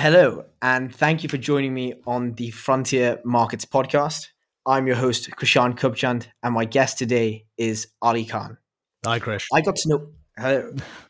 Hello, 0.00 0.44
and 0.62 0.94
thank 0.94 1.24
you 1.24 1.28
for 1.28 1.38
joining 1.38 1.74
me 1.74 1.92
on 2.06 2.34
the 2.34 2.52
Frontier 2.52 3.18
Markets 3.24 3.64
podcast. 3.64 4.28
I'm 4.64 4.86
your 4.86 4.94
host, 4.94 5.28
Krishan 5.32 5.76
Kubchand, 5.76 6.28
and 6.44 6.54
my 6.54 6.66
guest 6.66 6.98
today 6.98 7.46
is 7.56 7.88
Ali 8.00 8.24
Khan. 8.24 8.58
Hi, 9.04 9.18
Krish. 9.18 9.46
I 9.52 9.60
got 9.60 9.74
to 9.74 9.88
know 9.88 10.06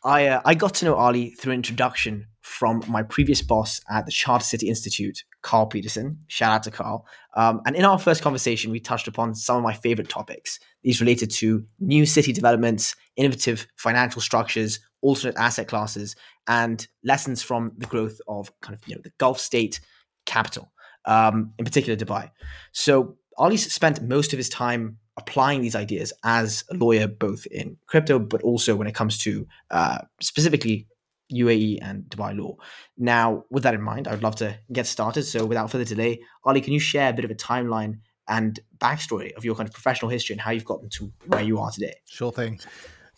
I 0.03 0.27
uh, 0.27 0.41
I 0.45 0.55
got 0.55 0.73
to 0.75 0.85
know 0.85 0.95
Ali 0.95 1.31
through 1.31 1.53
introduction 1.53 2.27
from 2.41 2.83
my 2.87 3.03
previous 3.03 3.41
boss 3.41 3.79
at 3.89 4.05
the 4.05 4.11
Charter 4.11 4.43
City 4.43 4.69
Institute, 4.69 5.23
Carl 5.43 5.67
Peterson. 5.67 6.17
Shout 6.27 6.51
out 6.51 6.63
to 6.63 6.71
Carl. 6.71 7.05
Um, 7.35 7.61
and 7.65 7.75
in 7.75 7.85
our 7.85 7.99
first 7.99 8.23
conversation, 8.23 8.71
we 8.71 8.79
touched 8.79 9.07
upon 9.07 9.35
some 9.35 9.57
of 9.57 9.63
my 9.63 9.73
favorite 9.73 10.09
topics. 10.09 10.59
These 10.83 10.99
related 10.99 11.29
to 11.31 11.63
new 11.79 12.05
city 12.05 12.33
developments, 12.33 12.95
innovative 13.15 13.67
financial 13.75 14.21
structures, 14.21 14.79
alternate 15.01 15.37
asset 15.37 15.67
classes, 15.67 16.15
and 16.47 16.87
lessons 17.03 17.43
from 17.43 17.71
the 17.77 17.85
growth 17.85 18.19
of 18.27 18.51
kind 18.61 18.75
of 18.75 18.87
you 18.87 18.95
know 18.95 19.01
the 19.03 19.11
Gulf 19.19 19.39
state 19.39 19.79
capital, 20.25 20.71
um, 21.05 21.53
in 21.59 21.65
particular 21.65 21.97
Dubai. 21.97 22.31
So 22.71 23.17
Ali 23.37 23.57
spent 23.57 24.01
most 24.01 24.33
of 24.33 24.37
his 24.37 24.49
time 24.49 24.97
applying 25.19 25.61
these 25.61 25.75
ideas 25.75 26.11
as 26.23 26.63
a 26.71 26.75
lawyer, 26.75 27.07
both 27.07 27.45
in 27.47 27.77
crypto, 27.87 28.19
but 28.19 28.41
also 28.41 28.75
when 28.75 28.87
it 28.87 28.95
comes 28.95 29.17
to 29.25 29.47
uh, 29.71 29.99
specifically 30.21 30.87
UAE 31.31 31.79
and 31.81 32.03
Dubai 32.03 32.37
law. 32.37 32.55
Now, 32.97 33.43
with 33.49 33.63
that 33.63 33.75
in 33.75 33.81
mind, 33.81 34.07
I 34.07 34.11
would 34.11 34.23
love 34.23 34.37
to 34.37 34.57
get 34.71 34.87
started. 34.87 35.23
So, 35.23 35.45
without 35.45 35.69
further 35.71 35.85
delay, 35.85 36.21
Ali, 36.43 36.61
can 36.61 36.73
you 36.73 36.79
share 36.79 37.09
a 37.09 37.13
bit 37.13 37.25
of 37.25 37.31
a 37.31 37.35
timeline 37.35 37.99
and 38.27 38.59
backstory 38.77 39.35
of 39.35 39.45
your 39.45 39.55
kind 39.55 39.67
of 39.67 39.73
professional 39.73 40.09
history 40.09 40.33
and 40.33 40.41
how 40.41 40.51
you've 40.51 40.65
gotten 40.65 40.89
to 40.97 41.11
where 41.27 41.41
you 41.41 41.59
are 41.59 41.71
today? 41.71 41.95
Sure 42.05 42.31
thing. 42.31 42.59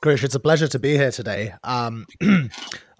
Krish, 0.03 0.23
it's 0.23 0.35
a 0.35 0.39
pleasure 0.39 0.67
to 0.67 0.79
be 0.79 0.93
here 0.97 1.11
today. 1.11 1.53
Um, 1.63 2.05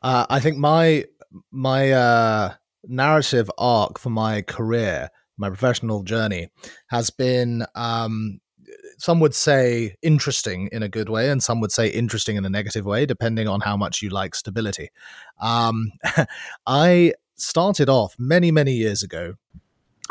uh, 0.03 0.25
I 0.29 0.39
think 0.39 0.57
my 0.57 1.05
my 1.51 1.91
uh, 1.91 2.53
narrative 2.85 3.49
arc 3.57 3.99
for 3.99 4.09
my 4.09 4.41
career, 4.43 5.09
my 5.37 5.49
professional 5.49 6.04
journey, 6.04 6.49
has 6.87 7.09
been 7.09 7.65
um, 7.76 8.39
some 9.02 9.20
would 9.20 9.34
say 9.34 9.96
interesting 10.04 10.70
in 10.71 10.84
a 10.84 10.88
good 10.88 11.10
way, 11.10 11.32
and 11.32 11.41
some 11.41 11.60
would 11.60 11.71
say 11.71 11.88
interesting 11.88 12.35
in 12.35 12.46
a 12.46 12.49
negative 12.49 12.85
way, 12.85 13.07
depending 13.07 13.48
on 13.48 13.62
how 13.62 13.76
much 13.76 14.04
you 14.04 14.12
like 14.12 14.35
stability. 14.35 14.90
Um, 15.41 15.91
I 16.68 17.13
started 17.35 17.90
off 17.90 18.16
many, 18.20 18.52
many 18.52 18.74
years 18.74 19.02
ago 19.02 19.34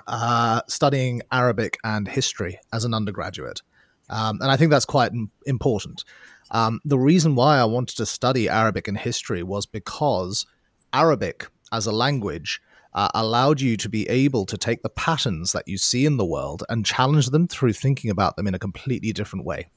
uh, 0.09 0.63
studying 0.69 1.23
Arabic 1.31 1.79
and 1.85 2.09
history 2.09 2.59
as 2.73 2.85
an 2.85 2.93
undergraduate. 2.93 3.63
Um, 4.09 4.39
and 4.41 4.51
I 4.51 4.57
think 4.57 4.73
that's 4.73 4.87
quite 4.87 5.13
important. 5.47 6.03
Um, 6.51 6.81
the 6.85 6.99
reason 6.99 7.37
why 7.37 7.59
I 7.59 7.67
wanted 7.67 7.97
to 7.99 8.07
study 8.07 8.49
Arabic 8.49 8.89
and 8.89 8.99
history 8.99 9.45
was 9.45 9.67
because 9.67 10.47
Arabic 10.93 11.47
as 11.71 11.87
a 11.87 11.93
language 11.93 12.61
uh, 12.93 13.09
allowed 13.15 13.61
you 13.61 13.77
to 13.77 13.89
be 13.89 14.09
able 14.09 14.47
to 14.47 14.59
take 14.59 14.83
the 14.83 14.89
patterns 14.89 15.53
that 15.53 15.69
you 15.69 15.77
see 15.77 16.07
in 16.07 16.17
the 16.17 16.25
world 16.25 16.65
and 16.69 16.85
challenge 16.85 17.27
them 17.27 17.47
through 17.47 17.73
thinking 17.73 18.11
about 18.11 18.37
them 18.37 18.47
in 18.47 18.55
a 18.55 18.59
completely 18.59 19.13
different 19.13 19.45
way. 19.45 19.69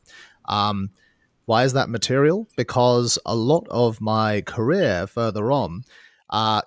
Um, 0.46 0.90
why 1.46 1.64
is 1.64 1.74
that 1.74 1.90
material? 1.90 2.48
Because 2.56 3.20
a 3.26 3.36
lot 3.36 3.68
of 3.70 4.02
my 4.02 4.42
career 4.42 5.08
further 5.08 5.52
on 5.52 5.84
uh, 6.30 6.62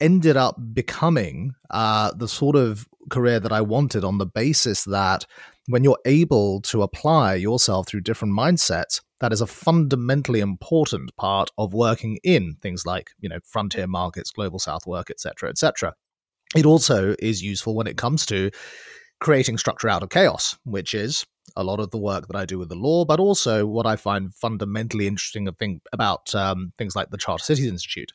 ended 0.00 0.36
up 0.36 0.56
becoming 0.72 1.54
uh, 1.70 2.12
the 2.14 2.28
sort 2.28 2.56
of 2.56 2.88
career 3.10 3.38
that 3.40 3.52
I 3.52 3.60
wanted 3.60 4.04
on 4.04 4.18
the 4.18 4.26
basis 4.26 4.84
that 4.84 5.26
when 5.66 5.84
you're 5.84 5.98
able 6.04 6.60
to 6.62 6.82
apply 6.82 7.34
yourself 7.34 7.86
through 7.86 8.02
different 8.02 8.34
mindsets, 8.34 9.00
that 9.24 9.32
is 9.32 9.40
a 9.40 9.46
fundamentally 9.46 10.40
important 10.40 11.16
part 11.16 11.50
of 11.56 11.72
working 11.72 12.18
in 12.22 12.56
things 12.60 12.84
like 12.84 13.12
you 13.18 13.28
know 13.28 13.38
frontier 13.42 13.86
markets 13.86 14.30
global 14.30 14.58
south 14.58 14.86
work 14.86 15.10
etc 15.10 15.48
etc 15.48 15.94
it 16.54 16.66
also 16.66 17.16
is 17.20 17.42
useful 17.42 17.74
when 17.74 17.86
it 17.86 17.96
comes 17.96 18.26
to 18.26 18.50
creating 19.20 19.56
structure 19.56 19.88
out 19.88 20.02
of 20.02 20.10
chaos 20.10 20.58
which 20.64 20.92
is 20.92 21.24
a 21.56 21.64
lot 21.64 21.80
of 21.80 21.90
the 21.90 21.96
work 21.96 22.26
that 22.26 22.36
I 22.36 22.44
do 22.44 22.58
with 22.58 22.68
the 22.68 22.74
law, 22.74 23.04
but 23.04 23.20
also 23.20 23.66
what 23.66 23.86
I 23.86 23.96
find 23.96 24.34
fundamentally 24.34 25.06
interesting 25.06 25.46
about 25.92 26.34
um, 26.34 26.72
things 26.78 26.96
like 26.96 27.10
the 27.10 27.18
Charter 27.18 27.44
Cities 27.44 27.66
Institute. 27.66 28.12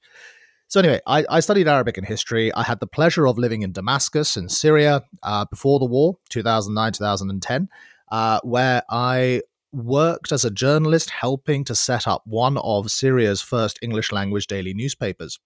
So 0.67 0.79
anyway, 0.79 0.99
I, 1.07 1.25
I, 1.29 1.39
studied 1.39 1.67
Arabic 1.67 1.97
and 1.97 2.07
history. 2.07 2.51
I 2.53 2.63
had 2.63 2.79
the 2.79 2.87
pleasure 2.87 3.27
of 3.27 3.37
living 3.37 3.61
in 3.61 3.71
Damascus 3.71 4.35
in 4.35 4.49
Syria 4.49 5.03
uh, 5.23 5.45
before 5.45 5.79
the 5.79 5.85
war, 5.85 6.17
2009 6.29 6.93
2010, 6.93 7.69
uh, 8.11 8.39
where 8.43 8.83
I 8.89 9.41
worked 9.71 10.31
as 10.31 10.43
a 10.43 10.51
journalist 10.51 11.09
helping 11.09 11.63
to 11.65 11.75
set 11.75 12.07
up 12.07 12.23
one 12.25 12.57
of 12.57 12.91
Syria's 12.91 13.41
first 13.41 13.79
English 13.81 14.11
language 14.11 14.47
daily 14.47 14.73
newspapers. 14.73 15.39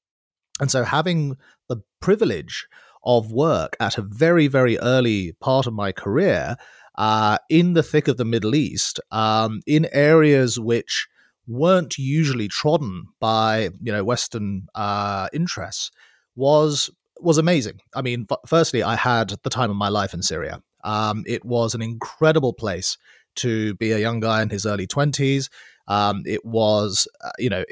And 0.59 0.69
so 0.71 0.83
having 0.83 1.37
the 1.67 1.77
privilege 1.99 2.67
of 3.03 3.31
work 3.31 3.75
at 3.79 3.97
a 3.97 4.01
very, 4.01 4.47
very 4.47 4.77
early 4.79 5.33
part 5.41 5.67
of 5.67 5.73
my 5.73 5.91
career 5.91 6.55
uh, 6.95 7.37
in 7.49 7.73
the 7.73 7.83
thick 7.83 8.07
of 8.07 8.17
the 8.17 8.25
Middle 8.25 8.55
East, 8.55 8.99
um, 9.11 9.61
in 9.65 9.87
areas 9.91 10.59
which 10.59 11.07
weren't 11.47 11.97
usually 11.97 12.47
trodden 12.47 13.07
by 13.19 13.69
you 13.81 13.91
know 13.91 14.03
Western 14.03 14.67
uh, 14.75 15.27
interests, 15.33 15.91
was 16.35 16.89
was 17.19 17.37
amazing. 17.37 17.79
I 17.95 18.01
mean, 18.01 18.27
f- 18.29 18.37
firstly, 18.45 18.83
I 18.83 18.95
had 18.95 19.33
the 19.43 19.49
time 19.49 19.69
of 19.71 19.75
my 19.75 19.89
life 19.89 20.13
in 20.13 20.21
Syria. 20.21 20.61
Um, 20.83 21.23
it 21.25 21.43
was 21.45 21.73
an 21.73 21.81
incredible 21.81 22.53
place 22.53 22.97
to 23.35 23.73
be 23.75 23.91
a 23.91 23.99
young 23.99 24.19
guy 24.19 24.41
in 24.41 24.49
his 24.49 24.65
early 24.65 24.87
20s. 24.87 25.49
Um, 25.87 26.23
it 26.25 26.45
was, 26.45 27.07
uh, 27.23 27.31
you 27.37 27.49
know, 27.49 27.63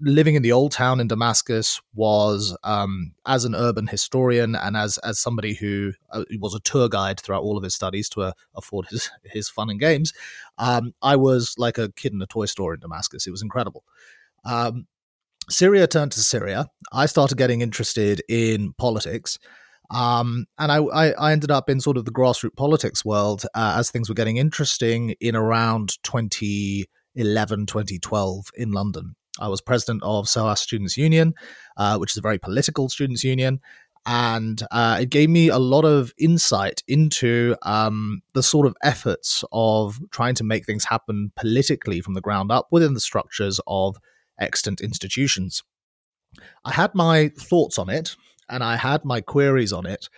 living 0.00 0.36
in 0.36 0.42
the 0.42 0.52
old 0.52 0.72
town 0.72 1.00
in 1.00 1.08
Damascus 1.08 1.80
was, 1.94 2.56
um, 2.62 3.12
as 3.26 3.44
an 3.44 3.54
urban 3.54 3.86
historian 3.86 4.54
and 4.54 4.76
as 4.76 4.98
as 4.98 5.18
somebody 5.18 5.54
who 5.54 5.92
uh, 6.12 6.24
was 6.38 6.54
a 6.54 6.60
tour 6.60 6.88
guide 6.88 7.20
throughout 7.20 7.42
all 7.42 7.56
of 7.56 7.64
his 7.64 7.74
studies 7.74 8.08
to 8.10 8.22
uh, 8.22 8.32
afford 8.54 8.86
his 8.86 9.10
his 9.24 9.48
fun 9.48 9.70
and 9.70 9.80
games, 9.80 10.12
um, 10.58 10.94
I 11.02 11.16
was 11.16 11.54
like 11.58 11.78
a 11.78 11.90
kid 11.92 12.12
in 12.12 12.22
a 12.22 12.26
toy 12.26 12.46
store 12.46 12.74
in 12.74 12.80
Damascus. 12.80 13.26
It 13.26 13.32
was 13.32 13.42
incredible. 13.42 13.84
Um, 14.44 14.86
Syria 15.50 15.86
turned 15.86 16.12
to 16.12 16.20
Syria. 16.20 16.66
I 16.92 17.06
started 17.06 17.38
getting 17.38 17.62
interested 17.62 18.22
in 18.28 18.74
politics. 18.74 19.38
Um, 19.90 20.46
and 20.58 20.70
I, 20.70 20.78
I, 20.84 21.32
ended 21.32 21.50
up 21.50 21.70
in 21.70 21.80
sort 21.80 21.96
of 21.96 22.04
the 22.04 22.10
grassroots 22.12 22.56
politics 22.56 23.06
world 23.06 23.44
uh, 23.54 23.76
as 23.78 23.90
things 23.90 24.08
were 24.08 24.14
getting 24.14 24.36
interesting 24.36 25.14
in 25.18 25.34
around 25.34 25.96
2011, 26.02 27.66
2012 27.66 28.50
in 28.54 28.72
London. 28.72 29.16
I 29.40 29.48
was 29.48 29.62
president 29.62 30.02
of 30.02 30.28
SOAS 30.28 30.60
Students 30.60 30.98
Union, 30.98 31.34
uh, 31.78 31.96
which 31.96 32.12
is 32.12 32.18
a 32.18 32.22
very 32.22 32.38
political 32.38 32.90
students 32.90 33.24
union. 33.24 33.60
And 34.04 34.62
uh, 34.70 34.98
it 35.02 35.10
gave 35.10 35.28
me 35.28 35.48
a 35.48 35.58
lot 35.58 35.84
of 35.84 36.12
insight 36.18 36.82
into 36.88 37.56
um, 37.62 38.22
the 38.34 38.42
sort 38.42 38.66
of 38.66 38.76
efforts 38.82 39.44
of 39.52 39.98
trying 40.10 40.34
to 40.36 40.44
make 40.44 40.64
things 40.64 40.84
happen 40.84 41.32
politically 41.36 42.00
from 42.00 42.14
the 42.14 42.20
ground 42.20 42.50
up 42.50 42.68
within 42.70 42.94
the 42.94 43.00
structures 43.00 43.60
of 43.66 43.96
extant 44.40 44.80
institutions. 44.80 45.62
I 46.64 46.72
had 46.72 46.94
my 46.94 47.28
thoughts 47.38 47.78
on 47.78 47.90
it, 47.90 48.16
and 48.48 48.62
I 48.62 48.76
had 48.76 49.04
my 49.04 49.20
queries 49.20 49.72
on 49.72 49.86
it. 49.86 50.08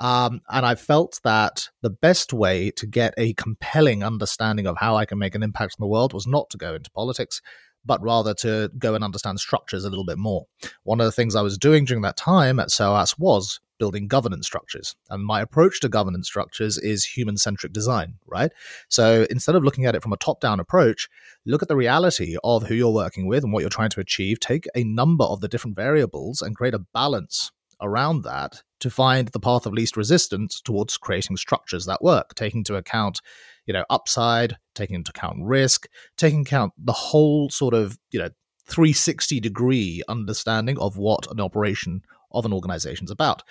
Um, 0.00 0.40
and 0.48 0.66
I 0.66 0.74
felt 0.74 1.20
that 1.22 1.68
the 1.80 1.90
best 1.90 2.32
way 2.32 2.72
to 2.72 2.86
get 2.86 3.14
a 3.16 3.34
compelling 3.34 4.02
understanding 4.02 4.66
of 4.66 4.76
how 4.78 4.96
I 4.96 5.04
can 5.04 5.18
make 5.18 5.36
an 5.36 5.44
impact 5.44 5.76
in 5.78 5.82
the 5.82 5.88
world 5.88 6.12
was 6.12 6.26
not 6.26 6.50
to 6.50 6.58
go 6.58 6.74
into 6.74 6.90
politics, 6.90 7.40
but 7.84 8.02
rather 8.02 8.34
to 8.34 8.70
go 8.78 8.94
and 8.94 9.04
understand 9.04 9.38
structures 9.38 9.84
a 9.84 9.88
little 9.88 10.04
bit 10.04 10.18
more. 10.18 10.46
One 10.82 11.00
of 11.00 11.06
the 11.06 11.12
things 11.12 11.36
I 11.36 11.42
was 11.42 11.58
doing 11.58 11.84
during 11.84 12.02
that 12.02 12.16
time 12.16 12.58
at 12.58 12.70
SOAS 12.70 13.16
was 13.18 13.60
building 13.78 14.06
governance 14.06 14.46
structures. 14.46 14.94
And 15.10 15.24
my 15.24 15.40
approach 15.40 15.80
to 15.80 15.88
governance 15.88 16.28
structures 16.28 16.78
is 16.78 17.04
human 17.04 17.36
centric 17.36 17.72
design, 17.72 18.14
right? 18.26 18.52
So 18.88 19.26
instead 19.30 19.56
of 19.56 19.64
looking 19.64 19.86
at 19.86 19.94
it 19.96 20.02
from 20.02 20.12
a 20.12 20.16
top 20.16 20.40
down 20.40 20.60
approach, 20.60 21.08
look 21.46 21.62
at 21.62 21.68
the 21.68 21.76
reality 21.76 22.36
of 22.44 22.64
who 22.64 22.74
you're 22.74 22.92
working 22.92 23.26
with 23.26 23.42
and 23.42 23.52
what 23.52 23.60
you're 23.60 23.70
trying 23.70 23.90
to 23.90 24.00
achieve, 24.00 24.38
take 24.38 24.66
a 24.76 24.84
number 24.84 25.24
of 25.24 25.40
the 25.40 25.48
different 25.48 25.74
variables 25.74 26.42
and 26.42 26.56
create 26.56 26.74
a 26.74 26.86
balance 26.94 27.50
around 27.82 28.22
that 28.22 28.62
to 28.80 28.90
find 28.90 29.28
the 29.28 29.40
path 29.40 29.66
of 29.66 29.72
least 29.72 29.96
resistance 29.96 30.60
towards 30.60 30.96
creating 30.96 31.36
structures 31.36 31.86
that 31.86 32.02
work, 32.02 32.34
taking 32.34 32.60
into 32.60 32.76
account, 32.76 33.20
you 33.66 33.72
know, 33.72 33.84
upside, 33.90 34.56
taking 34.74 34.96
into 34.96 35.10
account 35.10 35.38
risk, 35.42 35.86
taking 36.16 36.40
account 36.40 36.72
the 36.78 36.92
whole 36.92 37.48
sort 37.50 37.74
of, 37.74 37.98
you 38.10 38.18
know, 38.18 38.30
360 38.68 39.40
degree 39.40 40.02
understanding 40.08 40.78
of 40.78 40.96
what 40.96 41.30
an 41.30 41.40
operation 41.40 42.02
of 42.32 42.44
an 42.44 42.52
organization 42.52 43.04
is 43.04 43.10
about. 43.10 43.42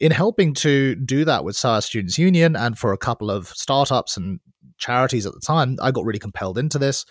In 0.00 0.10
helping 0.10 0.52
to 0.54 0.94
do 0.96 1.24
that 1.24 1.44
with 1.44 1.56
SOAS 1.56 1.86
Students 1.86 2.18
Union 2.18 2.56
and 2.56 2.78
for 2.78 2.92
a 2.92 2.98
couple 2.98 3.30
of 3.30 3.48
startups 3.48 4.16
and 4.16 4.40
charities 4.78 5.26
at 5.26 5.32
the 5.32 5.40
time, 5.40 5.76
I 5.80 5.90
got 5.90 6.04
really 6.04 6.18
compelled 6.18 6.58
into 6.58 6.78
this. 6.78 7.04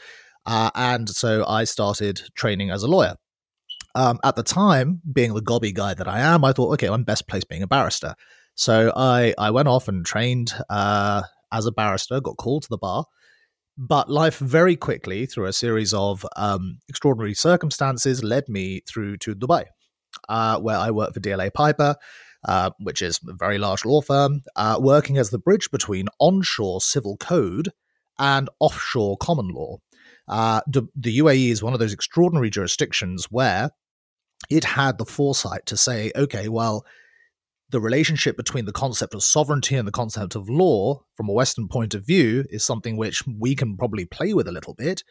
Uh, 0.46 0.72
and 0.76 1.10
so 1.10 1.46
I 1.48 1.64
started 1.64 2.22
training 2.36 2.70
as 2.70 2.84
a 2.84 2.88
lawyer. 2.88 3.16
Um, 3.96 4.20
at 4.24 4.36
the 4.36 4.44
time, 4.44 5.02
being 5.12 5.34
the 5.34 5.42
gobby 5.42 5.72
guy 5.72 5.94
that 5.94 6.08
I 6.08 6.20
am, 6.20 6.44
I 6.46 6.54
thought, 6.54 6.74
okay, 6.74 6.88
I'm 6.88 7.04
best 7.04 7.28
placed 7.28 7.50
being 7.50 7.64
a 7.64 7.68
barrister. 7.68 8.16
So 8.56 8.92
I, 8.96 9.34
I 9.38 9.52
went 9.52 9.68
off 9.68 9.88
and 9.88 10.06
trained 10.06 10.54
uh, 10.70 11.24
as 11.52 11.66
a 11.66 11.72
barrister, 11.72 12.22
got 12.22 12.38
called 12.38 12.64
to 12.64 12.70
the 12.70 12.78
bar. 12.78 13.06
But 13.78 14.10
life 14.10 14.38
very 14.38 14.76
quickly, 14.76 15.26
through 15.26 15.46
a 15.46 15.54
series 15.54 15.94
of 15.94 16.26
um, 16.36 16.80
extraordinary 16.88 17.34
circumstances, 17.34 18.24
led 18.24 18.48
me 18.48 18.82
through 18.88 19.18
to 19.18 19.36
Dubai. 19.36 19.66
uh, 20.30 20.60
where 20.60 20.78
I 20.78 20.92
work 20.92 21.14
for 21.14 21.20
DLA 21.20 21.54
Piper. 21.54 21.96
Uh, 22.44 22.72
which 22.80 23.04
is 23.04 23.20
a 23.30 23.34
very 23.34 23.60
large 23.60 23.86
law 23.86 24.02
firm, 24.02 24.42
uh, 24.56 24.76
working 24.82 25.20
as 25.20 25.30
the 25.30 25.38
bridge 25.38 25.70
between 25.72 26.08
onshore 26.20 26.82
civil 26.82 27.16
code 27.18 27.70
and 28.18 28.50
offshore 28.60 29.16
common 29.18 29.48
law. 29.50 29.78
Uh, 30.28 30.60
the, 30.66 30.88
the 30.96 31.20
UAE 31.20 31.52
is 31.52 31.62
one 31.62 31.74
of 31.74 31.80
those 31.80 31.94
extraordinary 31.94 32.50
jurisdictions 32.50 33.26
where 33.30 33.70
it 34.50 34.64
had 34.64 34.98
the 34.98 35.06
foresight 35.06 35.66
to 35.68 35.78
say, 35.78 36.12
okay, 36.16 36.50
well, 36.50 36.86
the 37.72 37.80
relationship 37.80 38.36
between 38.36 38.66
the 38.66 38.74
concept 38.74 39.14
of 39.14 39.24
sovereignty 39.24 39.76
and 39.76 39.88
the 39.88 39.94
concept 39.94 40.36
of 40.36 40.50
law, 40.50 41.04
from 41.16 41.30
a 41.30 41.34
Western 41.34 41.68
point 41.68 41.94
of 41.94 42.06
view, 42.06 42.46
is 42.50 42.66
something 42.66 42.98
which 42.98 43.24
we 43.26 43.56
can 43.56 43.78
probably 43.78 44.06
play 44.06 44.34
with 44.34 44.48
a 44.48 44.52
little 44.52 44.74
bit. 44.74 45.04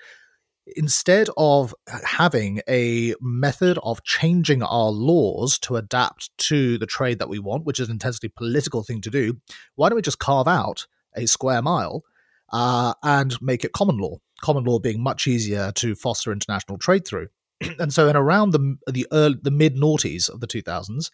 Instead 0.77 1.29
of 1.37 1.75
having 2.05 2.61
a 2.69 3.15
method 3.21 3.79
of 3.83 4.05
changing 4.05 4.63
our 4.63 4.91
laws 4.91 5.59
to 5.59 5.77
adapt 5.77 6.31
to 6.37 6.77
the 6.77 6.87
trade 6.87 7.19
that 7.19 7.31
we 7.31 7.39
want, 7.39 7.65
which 7.65 7.81
is 7.81 7.89
an 7.89 7.95
intensely 7.95 8.29
political 8.29 8.83
thing 8.83 9.01
to 9.01 9.11
do, 9.11 9.39
why 9.75 9.89
don't 9.89 9.97
we 9.97 10.03
just 10.03 10.19
carve 10.19 10.47
out 10.47 10.87
a 11.17 11.27
square 11.27 11.63
mile 11.63 12.05
uh, 12.53 12.93
and 13.03 13.41
make 13.41 13.65
it 13.65 13.73
common 13.73 13.97
law? 13.97 14.19
Common 14.43 14.65
law 14.65 14.79
being 14.79 15.03
much 15.03 15.27
easier 15.27 15.73
to 15.73 15.95
foster 15.95 16.31
international 16.31 16.79
trade 16.79 17.07
through. 17.07 17.29
and 17.79 17.93
so, 17.93 18.09
in 18.09 18.17
around 18.17 18.53
the 18.53 18.77
the 18.87 19.07
early, 19.13 19.37
the 19.43 19.51
mid 19.51 19.77
noughties 19.77 20.29
of 20.29 20.41
the 20.41 20.47
2000s, 20.47 21.11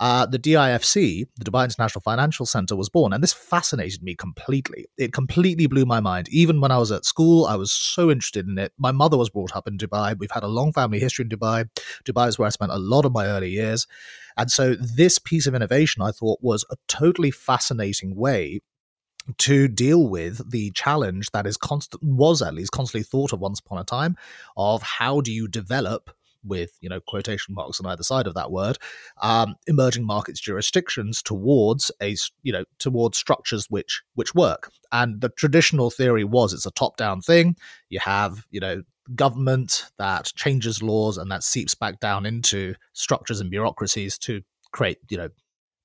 uh, 0.00 0.26
the 0.26 0.38
DIFC, 0.38 1.24
the 1.36 1.44
Dubai 1.44 1.64
International 1.64 2.00
Financial 2.00 2.46
Center, 2.46 2.74
was 2.74 2.88
born. 2.88 3.12
And 3.12 3.22
this 3.22 3.32
fascinated 3.32 4.02
me 4.02 4.14
completely. 4.14 4.86
It 4.98 5.12
completely 5.12 5.66
blew 5.66 5.86
my 5.86 6.00
mind. 6.00 6.28
Even 6.30 6.60
when 6.60 6.72
I 6.72 6.78
was 6.78 6.90
at 6.90 7.04
school, 7.04 7.46
I 7.46 7.54
was 7.54 7.70
so 7.70 8.10
interested 8.10 8.48
in 8.48 8.58
it. 8.58 8.72
My 8.76 8.90
mother 8.90 9.16
was 9.16 9.30
brought 9.30 9.54
up 9.54 9.68
in 9.68 9.78
Dubai. 9.78 10.18
We've 10.18 10.30
had 10.30 10.42
a 10.42 10.48
long 10.48 10.72
family 10.72 10.98
history 10.98 11.24
in 11.24 11.28
Dubai. 11.28 11.68
Dubai 12.04 12.28
is 12.28 12.38
where 12.38 12.46
I 12.46 12.50
spent 12.50 12.72
a 12.72 12.78
lot 12.78 13.04
of 13.04 13.12
my 13.12 13.26
early 13.26 13.50
years. 13.50 13.86
And 14.36 14.50
so 14.50 14.74
this 14.74 15.20
piece 15.20 15.46
of 15.46 15.54
innovation 15.54 16.02
I 16.02 16.10
thought 16.10 16.40
was 16.42 16.64
a 16.70 16.76
totally 16.88 17.30
fascinating 17.30 18.16
way 18.16 18.60
to 19.38 19.68
deal 19.68 20.06
with 20.08 20.50
the 20.50 20.70
challenge 20.72 21.30
that 21.32 21.46
is 21.46 21.56
constant 21.56 22.02
was 22.02 22.42
at 22.42 22.54
least 22.54 22.72
constantly 22.72 23.04
thought 23.04 23.32
of 23.32 23.40
once 23.40 23.60
upon 23.60 23.78
a 23.78 23.84
time 23.84 24.16
of 24.56 24.82
how 24.82 25.20
do 25.20 25.32
you 25.32 25.48
develop 25.48 26.10
with 26.44 26.76
you 26.80 26.88
know 26.88 27.00
quotation 27.00 27.54
marks 27.54 27.80
on 27.80 27.86
either 27.86 28.02
side 28.02 28.26
of 28.26 28.34
that 28.34 28.50
word 28.50 28.78
um, 29.22 29.54
emerging 29.66 30.04
markets 30.04 30.40
jurisdictions 30.40 31.22
towards 31.22 31.90
a 32.02 32.14
you 32.42 32.52
know 32.52 32.64
towards 32.78 33.18
structures 33.18 33.66
which 33.70 34.02
which 34.14 34.34
work. 34.34 34.70
And 34.92 35.20
the 35.20 35.30
traditional 35.30 35.90
theory 35.90 36.24
was 36.24 36.52
it's 36.52 36.66
a 36.66 36.70
top 36.70 36.96
down 36.96 37.20
thing. 37.20 37.56
You 37.88 38.00
have 38.00 38.46
you 38.50 38.60
know 38.60 38.82
government 39.14 39.86
that 39.98 40.32
changes 40.34 40.82
laws 40.82 41.18
and 41.18 41.30
that 41.30 41.42
seeps 41.42 41.74
back 41.74 42.00
down 42.00 42.24
into 42.24 42.74
structures 42.92 43.40
and 43.40 43.50
bureaucracies 43.50 44.18
to 44.18 44.42
create 44.72 44.98
you 45.08 45.16
know 45.16 45.28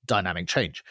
dynamic 0.06 0.46
change. 0.46 0.84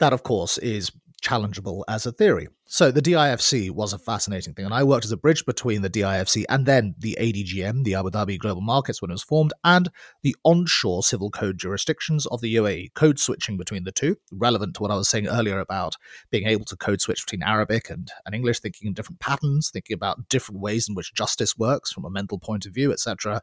That 0.00 0.12
of 0.12 0.22
course 0.22 0.58
is 0.58 0.90
challengeable 1.22 1.84
as 1.88 2.06
a 2.06 2.12
theory. 2.12 2.48
So 2.66 2.90
the 2.90 3.02
DIFC 3.02 3.70
was 3.70 3.92
a 3.92 3.98
fascinating 3.98 4.54
thing, 4.54 4.64
and 4.64 4.74
I 4.74 4.84
worked 4.84 5.04
as 5.04 5.12
a 5.12 5.16
bridge 5.16 5.44
between 5.44 5.82
the 5.82 5.90
DIFC 5.90 6.44
and 6.48 6.66
then 6.66 6.94
the 6.98 7.16
ADGM, 7.20 7.84
the 7.84 7.94
Abu 7.94 8.10
Dhabi 8.10 8.38
Global 8.38 8.62
Markets, 8.62 9.00
when 9.00 9.10
it 9.10 9.14
was 9.14 9.22
formed, 9.22 9.52
and 9.64 9.90
the 10.22 10.36
onshore 10.44 11.02
civil 11.02 11.30
code 11.30 11.58
jurisdictions 11.58 12.26
of 12.26 12.40
the 12.40 12.54
UAE, 12.56 12.94
code 12.94 13.18
switching 13.18 13.56
between 13.56 13.84
the 13.84 13.92
two, 13.92 14.16
relevant 14.32 14.74
to 14.76 14.82
what 14.82 14.90
I 14.90 14.96
was 14.96 15.08
saying 15.08 15.28
earlier 15.28 15.60
about 15.60 15.96
being 16.30 16.46
able 16.46 16.64
to 16.66 16.76
code 16.76 17.00
switch 17.00 17.24
between 17.24 17.42
Arabic 17.42 17.90
and, 17.90 18.10
and 18.26 18.34
English, 18.34 18.60
thinking 18.60 18.88
in 18.88 18.94
different 18.94 19.20
patterns, 19.20 19.70
thinking 19.70 19.94
about 19.94 20.28
different 20.28 20.60
ways 20.60 20.88
in 20.88 20.94
which 20.94 21.14
justice 21.14 21.56
works 21.56 21.92
from 21.92 22.04
a 22.04 22.10
mental 22.10 22.38
point 22.38 22.66
of 22.66 22.74
view, 22.74 22.92
etc. 22.92 23.40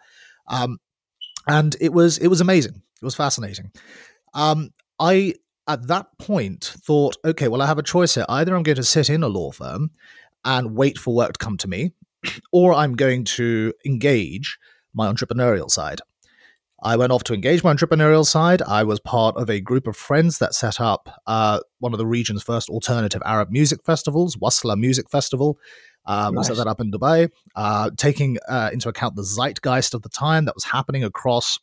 Um, 0.47 0.79
and 1.47 1.75
it 1.79 1.93
was 1.93 2.17
it 2.17 2.27
was 2.27 2.41
amazing. 2.41 2.81
It 3.01 3.05
was 3.05 3.15
fascinating. 3.15 3.71
Um, 4.33 4.71
I 4.99 5.35
at 5.71 5.87
that 5.87 6.07
point 6.17 6.73
thought, 6.85 7.15
okay, 7.23 7.47
well, 7.47 7.61
I 7.61 7.67
have 7.67 7.77
a 7.77 7.83
choice 7.83 8.15
here. 8.15 8.25
Either 8.27 8.55
I'm 8.55 8.63
going 8.63 8.75
to 8.75 8.83
sit 8.83 9.09
in 9.09 9.23
a 9.23 9.27
law 9.27 9.51
firm 9.51 9.91
and 10.43 10.75
wait 10.75 10.97
for 10.97 11.15
work 11.15 11.33
to 11.33 11.37
come 11.37 11.57
to 11.57 11.67
me, 11.67 11.93
or 12.51 12.73
I'm 12.73 12.95
going 12.95 13.23
to 13.25 13.73
engage 13.85 14.59
my 14.93 15.11
entrepreneurial 15.11 15.69
side. 15.69 16.01
I 16.83 16.97
went 16.97 17.11
off 17.11 17.23
to 17.25 17.33
engage 17.33 17.63
my 17.63 17.73
entrepreneurial 17.73 18.25
side. 18.25 18.61
I 18.63 18.83
was 18.83 18.99
part 18.99 19.37
of 19.37 19.49
a 19.49 19.61
group 19.61 19.87
of 19.87 19.95
friends 19.95 20.39
that 20.39 20.55
set 20.55 20.81
up 20.81 21.07
uh, 21.27 21.59
one 21.79 21.93
of 21.93 21.99
the 21.99 22.07
region's 22.07 22.43
first 22.43 22.69
alternative 22.69 23.21
Arab 23.23 23.51
music 23.51 23.83
festivals, 23.83 24.35
Wasla 24.35 24.75
Music 24.77 25.09
Festival. 25.09 25.59
Um, 26.07 26.33
nice. 26.33 26.49
We 26.49 26.55
set 26.55 26.65
that 26.65 26.69
up 26.69 26.81
in 26.81 26.91
Dubai, 26.91 27.29
uh, 27.55 27.91
taking 27.95 28.39
uh, 28.49 28.71
into 28.73 28.89
account 28.89 29.15
the 29.15 29.23
zeitgeist 29.23 29.93
of 29.93 30.01
the 30.01 30.09
time 30.09 30.45
that 30.45 30.55
was 30.55 30.63
happening 30.63 31.03
across 31.03 31.59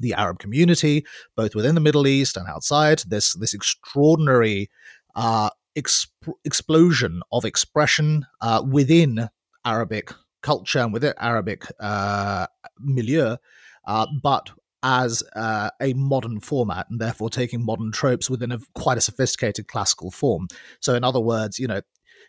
the 0.00 0.14
Arab 0.14 0.38
community, 0.38 1.04
both 1.36 1.54
within 1.54 1.74
the 1.74 1.80
Middle 1.80 2.06
East 2.06 2.36
and 2.36 2.48
outside. 2.48 3.02
This 3.06 3.34
this 3.34 3.54
extraordinary 3.54 4.70
uh, 5.14 5.50
exp- 5.76 6.08
explosion 6.44 7.22
of 7.32 7.44
expression 7.44 8.26
uh, 8.40 8.62
within 8.68 9.28
Arabic 9.64 10.12
culture 10.42 10.80
and 10.80 10.92
within 10.92 11.14
Arabic 11.18 11.66
uh, 11.80 12.46
milieu, 12.80 13.36
uh, 13.86 14.06
but 14.22 14.50
as 14.82 15.22
uh, 15.36 15.70
a 15.80 15.92
modern 15.94 16.40
format 16.40 16.86
and 16.90 17.00
therefore 17.00 17.30
taking 17.30 17.64
modern 17.64 17.92
tropes 17.92 18.28
within 18.28 18.50
a 18.50 18.58
quite 18.74 18.98
a 18.98 19.02
sophisticated 19.02 19.68
classical 19.68 20.10
form. 20.10 20.48
So, 20.80 20.94
in 20.94 21.04
other 21.04 21.20
words, 21.20 21.58
you 21.58 21.68
know, 21.68 21.82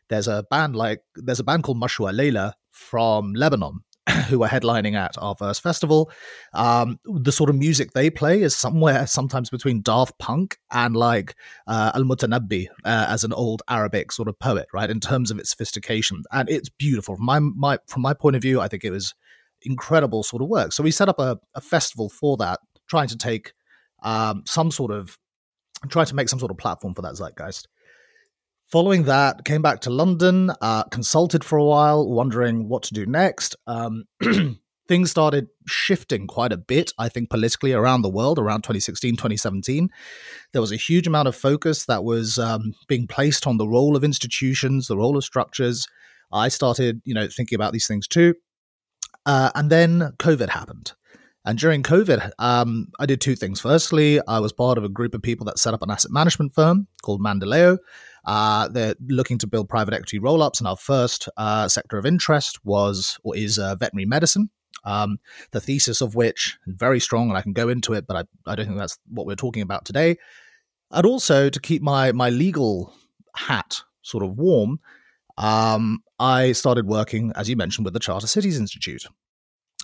there's 0.09 0.27
a 0.27 0.43
band 0.51 0.75
like 0.75 1.01
there's 1.15 1.39
a 1.39 1.43
band 1.43 1.63
called 1.63 1.81
Mashrou' 1.81 2.13
Leila 2.13 2.55
from 2.69 3.33
Lebanon 3.33 3.83
who 4.27 4.43
are 4.43 4.49
headlining 4.49 4.95
at 4.95 5.17
our 5.17 5.35
first 5.35 5.61
festival. 5.61 6.11
Um, 6.53 6.99
the 7.05 7.31
sort 7.31 7.49
of 7.49 7.55
music 7.55 7.91
they 7.91 8.09
play 8.09 8.41
is 8.41 8.55
somewhere 8.55 9.07
sometimes 9.07 9.49
between 9.49 9.81
Daft 9.81 10.17
Punk 10.19 10.57
and 10.71 10.95
like 10.95 11.35
uh, 11.67 11.91
Al 11.95 12.03
Mutanabbi 12.03 12.67
uh, 12.83 13.05
as 13.07 13.23
an 13.23 13.33
old 13.33 13.61
Arabic 13.69 14.11
sort 14.11 14.27
of 14.27 14.37
poet, 14.39 14.67
right? 14.73 14.89
In 14.89 14.99
terms 14.99 15.31
of 15.31 15.39
its 15.39 15.51
sophistication, 15.51 16.23
and 16.31 16.49
it's 16.49 16.69
beautiful 16.69 17.15
from 17.15 17.25
my, 17.25 17.39
my 17.39 17.77
from 17.87 18.01
my 18.01 18.13
point 18.13 18.35
of 18.35 18.41
view. 18.41 18.59
I 18.59 18.67
think 18.67 18.83
it 18.83 18.91
was 18.91 19.13
incredible 19.61 20.23
sort 20.23 20.41
of 20.41 20.49
work. 20.49 20.73
So 20.73 20.83
we 20.83 20.91
set 20.91 21.09
up 21.09 21.19
a, 21.19 21.39
a 21.55 21.61
festival 21.61 22.09
for 22.09 22.35
that, 22.37 22.59
trying 22.87 23.07
to 23.07 23.17
take 23.17 23.53
um, 24.03 24.43
some 24.45 24.71
sort 24.71 24.91
of 24.91 25.17
trying 25.89 26.05
to 26.05 26.15
make 26.15 26.29
some 26.29 26.39
sort 26.39 26.51
of 26.51 26.57
platform 26.57 26.93
for 26.93 27.01
that 27.01 27.13
zeitgeist. 27.13 27.67
Following 28.73 29.03
that, 29.03 29.45
came 29.45 29.61
back 29.61 29.81
to 29.81 29.91
London, 29.91 30.49
uh, 30.59 30.81
consulted 30.85 31.43
for 31.43 31.59
a 31.59 31.63
while, 31.63 32.09
wondering 32.09 32.67
what 32.67 32.81
to 32.81 32.95
do 32.95 33.05
next. 33.05 33.55
Um, 33.67 34.05
things 34.87 35.11
started 35.11 35.49
shifting 35.67 36.25
quite 36.25 36.51
a 36.51 36.57
bit, 36.57 36.91
I 36.97 37.07
think, 37.07 37.29
politically 37.29 37.71
around 37.71 38.01
the 38.01 38.09
world 38.09 38.39
around 38.39 38.63
2016, 38.63 39.11
2017. 39.11 39.91
There 40.53 40.61
was 40.61 40.71
a 40.71 40.75
huge 40.75 41.05
amount 41.05 41.27
of 41.27 41.35
focus 41.35 41.85
that 41.85 42.03
was 42.03 42.39
um, 42.39 42.73
being 42.87 43.05
placed 43.05 43.45
on 43.45 43.57
the 43.57 43.67
role 43.67 43.95
of 43.95 44.03
institutions, 44.03 44.87
the 44.87 44.97
role 44.97 45.17
of 45.17 45.23
structures. 45.23 45.87
I 46.31 46.47
started, 46.47 46.99
you 47.05 47.13
know, 47.13 47.27
thinking 47.27 47.55
about 47.55 47.73
these 47.73 47.85
things 47.85 48.07
too. 48.07 48.33
Uh, 49.27 49.51
and 49.53 49.69
then 49.69 50.13
COVID 50.17 50.49
happened. 50.49 50.93
And 51.45 51.59
during 51.59 51.83
COVID, 51.83 52.31
um, 52.39 52.87
I 52.99 53.05
did 53.05 53.19
two 53.19 53.35
things. 53.35 53.59
Firstly, 53.59 54.21
I 54.27 54.39
was 54.39 54.53
part 54.53 54.77
of 54.77 54.85
a 54.85 54.89
group 54.89 55.13
of 55.13 55.21
people 55.21 55.45
that 55.47 55.59
set 55.59 55.73
up 55.73 55.81
an 55.81 55.91
asset 55.91 56.11
management 56.11 56.53
firm 56.53 56.87
called 57.01 57.21
Mandaleo. 57.21 57.77
Uh, 58.25 58.69
they're 58.69 58.95
looking 59.07 59.37
to 59.39 59.47
build 59.47 59.67
private 59.67 59.93
equity 59.93 60.19
roll 60.19 60.41
ups, 60.41 60.59
and 60.59 60.67
our 60.67 60.77
first 60.77 61.27
uh, 61.35 61.67
sector 61.67 61.97
of 61.97 62.05
interest 62.05 62.63
was 62.63 63.19
or 63.23 63.35
is 63.35 63.59
uh, 63.59 63.75
veterinary 63.75 64.05
medicine. 64.05 64.49
Um, 64.85 65.17
the 65.51 65.61
thesis 65.61 66.01
of 66.01 66.15
which 66.15 66.57
is 66.65 66.75
very 66.75 66.99
strong, 66.99 67.29
and 67.29 67.37
I 67.37 67.41
can 67.41 67.53
go 67.53 67.67
into 67.67 67.93
it, 67.93 68.07
but 68.07 68.15
I, 68.17 68.51
I 68.51 68.55
don't 68.55 68.67
think 68.67 68.77
that's 68.77 68.97
what 69.09 69.25
we're 69.25 69.35
talking 69.35 69.63
about 69.63 69.85
today. 69.85 70.17
And 70.91 71.05
also 71.05 71.49
to 71.49 71.59
keep 71.59 71.81
my 71.81 72.11
my 72.13 72.29
legal 72.29 72.93
hat 73.35 73.81
sort 74.01 74.23
of 74.23 74.37
warm, 74.37 74.79
um, 75.37 76.03
I 76.19 76.53
started 76.53 76.85
working, 76.85 77.33
as 77.35 77.49
you 77.49 77.55
mentioned, 77.55 77.85
with 77.85 77.93
the 77.93 77.99
Charter 77.99 78.27
Cities 78.27 78.59
Institute, 78.59 79.05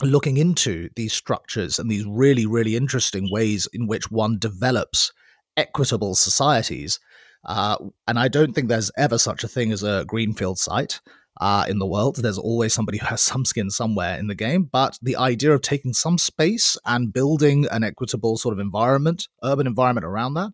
looking 0.02 0.38
into 0.38 0.90
these 0.96 1.14
structures 1.14 1.80
and 1.80 1.90
these 1.90 2.06
really, 2.06 2.46
really 2.46 2.76
interesting 2.76 3.30
ways 3.32 3.68
in 3.74 3.88
which 3.88 4.12
one 4.12 4.38
develops 4.40 5.12
equitable 5.58 6.16
societies 6.16 7.00
uh, 7.46 7.78
and 8.08 8.20
I 8.20 8.28
don't 8.28 8.54
think 8.54 8.68
there's 8.68 8.92
ever 8.98 9.18
such 9.18 9.44
a 9.44 9.48
thing 9.48 9.72
as 9.72 9.84
a 9.84 10.06
greenfield 10.08 10.60
site. 10.60 11.02
Uh, 11.42 11.64
in 11.70 11.80
the 11.80 11.88
world. 11.88 12.18
There's 12.18 12.38
always 12.38 12.74
somebody 12.74 12.98
who 12.98 13.06
has 13.06 13.22
some 13.32 13.46
skin 13.46 13.70
somewhere 13.70 14.20
in 14.20 14.28
the 14.28 14.36
game. 14.36 14.64
But 14.64 15.00
the 15.02 15.16
idea 15.16 15.54
of 15.54 15.62
taking 15.62 15.94
some 15.94 16.18
space 16.18 16.76
and 16.86 17.14
building 17.14 17.66
an 17.72 17.82
equitable 17.82 18.36
sort 18.36 18.52
of 18.52 18.60
environment, 18.60 19.30
urban 19.42 19.66
environment 19.66 20.06
around 20.06 20.34
that, 20.34 20.52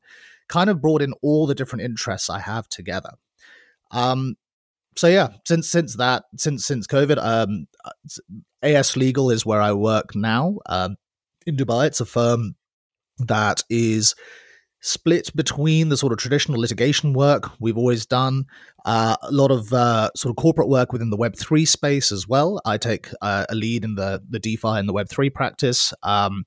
kind 0.48 0.70
of 0.70 0.82
brought 0.82 1.02
in 1.02 1.14
all 1.24 1.48
the 1.48 1.56
different 1.56 1.84
interests 1.84 2.30
I 2.30 2.38
have 2.38 2.70
together. 2.70 3.14
Um, 3.90 4.36
so 4.98 5.08
yeah, 5.08 5.30
since 5.46 5.70
since 5.70 5.96
that 5.98 6.24
since 6.38 6.66
since 6.66 6.88
COVID, 6.88 7.18
um, 7.24 7.68
AS 8.62 8.96
Legal 8.96 9.30
is 9.32 9.46
where 9.46 9.62
I 9.62 9.74
work 9.74 10.16
now 10.16 10.58
um, 10.68 10.96
in 11.46 11.56
Dubai. 11.56 11.88
It's 11.88 12.02
a 12.02 12.06
firm 12.06 12.56
that 13.20 13.64
is 13.70 14.16
split 14.86 15.36
between 15.36 15.90
the 15.90 15.98
sort 15.98 16.14
of 16.14 16.20
traditional 16.20 16.60
litigation 16.60 17.14
work 17.14 17.50
we've 17.60 17.78
always 17.78 18.06
done, 18.06 18.46
uh, 18.86 19.16
a 19.24 19.32
lot 19.32 19.50
of 19.50 19.74
uh, 19.74 20.12
sort 20.16 20.30
of 20.30 20.36
corporate 20.36 20.70
work 20.70 20.94
within 20.94 21.10
the 21.10 21.18
Web3 21.18 21.68
space 21.68 22.12
as 22.12 22.28
well. 22.28 22.62
I 22.66 22.78
take 22.78 23.10
uh, 23.22 23.46
a 23.50 23.56
lead 23.56 23.84
in 23.84 23.96
the, 23.96 24.22
the 24.30 24.40
DeFi 24.40 24.68
and 24.68 24.88
the 24.88 24.94
Web3 24.94 25.34
practice. 25.34 25.92
Um, 26.04 26.46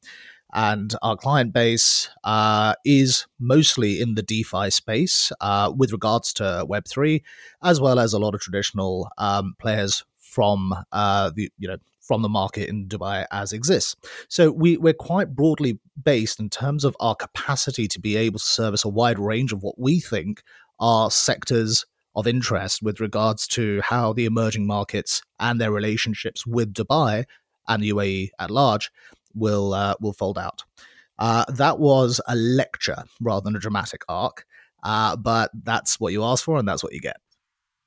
and 0.52 0.94
our 1.02 1.16
client 1.16 1.52
base 1.52 2.08
uh, 2.24 2.74
is 2.84 3.26
mostly 3.38 4.00
in 4.00 4.14
the 4.14 4.22
DeFi 4.22 4.70
space 4.70 5.30
uh, 5.40 5.72
with 5.76 5.92
regards 5.92 6.32
to 6.34 6.66
Web3, 6.68 7.22
as 7.62 7.80
well 7.80 7.98
as 7.98 8.12
a 8.12 8.18
lot 8.18 8.34
of 8.34 8.40
traditional 8.40 9.10
um, 9.18 9.54
players 9.58 10.04
from 10.16 10.74
uh, 10.92 11.30
the 11.34 11.50
you 11.58 11.68
know 11.68 11.76
from 12.00 12.22
the 12.22 12.28
market 12.28 12.68
in 12.68 12.88
Dubai 12.88 13.26
as 13.30 13.52
exists. 13.52 13.94
So 14.28 14.50
we, 14.50 14.78
we're 14.78 14.94
quite 14.94 15.34
broadly 15.34 15.78
based 16.02 16.40
in 16.40 16.48
terms 16.48 16.84
of 16.84 16.96
our 17.00 17.14
capacity 17.14 17.86
to 17.88 18.00
be 18.00 18.16
able 18.16 18.38
to 18.38 18.44
service 18.44 18.82
a 18.82 18.88
wide 18.88 19.18
range 19.18 19.52
of 19.52 19.62
what 19.62 19.78
we 19.78 20.00
think 20.00 20.42
are 20.80 21.10
sectors 21.10 21.84
of 22.16 22.26
interest 22.26 22.82
with 22.82 22.98
regards 22.98 23.46
to 23.48 23.82
how 23.82 24.14
the 24.14 24.24
emerging 24.24 24.66
markets 24.66 25.22
and 25.38 25.60
their 25.60 25.70
relationships 25.70 26.46
with 26.46 26.72
Dubai 26.72 27.24
and 27.68 27.82
the 27.82 27.90
UAE 27.90 28.30
at 28.38 28.50
large 28.50 28.90
will 29.35 29.75
uh, 29.75 29.94
will 30.00 30.12
fold 30.12 30.38
out. 30.38 30.64
Uh, 31.18 31.44
that 31.49 31.78
was 31.78 32.20
a 32.28 32.37
lecture 32.37 33.04
rather 33.20 33.42
than 33.44 33.56
a 33.56 33.58
dramatic 33.58 34.02
arc, 34.08 34.47
uh, 34.85 35.16
but 35.16 35.50
that's 35.64 35.99
what 35.99 36.12
you 36.12 36.23
asked 36.23 36.44
for, 36.44 36.58
and 36.58 36.68
that's 36.68 36.85
what 36.85 36.92
you 36.92 37.00
get. 37.00 37.16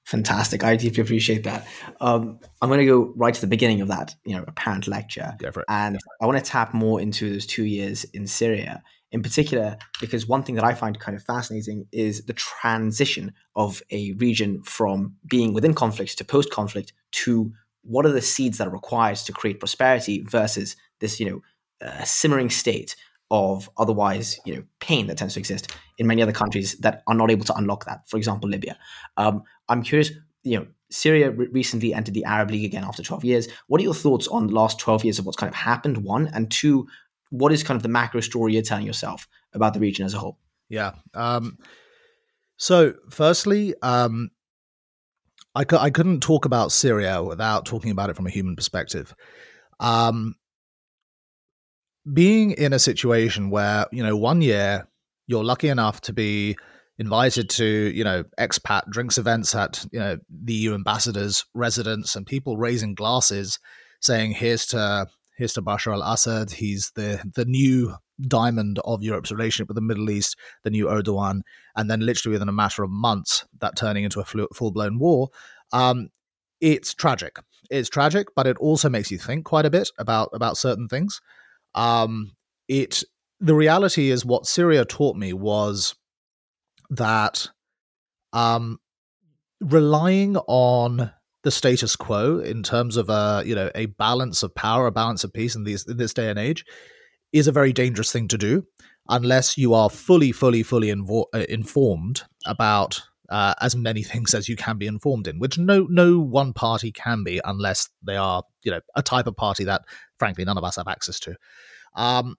Fantastic. 0.04 0.64
I 0.64 0.76
deeply 0.76 1.02
appreciate 1.02 1.44
that. 1.44 1.66
Um, 2.02 2.40
I'm 2.62 2.70
going 2.70 2.80
to 2.80 2.86
go 2.86 3.14
right 3.16 3.34
to 3.34 3.40
the 3.40 3.48
beginning 3.48 3.82
of 3.82 3.88
that, 3.90 4.16
you 4.26 4.36
know, 4.36 4.44
apparent 4.48 4.88
lecture. 4.88 5.38
And 5.70 6.00
I 6.20 6.26
want 6.26 6.44
to 6.44 6.44
tap 6.44 6.74
more 6.74 7.00
into 7.00 7.32
those 7.32 7.46
two 7.46 7.64
years 7.64 8.04
in 8.06 8.28
Syria 8.28 8.82
in 9.12 9.22
particular, 9.22 9.78
because 10.00 10.28
one 10.28 10.42
thing 10.42 10.56
that 10.56 10.64
I 10.64 10.74
find 10.74 10.98
kind 11.00 11.18
of 11.18 11.24
fascinating 11.24 11.86
is 11.92 12.26
the 12.26 12.34
transition 12.34 13.34
of 13.56 13.82
a 13.92 14.14
region 14.14 14.64
from 14.64 15.16
being 15.28 15.54
within 15.54 15.74
conflict 15.74 16.18
to 16.18 16.24
post 16.24 16.50
conflict 16.50 16.94
to 17.12 17.52
what 17.84 18.06
are 18.06 18.12
the 18.12 18.22
seeds 18.22 18.58
that 18.58 18.68
are 18.68 18.72
required 18.72 19.18
to 19.18 19.34
create 19.34 19.60
prosperity 19.60 20.24
versus 20.28 20.78
this, 21.02 21.20
you 21.20 21.30
know, 21.30 21.42
uh, 21.86 22.04
simmering 22.04 22.50
state 22.50 22.96
of 23.32 23.70
otherwise, 23.78 24.40
you 24.46 24.56
know, 24.56 24.64
pain 24.80 25.08
that 25.08 25.18
tends 25.18 25.34
to 25.34 25.40
exist 25.40 25.76
in 25.98 26.06
many 26.06 26.22
other 26.22 26.34
countries 26.34 26.76
that 26.80 27.02
are 27.08 27.16
not 27.16 27.32
able 27.32 27.46
to 27.46 27.56
unlock 27.56 27.86
that. 27.86 28.08
For 28.08 28.18
example, 28.18 28.50
Libya. 28.50 28.78
Um, 29.18 29.44
I'm 29.70 29.84
curious, 29.84 30.12
you 30.44 30.60
know, 30.60 30.68
Syria 30.90 31.32
re- 31.32 31.48
recently 31.48 31.94
entered 31.94 32.14
the 32.14 32.26
Arab 32.26 32.52
League 32.52 32.66
again 32.66 32.84
after 32.84 33.02
12 33.02 33.24
years. 33.24 33.48
What 33.68 33.80
are 33.80 33.84
your 33.84 33.94
thoughts 33.94 34.28
on 34.28 34.48
the 34.48 34.54
last 34.54 34.80
12 34.80 35.06
years 35.06 35.20
of 35.20 35.26
what's 35.26 35.38
kind 35.38 35.50
of 35.50 35.56
happened? 35.56 36.04
One 36.04 36.28
and 36.34 36.52
two, 36.52 36.88
what 37.30 37.54
is 37.54 37.64
kind 37.64 37.78
of 37.78 37.84
the 37.84 37.90
macro 37.90 38.20
story 38.20 38.54
you're 38.54 38.62
telling 38.62 38.86
yourself 38.86 39.28
about 39.54 39.74
the 39.74 39.80
region 39.80 40.06
as 40.06 40.14
a 40.14 40.20
whole? 40.20 40.38
Yeah. 40.68 40.92
Um, 41.14 41.58
so, 42.58 42.94
firstly, 43.10 43.74
um, 43.82 44.32
I, 45.56 45.64
cu- 45.64 45.78
I 45.78 45.90
couldn't 45.90 46.20
talk 46.20 46.46
about 46.46 46.72
Syria 46.72 47.24
without 47.24 47.66
talking 47.66 47.92
about 47.92 48.10
it 48.10 48.16
from 48.16 48.28
a 48.28 48.30
human 48.30 48.56
perspective. 48.56 49.16
Um, 49.80 50.36
being 52.12 52.52
in 52.52 52.74
a 52.74 52.80
situation 52.80 53.50
where, 53.50 53.86
you 53.92 54.04
know, 54.04 54.16
one 54.18 54.42
year 54.42 54.88
you're 55.28 55.44
lucky 55.44 55.70
enough 55.70 56.02
to 56.02 56.14
be 56.14 56.58
invited 56.98 57.50
to, 57.50 57.66
you 57.66 58.04
know, 58.04 58.24
expat 58.40 58.90
drinks 58.90 59.18
events 59.18 59.56
at, 59.56 59.86
you 59.92 60.00
know, 60.00 60.18
the 60.30 60.54
EU 60.54 60.74
ambassador's 60.74 61.46
residence 61.54 62.16
and 62.16 62.26
people 62.26 62.58
raising 62.58 62.96
glasses 62.96 63.60
saying, 64.02 64.32
here's 64.32 64.66
to 64.68 65.08
here's 65.38 65.54
to 65.54 65.62
Bashar 65.62 65.94
al-Assad. 65.94 66.52
He's 66.52 66.92
the 66.96 67.22
the 67.36 67.46
new 67.46 67.96
diamond 68.28 68.80
of 68.86 69.02
Europe's 69.02 69.32
relationship 69.32 69.68
with 69.68 69.76
the 69.76 69.82
Middle 69.82 70.10
East, 70.10 70.38
the 70.64 70.70
new 70.70 70.86
Erdogan, 70.86 71.42
and 71.76 71.90
then 71.90 72.02
literally 72.02 72.34
within 72.34 72.50
a 72.50 72.54
matter 72.54 72.84
of 72.84 72.92
months, 72.92 73.46
that 73.60 73.76
turning 73.76 74.04
into 74.04 74.20
a 74.20 74.26
full 74.26 74.72
blown 74.72 75.00
war. 75.00 75.30
Um, 75.72 76.10
it's 76.60 76.94
tragic. 76.94 77.38
It's 77.70 77.90
tragic, 77.90 78.28
but 78.36 78.46
it 78.46 78.58
also 78.58 78.90
makes 78.90 79.10
you 79.10 79.18
think 79.18 79.46
quite 79.46 79.66
a 79.66 79.70
bit 79.70 79.90
about 79.98 80.30
about 80.34 80.58
certain 80.58 80.88
things. 80.88 81.22
Um, 81.76 82.32
it 82.68 83.04
the 83.40 83.56
reality 83.56 84.12
is 84.12 84.26
what 84.26 84.46
Syria 84.46 84.86
taught 84.86 85.16
me 85.16 85.34
was 85.34 85.96
that 86.92 87.48
um, 88.34 88.80
relying 89.60 90.38
on 90.38 91.12
the 91.44 91.52
status 91.52 91.96
quo 91.96 92.40
in 92.40 92.62
terms 92.62 92.98
of 92.98 93.10
a 93.10 93.44
you 93.46 93.56
know 93.56 93.72
a 93.76 93.88
balance 93.88 94.44
of 94.44 94.54
power, 94.56 94.88
a 94.88 94.92
balance 94.92 95.24
of 95.24 95.34
peace 95.34 95.56
in 95.56 95.64
these 95.64 95.88
in 95.88 95.98
this 95.98 96.14
day 96.14 96.30
and 96.30 96.40
age, 96.40 96.66
is 97.34 97.48
a 97.48 97.52
very 97.52 97.74
dangerous 97.74 98.12
thing 98.12 98.28
to 98.28 98.38
do 98.38 98.66
unless 99.10 99.58
you 99.58 99.74
are 99.74 99.90
fully, 99.90 100.32
fully, 100.32 100.64
fully 100.64 100.88
invo- 100.88 101.26
uh, 101.34 101.46
informed 101.50 102.24
about 102.46 103.02
uh, 103.32 103.54
as 103.62 103.76
many 103.76 104.04
things 104.04 104.34
as 104.34 104.48
you 104.48 104.56
can 104.56 104.78
be 104.78 104.86
informed 104.86 105.28
in, 105.28 105.40
which 105.40 105.58
no 105.58 105.88
no 105.90 106.20
one 106.20 106.54
party 106.54 106.92
can 106.92 107.24
be 107.24 107.42
unless 107.44 107.90
they 108.06 108.18
are 108.18 108.44
you 108.64 108.72
know 108.72 108.82
a 108.96 109.02
type 109.02 109.26
of 109.26 109.36
party 109.36 109.64
that 109.64 109.82
frankly 110.20 110.46
none 110.46 110.58
of 110.58 110.64
us 110.64 110.76
have 110.76 110.88
access 110.88 111.20
to. 111.22 111.36
Um, 111.96 112.36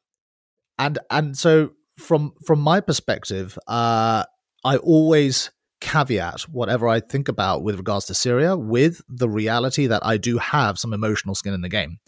and 0.78 0.98
and 1.10 1.36
so 1.36 1.70
from 1.98 2.32
from 2.44 2.60
my 2.60 2.80
perspective, 2.80 3.58
uh, 3.66 4.24
I 4.64 4.76
always 4.76 5.50
caveat 5.80 6.42
whatever 6.42 6.86
I 6.86 7.00
think 7.00 7.28
about 7.28 7.64
with 7.64 7.76
regards 7.76 8.06
to 8.06 8.14
Syria 8.14 8.56
with 8.56 9.02
the 9.08 9.28
reality 9.28 9.88
that 9.88 10.04
I 10.06 10.16
do 10.16 10.38
have 10.38 10.78
some 10.78 10.92
emotional 10.92 11.34
skin 11.34 11.54
in 11.54 11.60
the 11.60 11.68
game. 11.68 11.98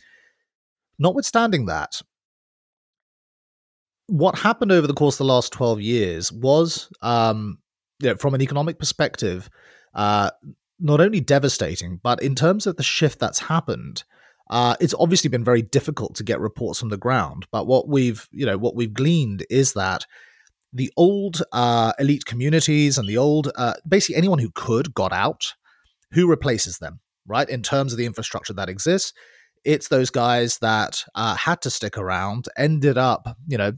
Notwithstanding 0.98 1.66
that, 1.66 2.00
what 4.06 4.38
happened 4.38 4.70
over 4.70 4.86
the 4.86 4.94
course 4.94 5.16
of 5.16 5.26
the 5.26 5.32
last 5.32 5.52
12 5.52 5.80
years 5.80 6.32
was, 6.32 6.88
um, 7.02 7.58
you 8.00 8.10
know, 8.10 8.16
from 8.16 8.34
an 8.34 8.42
economic 8.42 8.78
perspective, 8.78 9.48
uh, 9.94 10.30
not 10.78 11.00
only 11.00 11.20
devastating, 11.20 12.00
but 12.02 12.22
in 12.22 12.34
terms 12.34 12.66
of 12.66 12.76
the 12.76 12.82
shift 12.82 13.18
that's 13.18 13.38
happened, 13.40 14.04
uh, 14.50 14.76
it's 14.80 14.94
obviously 14.98 15.30
been 15.30 15.44
very 15.44 15.62
difficult 15.62 16.14
to 16.16 16.24
get 16.24 16.40
reports 16.40 16.80
from 16.80 16.90
the 16.90 16.96
ground. 16.96 17.46
But 17.50 17.66
what 17.66 17.88
we've, 17.88 18.28
you 18.32 18.44
know, 18.44 18.58
what 18.58 18.74
we've 18.74 18.92
gleaned 18.92 19.46
is 19.48 19.72
that 19.74 20.06
the 20.72 20.90
old 20.96 21.42
uh, 21.52 21.92
elite 21.98 22.24
communities 22.24 22.98
and 22.98 23.08
the 23.08 23.16
old, 23.16 23.50
uh, 23.56 23.74
basically 23.86 24.16
anyone 24.16 24.38
who 24.38 24.50
could 24.54 24.94
got 24.94 25.12
out. 25.12 25.54
Who 26.12 26.30
replaces 26.30 26.78
them, 26.78 27.00
right? 27.26 27.48
In 27.48 27.60
terms 27.62 27.92
of 27.92 27.98
the 27.98 28.06
infrastructure 28.06 28.52
that 28.52 28.68
exists, 28.68 29.12
it's 29.64 29.88
those 29.88 30.10
guys 30.10 30.58
that 30.58 31.02
uh, 31.16 31.34
had 31.34 31.60
to 31.62 31.70
stick 31.70 31.98
around, 31.98 32.46
ended 32.56 32.96
up, 32.96 33.36
you 33.48 33.58
know, 33.58 33.72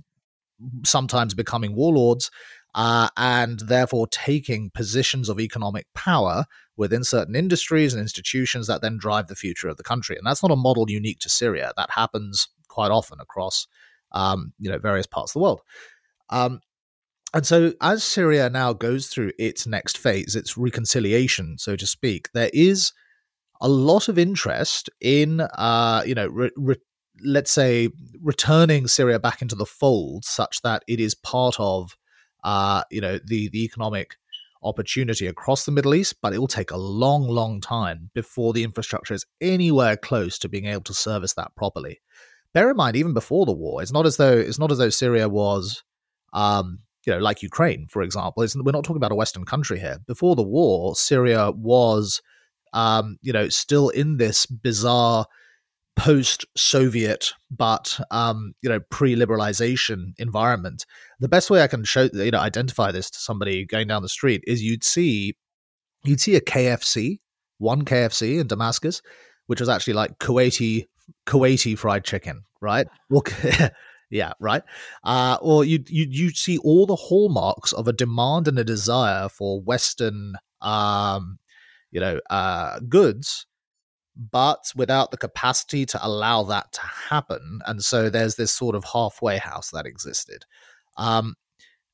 sometimes 0.84 1.32
becoming 1.32 1.74
warlords, 1.74 2.30
uh, 2.76 3.08
and 3.16 3.60
therefore 3.60 4.06
taking 4.08 4.70
positions 4.70 5.28
of 5.28 5.40
economic 5.40 5.86
power 5.94 6.44
within 6.76 7.02
certain 7.02 7.34
industries 7.34 7.94
and 7.94 8.00
institutions 8.00 8.66
that 8.66 8.82
then 8.82 8.98
drive 8.98 9.28
the 9.28 9.34
future 9.34 9.68
of 9.68 9.78
the 9.78 9.82
country. 9.82 10.14
And 10.16 10.26
that's 10.26 10.42
not 10.42 10.52
a 10.52 10.56
model 10.56 10.88
unique 10.88 11.18
to 11.20 11.30
Syria. 11.30 11.72
That 11.76 11.90
happens 11.90 12.48
quite 12.68 12.90
often 12.90 13.18
across, 13.18 13.66
um, 14.12 14.52
you 14.60 14.70
know, 14.70 14.78
various 14.78 15.06
parts 15.06 15.30
of 15.30 15.40
the 15.40 15.42
world. 15.44 15.62
Um, 16.28 16.60
and 17.32 17.46
so, 17.46 17.72
as 17.80 18.04
Syria 18.04 18.50
now 18.50 18.74
goes 18.74 19.08
through 19.08 19.32
its 19.38 19.66
next 19.66 19.96
phase, 19.96 20.36
its 20.36 20.56
reconciliation, 20.56 21.56
so 21.58 21.76
to 21.76 21.86
speak, 21.86 22.28
there 22.34 22.50
is 22.52 22.92
a 23.60 23.68
lot 23.68 24.08
of 24.08 24.18
interest 24.18 24.90
in, 25.00 25.40
uh, 25.40 26.02
you 26.06 26.14
know, 26.14 26.28
re- 26.28 26.50
re- 26.56 26.76
let's 27.24 27.50
say, 27.50 27.88
returning 28.22 28.86
Syria 28.86 29.18
back 29.18 29.40
into 29.40 29.54
the 29.54 29.66
fold, 29.66 30.26
such 30.26 30.60
that 30.62 30.82
it 30.86 31.00
is 31.00 31.14
part 31.14 31.56
of, 31.58 31.96
uh, 32.46 32.84
you 32.90 33.00
know, 33.00 33.18
the 33.26 33.48
the 33.48 33.64
economic 33.64 34.16
opportunity 34.62 35.26
across 35.26 35.64
the 35.64 35.72
Middle 35.72 35.94
East. 35.94 36.14
But 36.22 36.32
it 36.32 36.38
will 36.38 36.46
take 36.46 36.70
a 36.70 36.76
long, 36.76 37.26
long 37.28 37.60
time 37.60 38.10
before 38.14 38.52
the 38.52 38.64
infrastructure 38.64 39.14
is 39.14 39.26
anywhere 39.40 39.96
close 39.96 40.38
to 40.38 40.48
being 40.48 40.66
able 40.66 40.84
to 40.84 40.94
service 40.94 41.34
that 41.34 41.54
properly. 41.56 42.00
Bear 42.54 42.70
in 42.70 42.76
mind, 42.76 42.96
even 42.96 43.12
before 43.12 43.44
the 43.44 43.52
war, 43.52 43.82
it's 43.82 43.92
not 43.92 44.06
as 44.06 44.16
though 44.16 44.38
it's 44.38 44.58
not 44.58 44.72
as 44.72 44.78
though 44.78 44.88
Syria 44.88 45.28
was. 45.28 45.82
Um, 46.32 46.78
you 47.04 47.12
know, 47.12 47.18
like 47.20 47.42
Ukraine, 47.42 47.86
for 47.88 48.02
example. 48.02 48.42
It's, 48.42 48.56
we're 48.56 48.72
not 48.72 48.82
talking 48.82 48.96
about 48.96 49.12
a 49.12 49.16
Western 49.16 49.44
country 49.44 49.78
here. 49.78 49.98
Before 50.06 50.34
the 50.34 50.42
war, 50.42 50.96
Syria 50.96 51.52
was, 51.52 52.20
um, 52.72 53.16
you 53.22 53.32
know, 53.32 53.48
still 53.48 53.90
in 53.90 54.16
this 54.16 54.44
bizarre 54.44 55.26
post-Soviet 55.96 57.32
but 57.50 57.98
um, 58.10 58.52
you 58.62 58.68
know 58.68 58.80
pre-liberalization 58.90 60.12
environment. 60.18 60.84
The 61.20 61.28
best 61.28 61.50
way 61.50 61.62
I 61.62 61.66
can 61.66 61.84
show 61.84 62.08
you 62.12 62.30
know 62.30 62.38
identify 62.38 62.92
this 62.92 63.10
to 63.10 63.18
somebody 63.18 63.64
going 63.64 63.88
down 63.88 64.02
the 64.02 64.08
street 64.08 64.42
is 64.46 64.62
you'd 64.62 64.84
see 64.84 65.36
you'd 66.04 66.20
see 66.20 66.36
a 66.36 66.40
KFC, 66.40 67.18
one 67.58 67.84
KFC 67.84 68.40
in 68.40 68.46
Damascus, 68.46 69.02
which 69.46 69.60
was 69.60 69.68
actually 69.68 69.94
like 69.94 70.18
Kuwaiti 70.18 70.86
Kuwaiti 71.26 71.78
fried 71.78 72.04
chicken, 72.04 72.42
right? 72.60 72.86
Well, 73.10 73.22
Yeah, 74.10 74.32
right. 74.40 74.62
Uh, 75.02 75.36
or 75.40 75.64
you'd 75.64 75.90
you 75.90 76.06
you 76.08 76.30
see 76.30 76.58
all 76.58 76.86
the 76.86 76.96
hallmarks 76.96 77.72
of 77.72 77.88
a 77.88 77.92
demand 77.92 78.46
and 78.46 78.58
a 78.58 78.64
desire 78.64 79.28
for 79.28 79.60
Western, 79.60 80.34
um, 80.60 81.38
you 81.90 82.00
know, 82.00 82.20
uh, 82.30 82.78
goods, 82.88 83.46
but 84.16 84.72
without 84.74 85.10
the 85.10 85.16
capacity 85.16 85.84
to 85.86 85.98
allow 86.04 86.42
that 86.44 86.72
to 86.72 86.80
happen. 86.80 87.60
And 87.66 87.82
so 87.82 88.08
there's 88.08 88.36
this 88.36 88.52
sort 88.52 88.74
of 88.74 88.84
halfway 88.84 89.38
house 89.38 89.70
that 89.72 89.86
existed. 89.86 90.44
Um, 90.96 91.34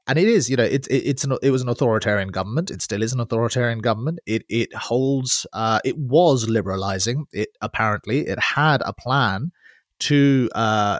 and 0.06 0.18
it 0.18 0.28
is, 0.28 0.50
you 0.50 0.56
know, 0.56 0.64
it, 0.64 0.86
it, 0.88 1.06
it's 1.06 1.24
an, 1.24 1.36
it 1.42 1.50
was 1.50 1.62
an 1.62 1.68
authoritarian 1.68 2.28
government. 2.28 2.70
It 2.70 2.82
still 2.82 3.02
is 3.02 3.12
an 3.12 3.20
authoritarian 3.20 3.78
government. 3.78 4.18
It 4.26 4.44
it 4.48 4.74
holds, 4.74 5.46
uh, 5.52 5.80
it 5.84 5.96
was 5.96 6.48
liberalizing. 6.48 7.26
It 7.32 7.50
apparently 7.60 8.26
it 8.26 8.38
had 8.38 8.82
a 8.84 8.92
plan 8.92 9.52
to 10.00 10.50
uh, 10.54 10.98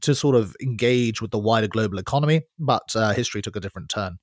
to 0.00 0.14
sort 0.14 0.36
of 0.36 0.56
engage 0.62 1.20
with 1.20 1.30
the 1.30 1.38
wider 1.38 1.68
global 1.68 1.98
economy, 1.98 2.42
but 2.58 2.94
uh, 2.96 3.12
history 3.12 3.42
took 3.42 3.56
a 3.56 3.60
different 3.60 3.90
turn. 3.90 4.18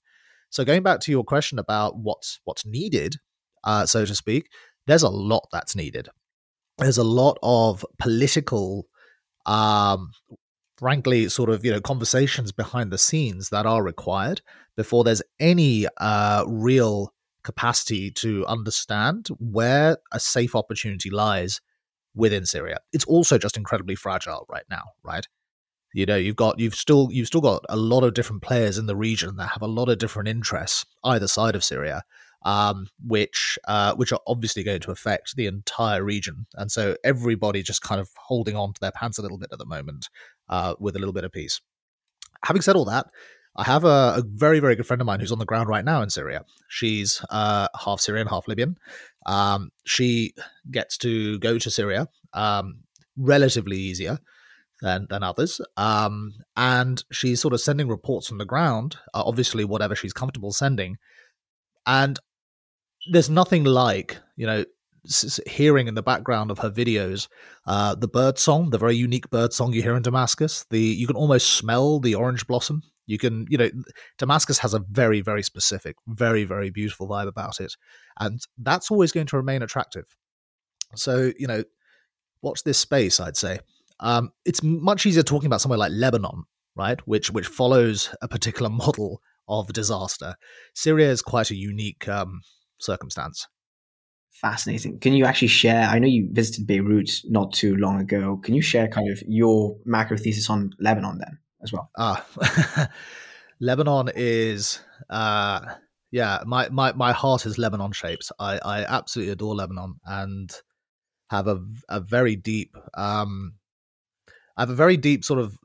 So 0.50 0.66
going 0.66 0.82
back 0.82 1.00
to 1.02 1.12
your 1.12 1.24
question 1.24 1.60
about 1.60 1.98
what's 1.98 2.40
what's 2.46 2.66
needed, 2.66 3.18
uh, 3.64 3.86
so 3.86 4.06
to 4.06 4.16
speak, 4.16 4.50
there's 4.88 5.04
a 5.04 5.10
lot 5.10 5.48
that's 5.52 5.76
needed. 5.76 6.10
There's 6.78 6.98
a 6.98 7.04
lot 7.04 7.38
of 7.42 7.86
political, 7.98 8.88
um, 9.46 10.12
frankly, 10.78 11.28
sort 11.30 11.50
of 11.50 11.66
you 11.66 11.72
know 11.72 11.82
conversations 11.82 12.52
behind 12.52 12.92
the 12.92 12.98
scenes 12.98 13.50
that 13.50 13.66
are 13.66 13.84
required 13.84 14.42
before 14.76 15.04
there's 15.04 15.24
any 15.40 15.88
uh, 15.98 16.44
real 16.48 17.14
capacity 17.44 18.12
to 18.12 18.46
understand 18.46 19.30
where 19.40 19.98
a 20.12 20.20
safe 20.20 20.56
opportunity 20.56 21.10
lies 21.10 21.62
within 22.14 22.46
Syria. 22.46 22.80
It's 22.92 23.06
also 23.06 23.38
just 23.38 23.58
incredibly 23.58 23.96
fragile 23.96 24.46
right 24.50 24.66
now, 24.70 24.84
right? 25.04 25.26
You 25.94 26.06
know, 26.06 26.18
you've 26.18 26.36
got 26.36 26.60
you've 26.60 26.76
still 26.76 27.08
you've 27.12 27.28
still 27.28 27.42
got 27.42 27.66
a 27.70 27.78
lot 27.78 28.04
of 28.04 28.14
different 28.14 28.42
players 28.42 28.78
in 28.78 28.88
the 28.88 28.96
region 28.96 29.38
that 29.38 29.50
have 29.54 29.62
a 29.62 29.68
lot 29.68 29.90
of 29.90 29.98
different 29.98 30.28
interests 30.28 30.86
either 31.04 31.28
side 31.28 31.56
of 31.56 31.64
Syria, 31.64 32.04
um, 32.44 32.88
which 33.06 33.58
uh, 33.68 33.96
which 33.96 34.12
are 34.12 34.22
obviously 34.28 34.64
going 34.64 34.82
to 34.82 34.92
affect 34.92 35.36
the 35.36 35.48
entire 35.48 36.04
region. 36.04 36.46
And 36.56 36.72
so 36.72 36.96
everybody 37.04 37.64
just 37.64 37.82
kind 37.82 38.00
of 38.00 38.10
holding 38.18 38.56
on 38.56 38.74
to 38.74 38.80
their 38.80 38.92
pants 38.92 39.18
a 39.18 39.22
little 39.22 39.38
bit 39.38 39.50
at 39.52 39.60
the 39.60 39.66
moment 39.66 40.10
uh, 40.50 40.76
with 40.80 40.96
a 40.96 41.00
little 41.00 41.14
bit 41.14 41.24
of 41.24 41.32
peace. 41.32 41.62
Having 42.46 42.62
said 42.62 42.76
all 42.76 42.86
that, 42.86 43.08
I 43.56 43.64
have 43.64 43.84
a, 43.84 44.16
a, 44.18 44.24
very, 44.24 44.60
very 44.60 44.76
good 44.76 44.86
friend 44.86 45.02
of 45.02 45.08
mine 45.08 45.20
who's 45.20 45.32
on 45.32 45.40
the 45.40 45.46
ground 45.46 45.68
right 45.68 45.84
now 45.84 46.04
in 46.04 46.12
Syria. 46.12 46.46
She's 46.70 47.26
uh, 47.32 47.68
half 47.84 48.00
Syrian, 48.00 48.28
half 48.28 48.48
Libyan. 48.48 48.78
Um, 49.26 49.72
she 49.86 50.34
gets 50.70 50.98
to 51.00 51.40
go 51.40 51.58
to 51.58 51.72
Syria 51.72 52.08
um, 52.34 52.82
relatively 53.18 53.78
easier 53.78 54.20
than, 54.82 55.08
than 55.10 55.24
others. 55.24 55.60
Um, 55.76 56.36
and 56.56 57.04
she's 57.12 57.42
sort 57.42 57.56
of 57.56 57.62
sending 57.62 57.88
reports 57.88 58.28
from 58.28 58.38
the 58.38 58.46
ground, 58.46 58.98
uh, 59.14 59.24
obviously, 59.26 59.66
whatever 59.66 59.96
she's 59.96 60.14
comfortable 60.14 60.52
sending. 60.52 60.98
And 61.88 62.20
there's 63.12 63.30
nothing 63.30 63.64
like, 63.64 64.18
you 64.36 64.46
know, 64.46 64.66
hearing 65.46 65.88
in 65.88 65.96
the 65.96 66.04
background 66.04 66.52
of 66.52 66.60
her 66.60 66.70
videos 66.70 67.30
uh, 67.66 67.96
the 67.96 68.08
bird 68.08 68.38
song, 68.38 68.72
the 68.72 68.78
very 68.78 68.96
unique 68.96 69.30
bird 69.30 69.54
song 69.54 69.72
you 69.72 69.82
hear 69.82 69.96
in 69.96 70.02
Damascus. 70.04 70.66
The 70.70 70.80
you 70.80 71.08
can 71.08 71.16
almost 71.16 71.54
smell 71.54 72.00
the 72.00 72.16
orange 72.16 72.46
blossom 72.48 72.84
you 73.08 73.18
can, 73.18 73.48
you 73.50 73.58
know, 73.58 73.70
Damascus 74.18 74.60
has 74.60 74.74
a 74.74 74.80
very, 74.80 75.22
very 75.22 75.42
specific, 75.42 75.96
very, 76.08 76.44
very 76.44 76.70
beautiful 76.70 77.08
vibe 77.08 77.28
about 77.28 77.60
it. 77.62 77.74
And 78.20 78.42
that's 78.58 78.92
always 78.92 79.14
going 79.14 79.28
to 79.28 79.38
remain 79.38 79.64
attractive. 79.64 80.06
So, 80.96 81.32
you 81.40 81.48
know, 81.48 81.64
watch 82.42 82.64
this 82.64 82.78
space, 82.78 83.20
I'd 83.22 83.38
say. 83.38 83.60
Um, 84.02 84.32
it's 84.46 84.62
much 84.62 85.06
easier 85.06 85.24
talking 85.24 85.48
about 85.48 85.62
somewhere 85.62 85.80
like 85.80 85.92
Lebanon, 85.94 86.44
right? 86.76 87.00
Which 87.08 87.32
which 87.32 87.48
follows 87.48 88.14
a 88.22 88.28
particular 88.28 88.70
model 88.86 89.22
of 89.48 89.72
disaster. 89.72 90.36
Syria 90.76 91.10
is 91.10 91.22
quite 91.22 91.50
a 91.50 91.56
unique 91.56 92.08
um, 92.10 92.42
circumstance. 92.80 93.48
Fascinating. 94.32 95.00
Can 95.00 95.14
you 95.14 95.26
actually 95.26 95.48
share? 95.48 95.88
I 95.88 95.98
know 95.98 96.08
you 96.08 96.30
visited 96.32 96.68
Beirut 96.68 97.22
not 97.26 97.54
too 97.54 97.76
long 97.76 98.00
ago. 98.00 98.38
Can 98.38 98.54
you 98.54 98.62
share 98.62 98.88
kind 98.88 99.12
of 99.12 99.22
your 99.28 99.78
macro 99.86 100.16
thesis 100.16 100.50
on 100.50 100.76
Lebanon 100.80 101.18
then? 101.18 101.40
as 101.62 101.74
well. 101.74 101.90
Ah, 101.98 102.26
Lebanon 103.60 104.10
is, 104.16 104.80
uh, 105.10 105.62
yeah, 106.12 106.40
my, 106.46 106.70
my, 106.70 106.94
my 106.94 107.12
heart 107.12 107.46
is 107.46 107.58
Lebanon 107.58 107.92
shaped. 107.92 108.32
I, 108.40 108.60
I 108.64 108.84
absolutely 108.84 109.34
adore 109.34 109.56
Lebanon 109.56 109.96
and 110.06 110.54
have 111.30 111.48
a, 111.48 111.64
a 111.90 112.00
very 112.00 112.36
deep, 112.36 112.76
um, 112.94 113.54
I 114.56 114.62
have 114.62 114.70
a 114.70 114.76
very 114.76 114.98
deep 114.98 115.24
sort 115.24 115.40
of, 115.40 115.58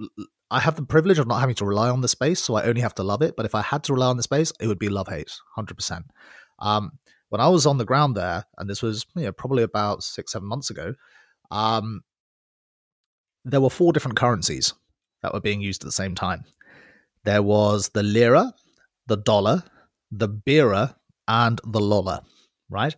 I 0.50 0.60
have 0.60 0.76
the 0.76 0.82
privilege 0.82 1.18
of 1.18 1.26
not 1.26 1.40
having 1.40 1.54
to 1.56 1.64
rely 1.64 1.88
on 1.88 2.02
the 2.02 2.08
space, 2.08 2.40
so 2.40 2.54
I 2.54 2.64
only 2.64 2.82
have 2.82 2.94
to 2.96 3.02
love 3.02 3.22
it. 3.22 3.36
But 3.36 3.46
if 3.46 3.54
I 3.54 3.62
had 3.62 3.84
to 3.84 3.94
rely 3.94 4.08
on 4.08 4.18
the 4.18 4.22
space, 4.22 4.52
it 4.60 4.66
would 4.66 4.78
be 4.78 4.90
love 4.90 5.08
hate, 5.08 5.32
100%. 5.56 6.02
Um, 6.62 6.92
when 7.28 7.40
I 7.40 7.48
was 7.48 7.66
on 7.66 7.78
the 7.78 7.84
ground 7.84 8.16
there, 8.16 8.44
and 8.56 8.70
this 8.70 8.82
was 8.82 9.04
you 9.16 9.24
know, 9.24 9.32
probably 9.32 9.62
about 9.62 10.02
six, 10.02 10.32
seven 10.32 10.48
months 10.48 10.70
ago, 10.70 10.94
um, 11.50 12.02
there 13.44 13.60
were 13.60 13.70
four 13.70 13.92
different 13.92 14.16
currencies 14.16 14.72
that 15.22 15.34
were 15.34 15.40
being 15.40 15.60
used 15.60 15.82
at 15.82 15.86
the 15.86 15.92
same 15.92 16.14
time. 16.14 16.44
There 17.24 17.42
was 17.42 17.90
the 17.90 18.02
lira, 18.02 18.54
the 19.06 19.16
dollar, 19.16 19.62
the 20.10 20.28
birra, 20.28 20.94
and 21.28 21.60
the 21.64 21.80
lola, 21.80 22.24
right? 22.68 22.94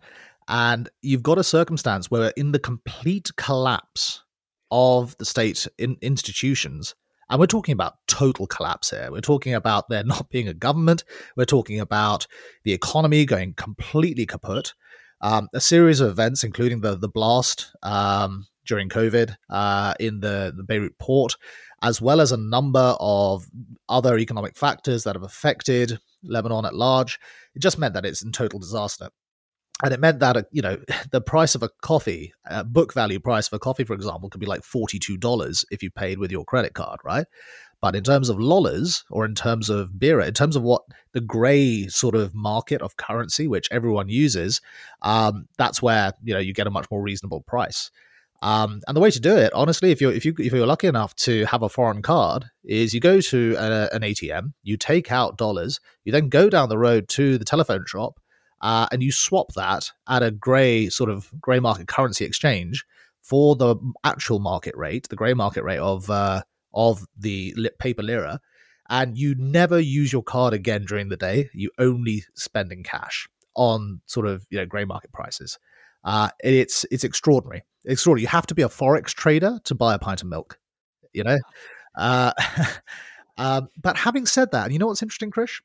And 0.47 0.89
you've 1.01 1.23
got 1.23 1.37
a 1.37 1.43
circumstance 1.43 2.11
where, 2.11 2.31
in 2.37 2.51
the 2.51 2.59
complete 2.59 3.31
collapse 3.37 4.21
of 4.69 5.17
the 5.17 5.25
state 5.25 5.67
in 5.77 5.97
institutions, 6.01 6.95
and 7.29 7.39
we're 7.39 7.47
talking 7.47 7.73
about 7.73 7.95
total 8.07 8.47
collapse 8.47 8.91
here. 8.91 9.09
We're 9.11 9.21
talking 9.21 9.53
about 9.53 9.89
there 9.89 10.03
not 10.05 10.29
being 10.29 10.47
a 10.47 10.53
government. 10.53 11.03
We're 11.35 11.45
talking 11.45 11.79
about 11.79 12.27
the 12.63 12.73
economy 12.73 13.25
going 13.25 13.53
completely 13.55 14.25
kaput. 14.25 14.73
Um, 15.21 15.47
a 15.53 15.61
series 15.61 16.01
of 16.01 16.09
events, 16.09 16.43
including 16.43 16.81
the 16.81 16.95
the 16.95 17.09
blast 17.09 17.71
um, 17.83 18.47
during 18.65 18.89
COVID 18.89 19.35
uh, 19.49 19.93
in 19.99 20.19
the, 20.19 20.53
the 20.55 20.63
Beirut 20.63 20.97
port, 20.99 21.35
as 21.81 22.01
well 22.01 22.19
as 22.19 22.31
a 22.31 22.37
number 22.37 22.95
of 22.99 23.45
other 23.87 24.17
economic 24.17 24.57
factors 24.57 25.03
that 25.03 25.15
have 25.15 25.23
affected 25.23 25.99
Lebanon 26.23 26.65
at 26.65 26.75
large. 26.75 27.19
It 27.55 27.61
just 27.61 27.77
meant 27.77 27.93
that 27.93 28.05
it's 28.05 28.23
in 28.23 28.31
total 28.31 28.59
disaster. 28.59 29.09
And 29.85 29.93
it 29.93 29.99
meant 29.99 30.19
that, 30.21 30.35
uh, 30.35 30.43
you 30.51 30.63
know, 30.63 30.79
the 31.11 31.21
price 31.21 31.53
of 31.53 31.61
a 31.61 31.69
coffee, 31.81 32.33
a 32.45 32.63
book 32.63 32.91
value 32.91 33.19
price 33.19 33.47
for 33.47 33.59
coffee, 33.59 33.83
for 33.83 33.93
example, 33.93 34.29
could 34.29 34.41
be 34.41 34.47
like 34.47 34.61
$42 34.61 35.65
if 35.69 35.83
you 35.83 35.91
paid 35.91 36.17
with 36.17 36.31
your 36.31 36.43
credit 36.43 36.73
card, 36.73 36.99
right? 37.03 37.27
But 37.81 37.95
in 37.95 38.03
terms 38.03 38.29
of 38.29 38.39
lollers 38.39 39.03
or 39.11 39.25
in 39.25 39.35
terms 39.35 39.69
of 39.69 39.91
birra, 39.91 40.27
in 40.27 40.33
terms 40.33 40.55
of 40.55 40.63
what 40.63 40.81
the 41.11 41.21
gray 41.21 41.87
sort 41.87 42.15
of 42.15 42.33
market 42.33 42.81
of 42.81 42.97
currency, 42.97 43.47
which 43.47 43.67
everyone 43.69 44.09
uses, 44.09 44.59
um, 45.03 45.47
that's 45.59 45.83
where, 45.83 46.13
you 46.23 46.33
know, 46.33 46.39
you 46.39 46.51
get 46.51 46.65
a 46.65 46.71
much 46.71 46.89
more 46.89 47.03
reasonable 47.03 47.41
price. 47.41 47.91
Um, 48.41 48.81
and 48.87 48.97
the 48.97 49.01
way 49.01 49.11
to 49.11 49.19
do 49.19 49.35
it, 49.37 49.53
honestly, 49.53 49.91
if 49.91 50.01
you're 50.01 50.11
if 50.11 50.25
you 50.25 50.33
if 50.39 50.51
you're 50.51 50.65
lucky 50.65 50.87
enough 50.87 51.15
to 51.17 51.45
have 51.45 51.61
a 51.61 51.69
foreign 51.69 52.01
card, 52.01 52.45
is 52.63 52.93
you 52.93 52.99
go 52.99 53.21
to 53.21 53.55
a, 53.57 53.89
an 53.93 54.01
ATM, 54.01 54.53
you 54.63 54.77
take 54.77 55.11
out 55.11 55.37
dollars, 55.37 55.79
you 56.03 56.11
then 56.11 56.29
go 56.29 56.49
down 56.49 56.69
the 56.69 56.77
road 56.77 57.07
to 57.09 57.37
the 57.37 57.45
telephone 57.45 57.85
shop, 57.87 58.19
uh, 58.65 58.87
and 58.91 59.03
you 59.03 59.11
swap 59.11 59.53
that 59.53 59.91
at 60.09 60.23
a 60.23 60.31
grey 60.31 60.89
sort 60.89 61.11
of 61.11 61.31
grey 61.39 61.59
market 61.59 61.87
currency 61.87 62.25
exchange 62.25 62.83
for 63.21 63.55
the 63.55 63.75
actual 64.03 64.39
market 64.39 64.75
rate, 64.75 65.07
the 65.07 65.15
grey 65.15 65.35
market 65.35 65.63
rate 65.63 65.77
of 65.77 66.09
uh, 66.09 66.41
of 66.73 67.05
the 67.15 67.55
paper 67.77 68.01
lira, 68.01 68.39
and 68.89 69.19
you 69.19 69.35
never 69.35 69.79
use 69.79 70.11
your 70.11 70.23
card 70.23 70.55
again 70.55 70.83
during 70.83 71.09
the 71.09 71.15
day. 71.15 71.47
You 71.53 71.69
only 71.77 72.23
spend 72.33 72.71
in 72.71 72.81
cash 72.81 73.29
on 73.53 74.01
sort 74.07 74.25
of 74.25 74.47
you 74.49 74.57
know 74.57 74.65
grey 74.65 74.83
market 74.83 75.11
prices. 75.11 75.59
Uh, 76.03 76.29
it's 76.39 76.87
it's 76.89 77.03
extraordinary. 77.03 77.63
Extraordinary. 77.85 78.23
You 78.23 78.29
have 78.29 78.47
to 78.47 78.55
be 78.55 78.63
a 78.63 78.67
forex 78.67 79.09
trader 79.09 79.59
to 79.65 79.75
buy 79.75 79.93
a 79.93 79.99
pint 79.99 80.23
of 80.23 80.27
milk. 80.27 80.57
You 81.13 81.23
know. 81.23 81.37
Uh, 81.95 82.33
um, 83.37 83.69
but 83.79 83.95
having 83.95 84.25
said 84.25 84.53
that, 84.53 84.71
you 84.71 84.79
know 84.79 84.87
what's 84.87 85.03
interesting, 85.03 85.29
Krish? 85.29 85.61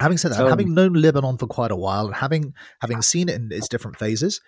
Having 0.00 0.18
said 0.18 0.32
that, 0.32 0.40
um, 0.40 0.48
having 0.48 0.74
known 0.74 0.94
Lebanon 0.94 1.38
for 1.38 1.46
quite 1.46 1.70
a 1.70 1.76
while 1.76 2.06
and 2.06 2.14
having 2.14 2.54
having 2.80 3.02
seen 3.02 3.28
it 3.28 3.36
in 3.36 3.52
its 3.52 3.68
different 3.68 3.98
phases, 3.98 4.40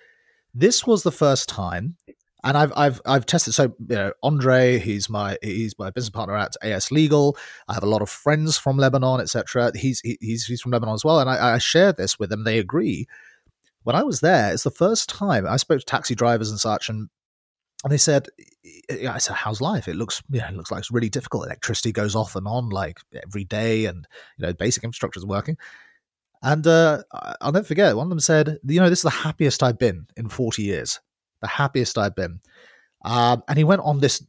this 0.54 0.86
was 0.86 1.02
the 1.02 1.12
first 1.12 1.48
time 1.48 1.96
and 2.42 2.56
I've 2.56 2.72
I've 2.76 3.00
I've 3.06 3.26
tested. 3.26 3.54
So 3.54 3.74
you 3.88 3.96
know, 3.96 4.12
Andre, 4.22 4.78
he's 4.78 5.08
my 5.08 5.36
he's 5.42 5.78
my 5.78 5.90
business 5.90 6.10
partner 6.10 6.36
at 6.36 6.54
AS 6.62 6.90
Legal. 6.90 7.36
I 7.68 7.74
have 7.74 7.82
a 7.82 7.88
lot 7.88 8.02
of 8.02 8.10
friends 8.10 8.58
from 8.58 8.76
Lebanon, 8.76 9.20
etc. 9.20 9.72
He's 9.74 10.00
he, 10.00 10.18
he's 10.20 10.46
he's 10.46 10.60
from 10.60 10.72
Lebanon 10.72 10.94
as 10.94 11.04
well, 11.04 11.20
and 11.20 11.30
I, 11.30 11.54
I 11.54 11.58
share 11.58 11.92
this 11.92 12.18
with 12.18 12.30
them. 12.30 12.44
They 12.44 12.58
agree 12.58 13.06
when 13.86 13.94
I 13.94 14.02
was 14.02 14.18
there, 14.18 14.52
it's 14.52 14.64
the 14.64 14.70
first 14.72 15.08
time 15.08 15.46
I 15.46 15.56
spoke 15.58 15.78
to 15.78 15.84
taxi 15.84 16.16
drivers 16.16 16.50
and 16.50 16.58
such, 16.58 16.88
and 16.88 17.08
and 17.86 17.92
they 17.92 17.98
said, 17.98 18.26
I 18.90 19.18
said, 19.18 19.36
how's 19.36 19.60
life? 19.60 19.86
It 19.86 19.94
looks, 19.94 20.20
yeah, 20.28 20.48
it 20.48 20.56
looks 20.56 20.72
like 20.72 20.80
it's 20.80 20.90
really 20.90 21.08
difficult. 21.08 21.46
Electricity 21.46 21.92
goes 21.92 22.16
off 22.16 22.34
and 22.34 22.44
on 22.48 22.68
like 22.68 22.98
every 23.24 23.44
day, 23.44 23.84
and 23.84 24.08
you 24.36 24.44
know, 24.44 24.52
basic 24.52 24.82
infrastructure 24.82 25.20
is 25.20 25.24
working. 25.24 25.56
And 26.42 26.66
uh, 26.66 27.04
I'll 27.40 27.52
never 27.52 27.64
forget. 27.64 27.94
One 27.94 28.06
of 28.06 28.10
them 28.10 28.18
said, 28.18 28.58
you 28.64 28.80
know, 28.80 28.90
this 28.90 28.98
is 28.98 29.04
the 29.04 29.10
happiest 29.10 29.62
I've 29.62 29.78
been 29.78 30.08
in 30.16 30.28
forty 30.28 30.64
years. 30.64 30.98
The 31.42 31.46
happiest 31.46 31.96
I've 31.96 32.16
been. 32.16 32.40
Um, 33.04 33.44
and 33.46 33.56
he 33.56 33.62
went 33.62 33.82
on 33.82 34.00
this 34.00 34.20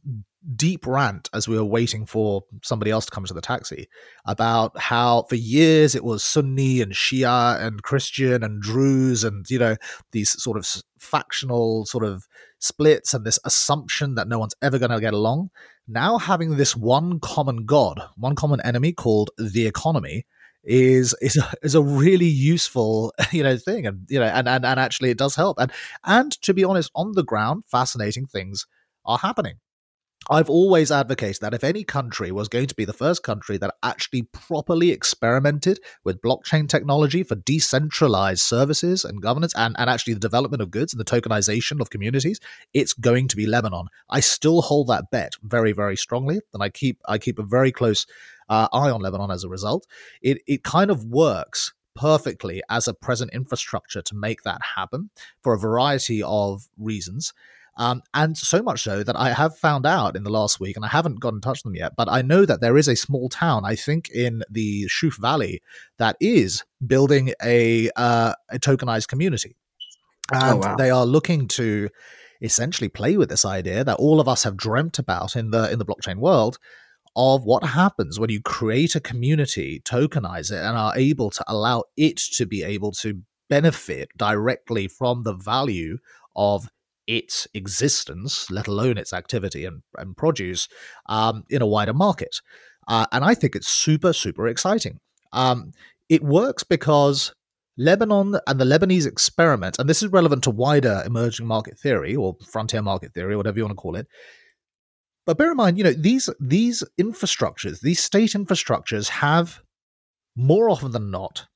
deep 0.54 0.86
rant 0.86 1.28
as 1.34 1.48
we 1.48 1.56
were 1.56 1.64
waiting 1.64 2.06
for 2.06 2.44
somebody 2.62 2.92
else 2.92 3.06
to 3.06 3.10
come 3.10 3.24
to 3.24 3.34
the 3.34 3.40
taxi 3.40 3.88
about 4.24 4.78
how 4.78 5.24
for 5.28 5.34
years 5.34 5.96
it 5.96 6.04
was 6.04 6.22
Sunni 6.22 6.80
and 6.80 6.92
Shia 6.92 7.60
and 7.60 7.82
Christian 7.82 8.44
and 8.44 8.62
Druze 8.62 9.24
and 9.24 9.50
you 9.50 9.58
know 9.58 9.74
these 10.12 10.40
sort 10.40 10.56
of 10.56 10.64
factional 11.00 11.86
sort 11.86 12.04
of 12.04 12.28
splits 12.58 13.14
and 13.14 13.24
this 13.24 13.38
assumption 13.44 14.14
that 14.14 14.28
no 14.28 14.38
one's 14.38 14.54
ever 14.62 14.78
going 14.78 14.90
to 14.90 15.00
get 15.00 15.14
along. 15.14 15.50
Now 15.86 16.18
having 16.18 16.56
this 16.56 16.76
one 16.76 17.20
common 17.20 17.64
god, 17.66 18.00
one 18.16 18.34
common 18.34 18.60
enemy 18.62 18.92
called 18.92 19.30
the 19.38 19.66
economy 19.66 20.26
is 20.64 21.14
is 21.20 21.36
a, 21.36 21.54
is 21.62 21.74
a 21.74 21.82
really 21.82 22.26
useful 22.26 23.12
you 23.32 23.42
know 23.42 23.56
thing 23.56 23.86
and 23.86 24.06
you 24.08 24.18
know 24.18 24.26
and, 24.26 24.48
and 24.48 24.66
and 24.66 24.80
actually 24.80 25.08
it 25.08 25.16
does 25.16 25.34
help 25.34 25.56
and 25.58 25.72
and 26.04 26.32
to 26.42 26.52
be 26.52 26.64
honest 26.64 26.90
on 26.94 27.12
the 27.12 27.22
ground 27.22 27.64
fascinating 27.70 28.26
things 28.26 28.66
are 29.06 29.18
happening 29.18 29.54
I've 30.30 30.50
always 30.50 30.92
advocated 30.92 31.40
that 31.40 31.54
if 31.54 31.64
any 31.64 31.84
country 31.84 32.30
was 32.30 32.48
going 32.48 32.66
to 32.66 32.74
be 32.74 32.84
the 32.84 32.92
first 32.92 33.22
country 33.22 33.56
that 33.58 33.74
actually 33.82 34.22
properly 34.22 34.90
experimented 34.90 35.80
with 36.04 36.20
blockchain 36.20 36.68
technology 36.68 37.22
for 37.22 37.34
decentralized 37.34 38.42
services 38.42 39.04
and 39.04 39.22
governance 39.22 39.54
and, 39.56 39.74
and 39.78 39.88
actually 39.88 40.14
the 40.14 40.20
development 40.20 40.60
of 40.60 40.70
goods 40.70 40.92
and 40.92 41.00
the 41.00 41.04
tokenization 41.04 41.80
of 41.80 41.88
communities, 41.90 42.40
it's 42.74 42.92
going 42.92 43.28
to 43.28 43.36
be 43.36 43.46
Lebanon. 43.46 43.86
I 44.10 44.20
still 44.20 44.60
hold 44.60 44.88
that 44.88 45.10
bet 45.10 45.32
very, 45.42 45.72
very 45.72 45.96
strongly. 45.96 46.40
And 46.52 46.62
I 46.62 46.68
keep 46.68 47.00
I 47.06 47.18
keep 47.18 47.38
a 47.38 47.42
very 47.44 47.72
close 47.72 48.06
uh, 48.48 48.68
eye 48.72 48.90
on 48.90 49.00
Lebanon 49.00 49.30
as 49.30 49.44
a 49.44 49.48
result. 49.48 49.86
It 50.20 50.42
it 50.46 50.62
kind 50.62 50.90
of 50.90 51.04
works 51.04 51.72
perfectly 51.94 52.62
as 52.68 52.86
a 52.86 52.94
present 52.94 53.32
infrastructure 53.32 54.00
to 54.00 54.14
make 54.14 54.42
that 54.42 54.60
happen 54.76 55.10
for 55.42 55.52
a 55.52 55.58
variety 55.58 56.22
of 56.22 56.68
reasons. 56.78 57.32
Um, 57.78 58.02
and 58.12 58.36
so 58.36 58.60
much 58.60 58.82
so 58.82 59.04
that 59.04 59.16
I 59.16 59.32
have 59.32 59.56
found 59.56 59.86
out 59.86 60.16
in 60.16 60.24
the 60.24 60.30
last 60.30 60.58
week, 60.58 60.74
and 60.74 60.84
I 60.84 60.88
haven't 60.88 61.20
got 61.20 61.32
in 61.32 61.40
touch 61.40 61.58
with 61.58 61.72
them 61.72 61.76
yet, 61.76 61.92
but 61.96 62.08
I 62.08 62.22
know 62.22 62.44
that 62.44 62.60
there 62.60 62.76
is 62.76 62.88
a 62.88 62.96
small 62.96 63.28
town, 63.28 63.64
I 63.64 63.76
think 63.76 64.10
in 64.10 64.42
the 64.50 64.86
Shuf 64.86 65.16
Valley, 65.16 65.62
that 65.98 66.16
is 66.20 66.64
building 66.84 67.32
a 67.42 67.88
uh, 67.94 68.34
a 68.50 68.58
tokenized 68.58 69.06
community, 69.06 69.54
oh, 70.34 70.38
and 70.40 70.64
oh, 70.64 70.68
wow. 70.68 70.76
they 70.76 70.90
are 70.90 71.06
looking 71.06 71.46
to 71.48 71.88
essentially 72.42 72.88
play 72.88 73.16
with 73.16 73.28
this 73.28 73.44
idea 73.44 73.84
that 73.84 73.98
all 73.98 74.20
of 74.20 74.28
us 74.28 74.42
have 74.42 74.56
dreamt 74.56 74.98
about 74.98 75.36
in 75.36 75.52
the 75.52 75.70
in 75.70 75.78
the 75.78 75.86
blockchain 75.86 76.16
world 76.16 76.58
of 77.14 77.44
what 77.44 77.64
happens 77.64 78.18
when 78.18 78.30
you 78.30 78.40
create 78.40 78.94
a 78.94 79.00
community, 79.00 79.80
tokenize 79.84 80.52
it, 80.52 80.58
and 80.58 80.76
are 80.76 80.96
able 80.96 81.30
to 81.30 81.44
allow 81.46 81.84
it 81.96 82.16
to 82.16 82.44
be 82.44 82.62
able 82.62 82.92
to 82.92 83.22
benefit 83.48 84.08
directly 84.16 84.88
from 84.88 85.22
the 85.22 85.34
value 85.34 85.98
of 86.36 86.68
its 87.08 87.48
existence, 87.54 88.48
let 88.50 88.68
alone 88.68 88.98
its 88.98 89.12
activity 89.12 89.64
and, 89.64 89.82
and 89.96 90.16
produce, 90.16 90.68
um, 91.06 91.42
in 91.50 91.62
a 91.62 91.66
wider 91.66 91.94
market. 91.94 92.40
Uh, 92.86 93.06
and 93.10 93.24
I 93.24 93.34
think 93.34 93.56
it's 93.56 93.66
super, 93.66 94.12
super 94.12 94.46
exciting. 94.46 95.00
Um, 95.32 95.72
it 96.08 96.22
works 96.22 96.62
because 96.62 97.32
Lebanon 97.76 98.38
and 98.46 98.60
the 98.60 98.64
Lebanese 98.64 99.06
experiment, 99.06 99.78
and 99.78 99.88
this 99.88 100.02
is 100.02 100.12
relevant 100.12 100.44
to 100.44 100.50
wider 100.50 101.02
emerging 101.06 101.46
market 101.46 101.78
theory 101.78 102.14
or 102.14 102.36
frontier 102.46 102.82
market 102.82 103.14
theory, 103.14 103.36
whatever 103.36 103.58
you 103.58 103.64
want 103.64 103.76
to 103.76 103.80
call 103.80 103.96
it. 103.96 104.06
But 105.26 105.38
bear 105.38 105.50
in 105.50 105.56
mind, 105.56 105.78
you 105.78 105.84
know, 105.84 105.92
these 105.92 106.30
these 106.40 106.82
infrastructures, 106.98 107.80
these 107.80 108.02
state 108.02 108.30
infrastructures 108.30 109.08
have 109.08 109.60
more 110.36 110.70
often 110.70 110.92
than 110.92 111.10
not 111.10 111.46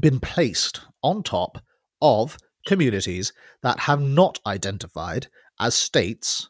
been 0.00 0.20
placed 0.20 0.80
on 1.02 1.22
top 1.22 1.58
of 2.00 2.36
communities 2.64 3.32
that 3.62 3.80
have 3.80 4.00
not 4.00 4.40
identified 4.46 5.28
as 5.60 5.74
states 5.74 6.48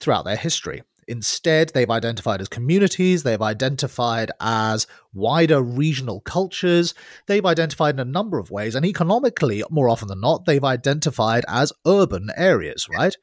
throughout 0.00 0.24
their 0.24 0.36
history. 0.36 0.82
Instead, 1.08 1.70
they've 1.70 1.90
identified 1.90 2.40
as 2.40 2.48
communities, 2.48 3.22
they've 3.22 3.42
identified 3.42 4.30
as 4.40 4.86
wider 5.12 5.60
regional 5.60 6.20
cultures, 6.20 6.94
they've 7.26 7.44
identified 7.44 7.96
in 7.96 8.00
a 8.00 8.04
number 8.04 8.38
of 8.38 8.50
ways, 8.50 8.74
and 8.74 8.86
economically, 8.86 9.64
more 9.68 9.88
often 9.88 10.08
than 10.08 10.20
not, 10.20 10.44
they've 10.44 10.64
identified 10.64 11.44
as 11.48 11.72
urban 11.86 12.30
areas, 12.36 12.88
right? 12.88 13.16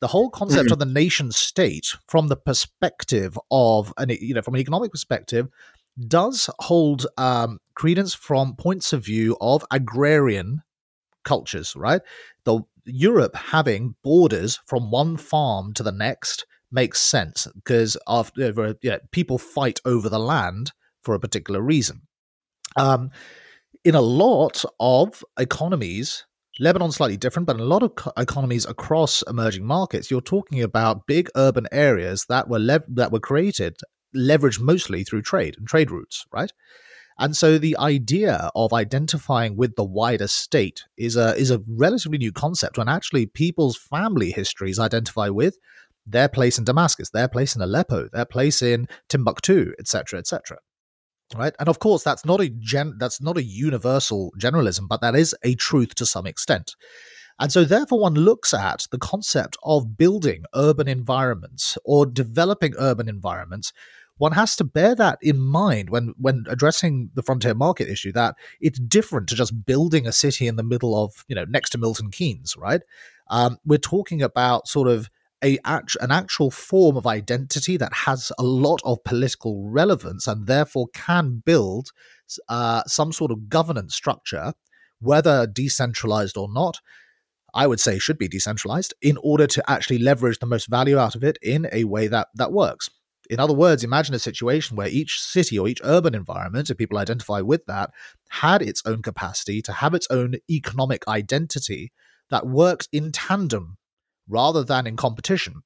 The 0.00 0.08
whole 0.08 0.30
concept 0.30 0.66
mm-hmm. 0.66 0.72
of 0.74 0.78
the 0.78 0.86
nation 0.86 1.32
state, 1.32 1.88
from 2.06 2.28
the 2.28 2.36
perspective 2.36 3.38
of, 3.50 3.92
an, 3.96 4.10
you 4.10 4.34
know, 4.34 4.42
from 4.42 4.54
an 4.54 4.60
economic 4.60 4.92
perspective, 4.92 5.48
does 6.06 6.50
hold 6.60 7.06
um, 7.16 7.58
credence 7.74 8.14
from 8.14 8.54
points 8.54 8.92
of 8.92 9.04
view 9.04 9.36
of 9.40 9.64
agrarian 9.70 10.62
cultures, 11.26 11.76
right? 11.76 12.00
The 12.44 12.62
Europe 12.86 13.36
having 13.36 13.96
borders 14.02 14.60
from 14.66 14.90
one 14.90 15.18
farm 15.18 15.74
to 15.74 15.82
the 15.82 15.92
next 15.92 16.46
makes 16.72 17.00
sense 17.00 17.46
because 17.54 17.96
after 18.08 18.74
yeah, 18.82 18.98
people 19.10 19.38
fight 19.38 19.80
over 19.84 20.08
the 20.08 20.18
land 20.18 20.72
for 21.02 21.14
a 21.14 21.20
particular 21.20 21.60
reason. 21.60 22.02
Um, 22.76 23.10
in 23.84 23.94
a 23.94 24.00
lot 24.00 24.64
of 24.80 25.22
economies, 25.38 26.24
Lebanon's 26.58 26.96
slightly 26.96 27.16
different, 27.16 27.46
but 27.46 27.56
in 27.56 27.62
a 27.62 27.66
lot 27.66 27.82
of 27.82 27.94
co- 27.94 28.12
economies 28.16 28.66
across 28.66 29.22
emerging 29.28 29.64
markets, 29.64 30.10
you're 30.10 30.20
talking 30.20 30.62
about 30.62 31.06
big 31.06 31.28
urban 31.36 31.66
areas 31.70 32.26
that 32.28 32.48
were 32.48 32.58
that 32.58 33.12
were 33.12 33.20
created, 33.20 33.76
leveraged 34.14 34.60
mostly 34.60 35.04
through 35.04 35.22
trade 35.22 35.54
and 35.58 35.68
trade 35.68 35.90
routes, 35.90 36.24
right? 36.32 36.52
And 37.18 37.34
so 37.34 37.58
the 37.58 37.76
idea 37.78 38.50
of 38.54 38.72
identifying 38.72 39.56
with 39.56 39.76
the 39.76 39.84
wider 39.84 40.28
state 40.28 40.84
is 40.98 41.16
a 41.16 41.34
is 41.36 41.50
a 41.50 41.62
relatively 41.66 42.18
new 42.18 42.32
concept 42.32 42.76
when 42.76 42.88
actually 42.88 43.26
people's 43.26 43.76
family 43.76 44.30
histories 44.30 44.78
identify 44.78 45.28
with 45.28 45.56
their 46.06 46.28
place 46.28 46.58
in 46.58 46.64
Damascus, 46.64 47.10
their 47.10 47.28
place 47.28 47.56
in 47.56 47.62
Aleppo, 47.62 48.08
their 48.12 48.26
place 48.26 48.62
in 48.62 48.86
Timbuktu, 49.08 49.72
etc., 49.78 50.18
etc. 50.18 50.58
Right, 51.34 51.54
and 51.58 51.68
of 51.68 51.80
course 51.80 52.04
that's 52.04 52.24
not 52.24 52.40
a 52.40 52.50
gen 52.50 52.96
that's 52.98 53.20
not 53.20 53.36
a 53.36 53.42
universal 53.42 54.32
generalism, 54.38 54.86
but 54.88 55.00
that 55.00 55.16
is 55.16 55.34
a 55.42 55.54
truth 55.54 55.94
to 55.96 56.06
some 56.06 56.26
extent. 56.26 56.76
And 57.38 57.52
so, 57.52 57.64
therefore, 57.64 58.00
one 58.00 58.14
looks 58.14 58.54
at 58.54 58.86
the 58.90 58.98
concept 58.98 59.56
of 59.62 59.98
building 59.98 60.44
urban 60.54 60.88
environments 60.88 61.76
or 61.84 62.06
developing 62.06 62.74
urban 62.78 63.08
environments 63.08 63.72
one 64.18 64.32
has 64.32 64.56
to 64.56 64.64
bear 64.64 64.94
that 64.94 65.18
in 65.20 65.38
mind 65.38 65.90
when 65.90 66.14
when 66.18 66.44
addressing 66.48 67.10
the 67.14 67.22
frontier 67.22 67.54
market 67.54 67.88
issue 67.88 68.12
that 68.12 68.34
it's 68.60 68.78
different 68.78 69.28
to 69.28 69.34
just 69.34 69.66
building 69.66 70.06
a 70.06 70.12
city 70.12 70.46
in 70.46 70.56
the 70.56 70.62
middle 70.62 71.02
of 71.02 71.24
you 71.28 71.34
know 71.34 71.44
next 71.44 71.70
to 71.70 71.78
Milton 71.78 72.10
Keynes, 72.10 72.56
right? 72.56 72.82
Um, 73.28 73.58
we're 73.64 73.78
talking 73.78 74.22
about 74.22 74.68
sort 74.68 74.88
of 74.88 75.10
a 75.44 75.58
an 76.00 76.10
actual 76.10 76.50
form 76.50 76.96
of 76.96 77.06
identity 77.06 77.76
that 77.76 77.92
has 77.92 78.32
a 78.38 78.42
lot 78.42 78.80
of 78.84 79.02
political 79.04 79.68
relevance 79.68 80.26
and 80.26 80.46
therefore 80.46 80.88
can 80.94 81.42
build 81.44 81.90
uh, 82.48 82.82
some 82.86 83.12
sort 83.12 83.30
of 83.30 83.48
governance 83.48 83.94
structure, 83.94 84.54
whether 85.00 85.46
decentralized 85.46 86.36
or 86.36 86.52
not. 86.52 86.80
I 87.54 87.66
would 87.66 87.80
say 87.80 87.98
should 87.98 88.18
be 88.18 88.28
decentralized 88.28 88.92
in 89.00 89.16
order 89.22 89.46
to 89.46 89.70
actually 89.70 89.98
leverage 89.98 90.40
the 90.40 90.46
most 90.46 90.66
value 90.66 90.98
out 90.98 91.14
of 91.14 91.24
it 91.24 91.38
in 91.40 91.66
a 91.72 91.84
way 91.84 92.06
that 92.06 92.28
that 92.34 92.52
works. 92.52 92.90
In 93.30 93.40
other 93.40 93.54
words, 93.54 93.84
imagine 93.84 94.14
a 94.14 94.18
situation 94.18 94.76
where 94.76 94.88
each 94.88 95.20
city 95.20 95.58
or 95.58 95.68
each 95.68 95.80
urban 95.84 96.14
environment, 96.14 96.70
if 96.70 96.76
people 96.76 96.98
identify 96.98 97.40
with 97.40 97.66
that, 97.66 97.90
had 98.28 98.62
its 98.62 98.82
own 98.86 99.02
capacity 99.02 99.62
to 99.62 99.72
have 99.72 99.94
its 99.94 100.06
own 100.10 100.36
economic 100.50 101.06
identity 101.08 101.92
that 102.30 102.46
worked 102.46 102.88
in 102.92 103.12
tandem 103.12 103.76
rather 104.28 104.64
than 104.64 104.86
in 104.86 104.96
competition 104.96 105.62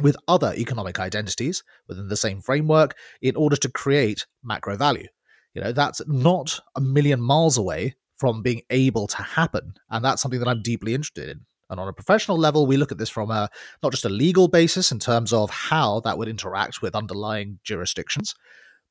with 0.00 0.16
other 0.26 0.54
economic 0.56 0.98
identities 0.98 1.62
within 1.86 2.08
the 2.08 2.16
same 2.16 2.40
framework 2.40 2.96
in 3.20 3.36
order 3.36 3.56
to 3.56 3.70
create 3.70 4.26
macro 4.42 4.76
value. 4.76 5.06
You 5.54 5.62
know, 5.62 5.72
that's 5.72 6.00
not 6.06 6.58
a 6.74 6.80
million 6.80 7.20
miles 7.20 7.58
away 7.58 7.94
from 8.16 8.42
being 8.42 8.62
able 8.70 9.06
to 9.08 9.16
happen. 9.18 9.74
And 9.90 10.04
that's 10.04 10.22
something 10.22 10.40
that 10.40 10.48
I'm 10.48 10.62
deeply 10.62 10.94
interested 10.94 11.28
in. 11.28 11.40
And 11.72 11.80
on 11.80 11.88
a 11.88 11.92
professional 11.92 12.38
level, 12.38 12.66
we 12.66 12.76
look 12.76 12.92
at 12.92 12.98
this 12.98 13.08
from 13.08 13.30
a 13.30 13.48
not 13.82 13.92
just 13.92 14.04
a 14.04 14.10
legal 14.10 14.46
basis 14.46 14.92
in 14.92 14.98
terms 14.98 15.32
of 15.32 15.50
how 15.50 16.00
that 16.00 16.18
would 16.18 16.28
interact 16.28 16.82
with 16.82 16.94
underlying 16.94 17.58
jurisdictions, 17.64 18.34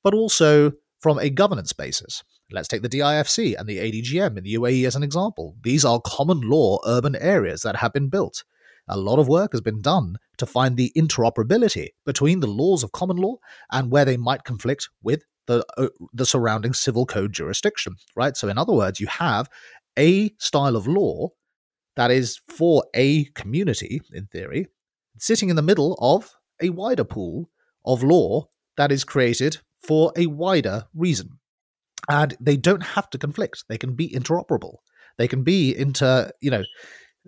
but 0.03 0.13
also 0.13 0.73
from 0.99 1.19
a 1.19 1.29
governance 1.29 1.73
basis. 1.73 2.23
Let's 2.51 2.67
take 2.67 2.81
the 2.81 2.89
DIFC 2.89 3.55
and 3.57 3.67
the 3.67 3.77
ADGM 3.77 4.37
in 4.37 4.43
the 4.43 4.55
UAE 4.55 4.85
as 4.85 4.95
an 4.95 5.03
example. 5.03 5.55
These 5.63 5.85
are 5.85 6.01
common 6.03 6.41
law 6.41 6.79
urban 6.85 7.15
areas 7.15 7.61
that 7.61 7.77
have 7.77 7.93
been 7.93 8.09
built. 8.09 8.43
A 8.87 8.97
lot 8.97 9.19
of 9.19 9.27
work 9.27 9.53
has 9.53 9.61
been 9.61 9.81
done 9.81 10.17
to 10.37 10.45
find 10.45 10.75
the 10.75 10.91
interoperability 10.97 11.89
between 12.05 12.39
the 12.39 12.47
laws 12.47 12.83
of 12.83 12.91
common 12.91 13.17
law 13.17 13.35
and 13.71 13.91
where 13.91 14.05
they 14.05 14.17
might 14.17 14.43
conflict 14.43 14.89
with 15.01 15.23
the 15.47 15.63
uh, 15.77 15.87
the 16.13 16.25
surrounding 16.25 16.73
civil 16.73 17.05
code 17.05 17.31
jurisdiction, 17.31 17.95
right? 18.15 18.35
So 18.35 18.47
in 18.49 18.57
other 18.57 18.73
words, 18.73 18.99
you 18.99 19.07
have 19.07 19.47
a 19.97 20.31
style 20.39 20.75
of 20.75 20.87
law 20.87 21.29
that 21.95 22.11
is 22.11 22.39
for 22.47 22.83
a 22.93 23.25
community, 23.35 24.01
in 24.13 24.25
theory, 24.27 24.67
sitting 25.17 25.49
in 25.49 25.55
the 25.55 25.61
middle 25.61 25.97
of 25.99 26.31
a 26.61 26.69
wider 26.69 27.03
pool 27.03 27.49
of 27.85 28.03
law 28.03 28.47
that 28.77 28.91
is 28.91 29.03
created 29.03 29.57
for 29.79 30.11
a 30.15 30.27
wider 30.27 30.85
reason. 30.93 31.39
And 32.09 32.35
they 32.39 32.57
don't 32.57 32.83
have 32.83 33.09
to 33.11 33.17
conflict. 33.17 33.65
They 33.67 33.77
can 33.77 33.93
be 33.93 34.09
interoperable. 34.09 34.77
They 35.17 35.27
can 35.27 35.43
be 35.43 35.75
inter, 35.75 36.31
you 36.41 36.51
know, 36.51 36.63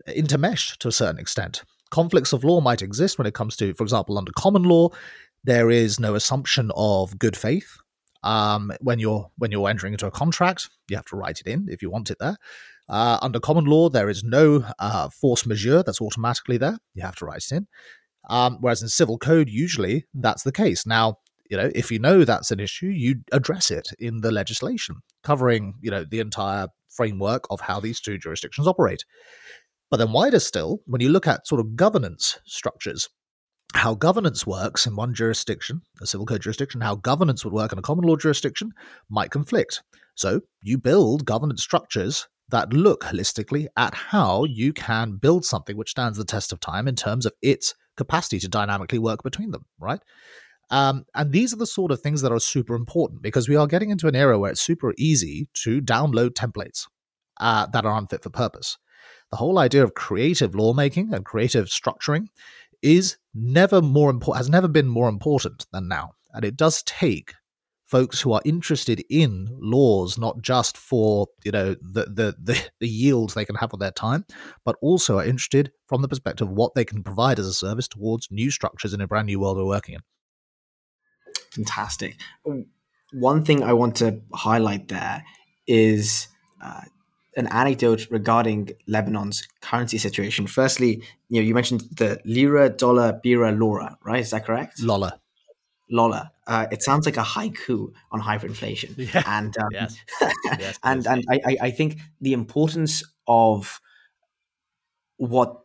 intermeshed 0.07 0.77
to 0.77 0.87
a 0.87 0.91
certain 0.91 1.19
extent. 1.19 1.63
Conflicts 1.91 2.33
of 2.33 2.43
law 2.43 2.59
might 2.59 2.81
exist 2.81 3.17
when 3.17 3.27
it 3.27 3.35
comes 3.35 3.55
to, 3.57 3.73
for 3.73 3.83
example, 3.83 4.17
under 4.17 4.31
common 4.31 4.63
law, 4.63 4.89
there 5.43 5.69
is 5.69 5.99
no 5.99 6.15
assumption 6.15 6.71
of 6.75 7.19
good 7.19 7.37
faith. 7.37 7.77
Um, 8.23 8.71
when 8.79 8.99
you're 8.99 9.29
when 9.37 9.51
you're 9.51 9.69
entering 9.69 9.93
into 9.93 10.07
a 10.07 10.11
contract, 10.11 10.69
you 10.87 10.95
have 10.95 11.05
to 11.07 11.17
write 11.17 11.41
it 11.41 11.47
in 11.47 11.67
if 11.69 11.81
you 11.81 11.89
want 11.89 12.09
it 12.09 12.17
there. 12.19 12.37
Uh, 12.93 13.17
under 13.23 13.39
common 13.39 13.65
law, 13.65 13.89
there 13.89 14.07
is 14.07 14.23
no 14.23 14.63
uh, 14.77 15.09
force 15.09 15.47
majeure 15.47 15.81
that's 15.81 15.99
automatically 15.99 16.57
there. 16.57 16.77
You 16.93 17.01
have 17.01 17.15
to 17.15 17.25
write 17.25 17.43
it 17.49 17.51
in. 17.51 17.67
Um, 18.29 18.59
whereas 18.61 18.83
in 18.83 18.87
civil 18.87 19.17
code, 19.17 19.49
usually 19.49 20.05
that's 20.13 20.43
the 20.43 20.51
case. 20.51 20.85
Now, 20.85 21.17
you 21.49 21.57
know, 21.57 21.71
if 21.73 21.91
you 21.91 21.97
know 21.97 22.23
that's 22.23 22.51
an 22.51 22.59
issue, 22.59 22.85
you 22.85 23.15
address 23.31 23.71
it 23.71 23.89
in 23.97 24.21
the 24.21 24.31
legislation, 24.31 24.97
covering, 25.23 25.73
you 25.81 25.89
know, 25.89 26.05
the 26.07 26.19
entire 26.19 26.67
framework 26.87 27.45
of 27.49 27.61
how 27.61 27.79
these 27.79 27.99
two 27.99 28.19
jurisdictions 28.19 28.67
operate. 28.67 29.03
But 29.89 29.97
then 29.97 30.11
wider 30.11 30.39
still, 30.39 30.81
when 30.85 31.01
you 31.01 31.09
look 31.09 31.25
at 31.25 31.47
sort 31.47 31.61
of 31.61 31.75
governance 31.75 32.37
structures, 32.45 33.09
how 33.73 33.95
governance 33.95 34.45
works 34.45 34.85
in 34.85 34.95
one 34.95 35.15
jurisdiction, 35.15 35.81
a 35.99 36.05
civil 36.05 36.27
code 36.27 36.43
jurisdiction, 36.43 36.81
how 36.81 36.93
governance 36.93 37.43
would 37.43 37.55
work 37.55 37.71
in 37.73 37.79
a 37.79 37.81
common 37.83 38.05
law 38.05 38.17
jurisdiction 38.17 38.71
might 39.09 39.31
conflict. 39.31 39.81
So 40.13 40.41
you 40.61 40.77
build 40.77 41.25
governance 41.25 41.63
structures 41.63 42.27
that 42.49 42.73
look 42.73 43.03
holistically 43.03 43.67
at 43.77 43.93
how 43.93 44.43
you 44.43 44.73
can 44.73 45.17
build 45.17 45.45
something 45.45 45.77
which 45.77 45.91
stands 45.91 46.17
the 46.17 46.25
test 46.25 46.51
of 46.51 46.59
time 46.59 46.87
in 46.87 46.95
terms 46.95 47.25
of 47.25 47.33
its 47.41 47.73
capacity 47.97 48.39
to 48.39 48.47
dynamically 48.47 48.99
work 48.99 49.23
between 49.23 49.51
them, 49.51 49.65
right? 49.79 49.99
Um, 50.69 51.05
and 51.13 51.31
these 51.31 51.53
are 51.53 51.57
the 51.57 51.67
sort 51.67 51.91
of 51.91 52.01
things 52.01 52.21
that 52.21 52.31
are 52.31 52.39
super 52.39 52.75
important 52.75 53.21
because 53.21 53.47
we 53.47 53.55
are 53.55 53.67
getting 53.67 53.89
into 53.89 54.07
an 54.07 54.15
era 54.15 54.39
where 54.39 54.51
it's 54.51 54.61
super 54.61 54.93
easy 54.97 55.47
to 55.63 55.81
download 55.81 56.31
templates 56.31 56.87
uh, 57.39 57.67
that 57.67 57.85
are 57.85 57.97
unfit 57.97 58.23
for 58.23 58.29
purpose. 58.29 58.77
The 59.31 59.37
whole 59.37 59.59
idea 59.59 59.83
of 59.83 59.93
creative 59.93 60.55
lawmaking 60.55 61.13
and 61.13 61.25
creative 61.25 61.67
structuring 61.67 62.27
is 62.81 63.17
never 63.33 63.81
more 63.81 64.09
important, 64.09 64.37
has 64.37 64.49
never 64.49 64.67
been 64.67 64.87
more 64.87 65.09
important 65.09 65.65
than 65.71 65.87
now. 65.87 66.13
And 66.33 66.43
it 66.45 66.57
does 66.57 66.83
take 66.83 67.33
folks 67.93 68.19
who 68.19 68.33
are 68.33 68.41
interested 68.43 69.05
in 69.11 69.47
laws, 69.61 70.17
not 70.17 70.41
just 70.41 70.77
for 70.77 71.27
you 71.43 71.51
know 71.51 71.75
the, 71.79 72.05
the 72.05 72.35
the 72.41 72.59
the, 72.79 72.87
yields 72.87 73.35
they 73.35 73.45
can 73.45 73.55
have 73.55 73.71
on 73.71 73.79
their 73.79 73.91
time, 73.91 74.25
but 74.65 74.75
also 74.81 75.19
are 75.19 75.25
interested 75.25 75.71
from 75.85 76.01
the 76.01 76.07
perspective 76.07 76.47
of 76.47 76.55
what 76.55 76.73
they 76.73 76.83
can 76.83 77.03
provide 77.03 77.37
as 77.37 77.45
a 77.45 77.53
service 77.53 77.87
towards 77.87 78.31
new 78.31 78.49
structures 78.49 78.95
in 78.95 79.01
a 79.01 79.07
brand 79.07 79.27
new 79.27 79.39
world 79.39 79.57
we're 79.57 79.65
working 79.65 79.93
in. 79.93 80.01
Fantastic. 81.51 82.19
One 83.13 83.45
thing 83.45 83.61
I 83.61 83.73
want 83.73 83.95
to 83.97 84.19
highlight 84.33 84.87
there 84.87 85.23
is 85.67 86.29
uh, 86.63 86.81
an 87.37 87.45
anecdote 87.47 88.07
regarding 88.09 88.71
Lebanon's 88.87 89.47
currency 89.61 89.99
situation. 89.99 90.47
Firstly, 90.47 91.03
you 91.29 91.39
know, 91.39 91.45
you 91.47 91.53
mentioned 91.53 91.81
the 91.95 92.19
lira, 92.25 92.69
dollar, 92.69 93.21
bira, 93.23 93.55
lora, 93.55 93.99
right? 94.03 94.21
Is 94.21 94.31
that 94.31 94.45
correct? 94.47 94.81
Lola. 94.81 95.19
Lola. 95.93 96.31
Uh, 96.47 96.65
it 96.71 96.81
sounds 96.81 97.05
like 97.05 97.17
a 97.17 97.21
haiku 97.21 97.93
on 98.11 98.19
hyperinflation. 98.19 98.97
Yeah. 99.13 99.23
And 99.27 99.55
um, 99.57 99.69
yes. 99.71 99.95
yes, 100.59 100.79
and 100.83 101.05
and 101.05 101.23
I, 101.29 101.57
I 101.61 101.71
think 101.71 101.99
the 102.19 102.33
importance 102.33 103.03
of 103.27 103.79
what 105.17 105.61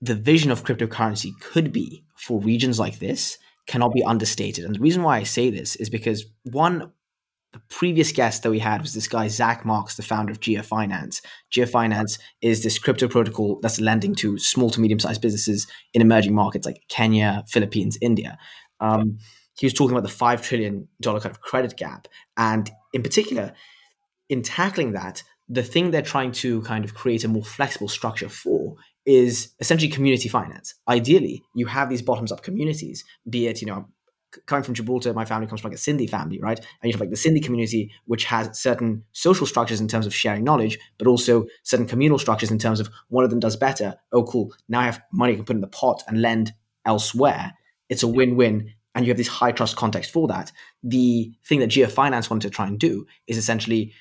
the 0.00 0.14
vision 0.14 0.50
of 0.50 0.64
cryptocurrency 0.64 1.32
could 1.40 1.72
be 1.72 2.04
for 2.16 2.40
regions 2.40 2.78
like 2.78 3.00
this 3.00 3.36
cannot 3.66 3.92
be 3.92 4.04
understated. 4.04 4.64
And 4.64 4.76
the 4.76 4.80
reason 4.80 5.02
why 5.02 5.18
I 5.18 5.24
say 5.24 5.50
this 5.50 5.76
is 5.76 5.90
because 5.90 6.24
one, 6.44 6.92
the 7.52 7.60
previous 7.68 8.12
guest 8.12 8.42
that 8.42 8.50
we 8.50 8.58
had 8.58 8.82
was 8.82 8.94
this 8.94 9.08
guy, 9.08 9.28
Zach 9.28 9.64
Marks, 9.64 9.96
the 9.96 10.02
founder 10.02 10.32
of 10.32 10.40
Jia 10.40 10.64
Finance. 10.64 11.20
Jia 11.50 11.68
Finance 11.68 12.18
is 12.42 12.62
this 12.62 12.78
crypto 12.78 13.08
protocol 13.08 13.58
that's 13.62 13.80
lending 13.80 14.14
to 14.16 14.38
small 14.38 14.70
to 14.70 14.80
medium 14.80 15.00
sized 15.00 15.22
businesses 15.22 15.66
in 15.94 16.02
emerging 16.02 16.34
markets 16.34 16.66
like 16.66 16.82
Kenya, 16.88 17.44
Philippines, 17.48 17.98
India. 18.00 18.38
Um, 18.80 19.18
he 19.56 19.66
was 19.66 19.74
talking 19.74 19.96
about 19.96 20.08
the 20.08 20.14
$5 20.14 20.42
trillion 20.42 20.88
kind 21.02 21.26
of 21.26 21.40
credit 21.40 21.76
gap. 21.76 22.08
And 22.36 22.70
in 22.92 23.02
particular, 23.02 23.52
in 24.28 24.42
tackling 24.42 24.92
that, 24.92 25.22
the 25.48 25.62
thing 25.62 25.90
they're 25.90 26.02
trying 26.02 26.32
to 26.32 26.62
kind 26.62 26.84
of 26.84 26.94
create 26.94 27.24
a 27.24 27.28
more 27.28 27.44
flexible 27.44 27.88
structure 27.88 28.28
for 28.28 28.76
is 29.04 29.54
essentially 29.60 29.90
community 29.90 30.28
finance. 30.28 30.74
Ideally, 30.88 31.42
you 31.54 31.66
have 31.66 31.90
these 31.90 32.02
bottoms 32.02 32.32
up 32.32 32.42
communities, 32.42 33.04
be 33.28 33.46
it, 33.46 33.60
you 33.60 33.66
know, 33.66 33.86
coming 34.46 34.64
from 34.64 34.74
Gibraltar, 34.74 35.12
my 35.12 35.24
family 35.24 35.46
comes 35.46 35.60
from 35.60 35.70
like 35.70 35.78
a 35.78 35.80
Sindhi 35.80 36.08
family, 36.08 36.40
right? 36.40 36.58
And 36.58 36.66
you 36.82 36.92
have 36.92 37.00
like 37.00 37.10
the 37.10 37.16
Sindhi 37.16 37.42
community, 37.42 37.92
which 38.06 38.24
has 38.24 38.58
certain 38.58 39.04
social 39.12 39.46
structures 39.46 39.80
in 39.80 39.88
terms 39.88 40.06
of 40.06 40.14
sharing 40.14 40.44
knowledge, 40.44 40.78
but 40.98 41.06
also 41.06 41.46
certain 41.62 41.86
communal 41.86 42.18
structures 42.18 42.50
in 42.50 42.58
terms 42.58 42.80
of 42.80 42.88
one 43.08 43.24
of 43.24 43.30
them 43.30 43.40
does 43.40 43.56
better. 43.56 43.94
Oh, 44.12 44.24
cool. 44.24 44.52
Now 44.68 44.80
I 44.80 44.86
have 44.86 45.02
money 45.12 45.32
I 45.32 45.36
can 45.36 45.44
put 45.44 45.56
in 45.56 45.60
the 45.60 45.68
pot 45.68 46.02
and 46.08 46.20
lend 46.20 46.52
elsewhere. 46.84 47.52
It's 47.88 48.02
a 48.02 48.08
win 48.08 48.36
win. 48.36 48.72
And 48.94 49.04
you 49.04 49.10
have 49.10 49.16
this 49.16 49.28
high 49.28 49.52
trust 49.52 49.76
context 49.76 50.12
for 50.12 50.28
that. 50.28 50.52
The 50.82 51.32
thing 51.46 51.60
that 51.60 51.70
Jia 51.70 51.90
Finance 51.90 52.30
wanted 52.30 52.48
to 52.48 52.54
try 52.54 52.66
and 52.66 52.78
do 52.78 53.06
is 53.26 53.36
essentially 53.36 53.92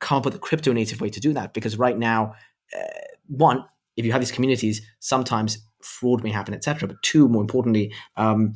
come 0.00 0.18
up 0.18 0.24
with 0.24 0.34
a 0.34 0.38
crypto 0.38 0.72
native 0.72 1.00
way 1.00 1.08
to 1.10 1.20
do 1.20 1.32
that. 1.32 1.54
Because 1.54 1.78
right 1.78 1.96
now, 1.96 2.34
uh, 2.76 2.82
one, 3.26 3.64
if 3.96 4.04
you 4.04 4.12
have 4.12 4.20
these 4.20 4.32
communities, 4.32 4.82
sometimes 5.00 5.58
fraud 5.82 6.22
may 6.22 6.30
happen, 6.30 6.54
etc. 6.54 6.88
But 6.88 7.02
two, 7.02 7.28
more 7.28 7.42
importantly, 7.42 7.92
um, 8.16 8.54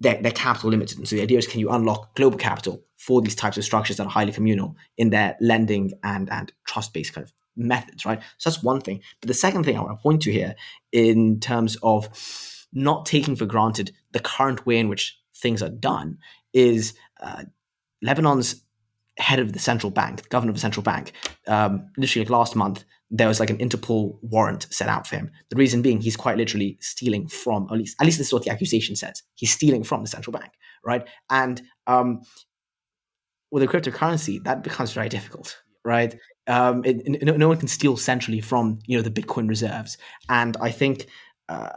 they're, 0.00 0.20
they're, 0.22 0.32
capital 0.32 0.70
limited. 0.70 0.98
And 0.98 1.08
so 1.08 1.16
the 1.16 1.22
idea 1.22 1.38
is 1.38 1.46
can 1.46 1.60
you 1.60 1.70
unlock 1.70 2.14
global 2.14 2.38
capital 2.38 2.82
for 2.96 3.20
these 3.20 3.34
types 3.34 3.58
of 3.58 3.64
structures 3.64 3.96
that 3.96 4.06
are 4.06 4.10
highly 4.10 4.32
communal 4.32 4.76
in 4.96 5.10
their 5.10 5.36
lending 5.40 5.92
and, 6.02 6.30
and 6.30 6.52
trust 6.66 6.94
based 6.94 7.12
kind 7.12 7.26
of 7.26 7.32
methods, 7.56 8.04
right? 8.04 8.20
So 8.38 8.50
that's 8.50 8.62
one 8.62 8.80
thing. 8.80 9.02
But 9.20 9.28
the 9.28 9.34
second 9.34 9.64
thing 9.64 9.76
I 9.76 9.80
want 9.80 9.98
to 9.98 10.02
point 10.02 10.22
to 10.22 10.32
here 10.32 10.54
in 10.92 11.40
terms 11.40 11.76
of 11.82 12.08
not 12.72 13.06
taking 13.06 13.36
for 13.36 13.46
granted 13.46 13.92
the 14.12 14.20
current 14.20 14.66
way 14.66 14.78
in 14.78 14.88
which 14.88 15.18
things 15.36 15.62
are 15.62 15.70
done 15.70 16.18
is 16.52 16.94
uh, 17.20 17.44
Lebanon's 18.02 18.62
head 19.18 19.38
of 19.38 19.52
the 19.52 19.58
central 19.58 19.90
bank, 19.90 20.22
the 20.22 20.28
governor 20.28 20.50
of 20.50 20.56
the 20.56 20.60
central 20.60 20.82
bank, 20.82 21.12
um, 21.46 21.90
literally 21.96 22.24
like 22.24 22.30
last 22.30 22.56
month, 22.56 22.84
there 23.10 23.28
was 23.28 23.40
like 23.40 23.50
an 23.50 23.58
Interpol 23.58 24.18
warrant 24.22 24.66
set 24.70 24.88
out 24.88 25.06
for 25.06 25.16
him. 25.16 25.30
The 25.50 25.56
reason 25.56 25.82
being 25.82 26.00
he's 26.00 26.16
quite 26.16 26.36
literally 26.36 26.78
stealing 26.80 27.28
from, 27.28 27.66
at 27.70 27.76
least 27.76 27.96
at 28.00 28.06
least 28.06 28.18
this 28.18 28.28
is 28.28 28.32
what 28.32 28.44
the 28.44 28.50
accusation 28.50 28.96
says. 28.96 29.22
He's 29.34 29.52
stealing 29.52 29.82
from 29.82 30.02
the 30.02 30.08
central 30.08 30.32
bank, 30.32 30.52
right? 30.84 31.06
And 31.28 31.60
um, 31.86 32.22
with 33.50 33.62
a 33.62 33.66
cryptocurrency, 33.66 34.42
that 34.44 34.62
becomes 34.62 34.92
very 34.92 35.08
difficult, 35.08 35.60
right? 35.84 36.16
Um, 36.46 36.82
it, 36.84 37.22
no, 37.22 37.36
no, 37.36 37.48
one 37.48 37.58
can 37.58 37.68
steal 37.68 37.96
centrally 37.96 38.40
from 38.40 38.78
you 38.86 38.96
know 38.96 39.02
the 39.02 39.10
Bitcoin 39.10 39.48
reserves, 39.48 39.98
and 40.28 40.56
I 40.60 40.70
think 40.70 41.06
uh, 41.48 41.70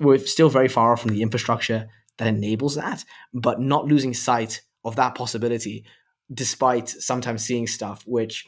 we're 0.00 0.18
still 0.18 0.48
very 0.48 0.68
far 0.68 0.92
off 0.92 1.02
from 1.02 1.12
the 1.12 1.22
infrastructure 1.22 1.88
that 2.18 2.26
enables 2.26 2.74
that. 2.74 3.04
But 3.32 3.60
not 3.60 3.86
losing 3.86 4.14
sight 4.14 4.62
of 4.84 4.96
that 4.96 5.14
possibility, 5.14 5.84
despite 6.32 6.88
sometimes 6.88 7.44
seeing 7.44 7.66
stuff 7.66 8.02
which 8.06 8.46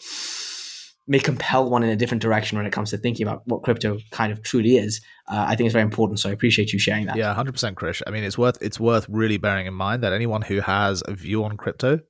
may 1.06 1.18
compel 1.18 1.68
one 1.68 1.82
in 1.82 1.90
a 1.90 1.96
different 1.96 2.22
direction 2.22 2.56
when 2.56 2.66
it 2.66 2.72
comes 2.72 2.90
to 2.90 2.96
thinking 2.96 3.26
about 3.26 3.42
what 3.46 3.62
crypto 3.62 3.98
kind 4.10 4.32
of 4.32 4.42
truly 4.42 4.76
is. 4.76 5.00
Uh, 5.28 5.44
I 5.48 5.56
think 5.56 5.66
it's 5.66 5.72
very 5.72 5.84
important. 5.84 6.20
So 6.20 6.30
I 6.30 6.32
appreciate 6.32 6.72
you 6.72 6.78
sharing 6.78 7.06
that. 7.06 7.16
Yeah, 7.16 7.34
hundred 7.34 7.52
percent, 7.52 7.76
Krish. 7.76 8.02
I 8.06 8.10
mean, 8.10 8.24
it's 8.24 8.38
worth 8.38 8.58
it's 8.60 8.78
worth 8.78 9.06
really 9.08 9.36
bearing 9.36 9.66
in 9.66 9.74
mind 9.74 10.02
that 10.02 10.12
anyone 10.12 10.42
who 10.42 10.60
has 10.60 11.02
a 11.06 11.14
view 11.14 11.44
on 11.44 11.56
crypto, 11.56 12.00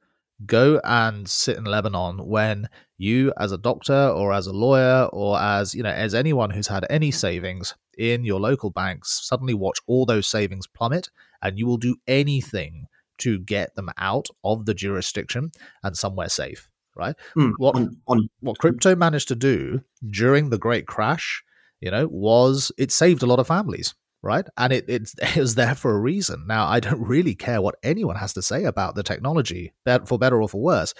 go 0.46 0.80
and 0.84 1.28
sit 1.28 1.56
in 1.56 1.64
Lebanon 1.64 2.26
when 2.26 2.68
you, 2.98 3.32
as 3.38 3.52
a 3.52 3.58
doctor 3.58 4.08
or 4.08 4.32
as 4.32 4.46
a 4.46 4.52
lawyer 4.52 5.08
or 5.12 5.38
as 5.38 5.74
you 5.74 5.82
know, 5.82 5.90
as 5.90 6.14
anyone 6.14 6.50
who's 6.50 6.68
had 6.68 6.86
any 6.88 7.10
savings 7.10 7.74
in 7.98 8.24
your 8.24 8.40
local 8.40 8.70
banks, 8.70 9.26
suddenly 9.26 9.54
watch 9.54 9.78
all 9.86 10.06
those 10.06 10.26
savings 10.26 10.66
plummet, 10.66 11.10
and 11.42 11.58
you 11.58 11.66
will 11.66 11.76
do 11.78 11.96
anything 12.06 12.86
to 13.18 13.38
get 13.38 13.74
them 13.74 13.90
out 13.98 14.26
of 14.42 14.66
the 14.66 14.74
jurisdiction 14.74 15.50
and 15.82 15.96
somewhere 15.96 16.28
safe 16.28 16.68
right? 16.96 17.16
Mm, 17.36 17.52
what 17.56 17.74
on, 17.74 17.96
on, 18.06 18.28
what 18.40 18.58
crypto 18.58 18.94
managed 18.94 19.28
to 19.28 19.34
do 19.34 19.80
during 20.10 20.50
the 20.50 20.58
Great 20.58 20.86
Crash, 20.86 21.42
you 21.80 21.90
know, 21.90 22.06
was 22.08 22.72
it 22.78 22.92
saved 22.92 23.22
a 23.22 23.26
lot 23.26 23.38
of 23.38 23.46
families, 23.46 23.94
right? 24.22 24.46
And 24.56 24.72
it, 24.72 24.88
it, 24.88 25.10
it 25.22 25.36
was 25.36 25.54
there 25.54 25.74
for 25.74 25.94
a 25.94 26.00
reason. 26.00 26.44
Now, 26.46 26.66
I 26.66 26.80
don't 26.80 27.00
really 27.00 27.34
care 27.34 27.60
what 27.60 27.76
anyone 27.82 28.16
has 28.16 28.32
to 28.34 28.42
say 28.42 28.64
about 28.64 28.94
the 28.94 29.02
technology, 29.02 29.72
for 30.06 30.18
better 30.18 30.40
or 30.40 30.48
for 30.48 30.62
worse. 30.62 30.94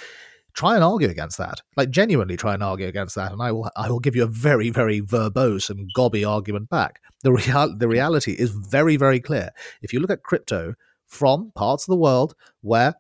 Try 0.55 0.75
and 0.75 0.85
argue 0.85 1.09
against 1.09 1.39
that, 1.39 1.63
like 1.79 1.89
genuinely 1.89 2.37
try 2.37 2.53
and 2.53 2.63
argue 2.63 2.87
against 2.87 3.15
that, 3.15 3.33
and 3.33 3.41
I 3.41 3.53
will. 3.53 3.71
I 3.75 3.89
will 3.89 4.01
give 4.01 4.15
you 4.15 4.25
a 4.25 4.27
very, 4.27 4.69
very 4.69 5.01
verbose 5.01 5.71
and 5.71 5.89
gobby 5.95 6.27
argument 6.27 6.69
back. 6.69 7.01
The 7.23 7.33
real, 7.33 7.75
the 7.75 7.89
reality 7.89 8.33
is 8.33 8.51
very, 8.51 8.99
very 8.99 9.19
clear. 9.19 9.49
If 9.81 9.95
you 9.95 10.01
look 10.01 10.11
at 10.11 10.25
crypto 10.25 10.75
from 11.07 11.53
parts 11.55 11.85
of 11.85 11.93
the 11.93 11.97
world 11.97 12.35
where 12.61 12.95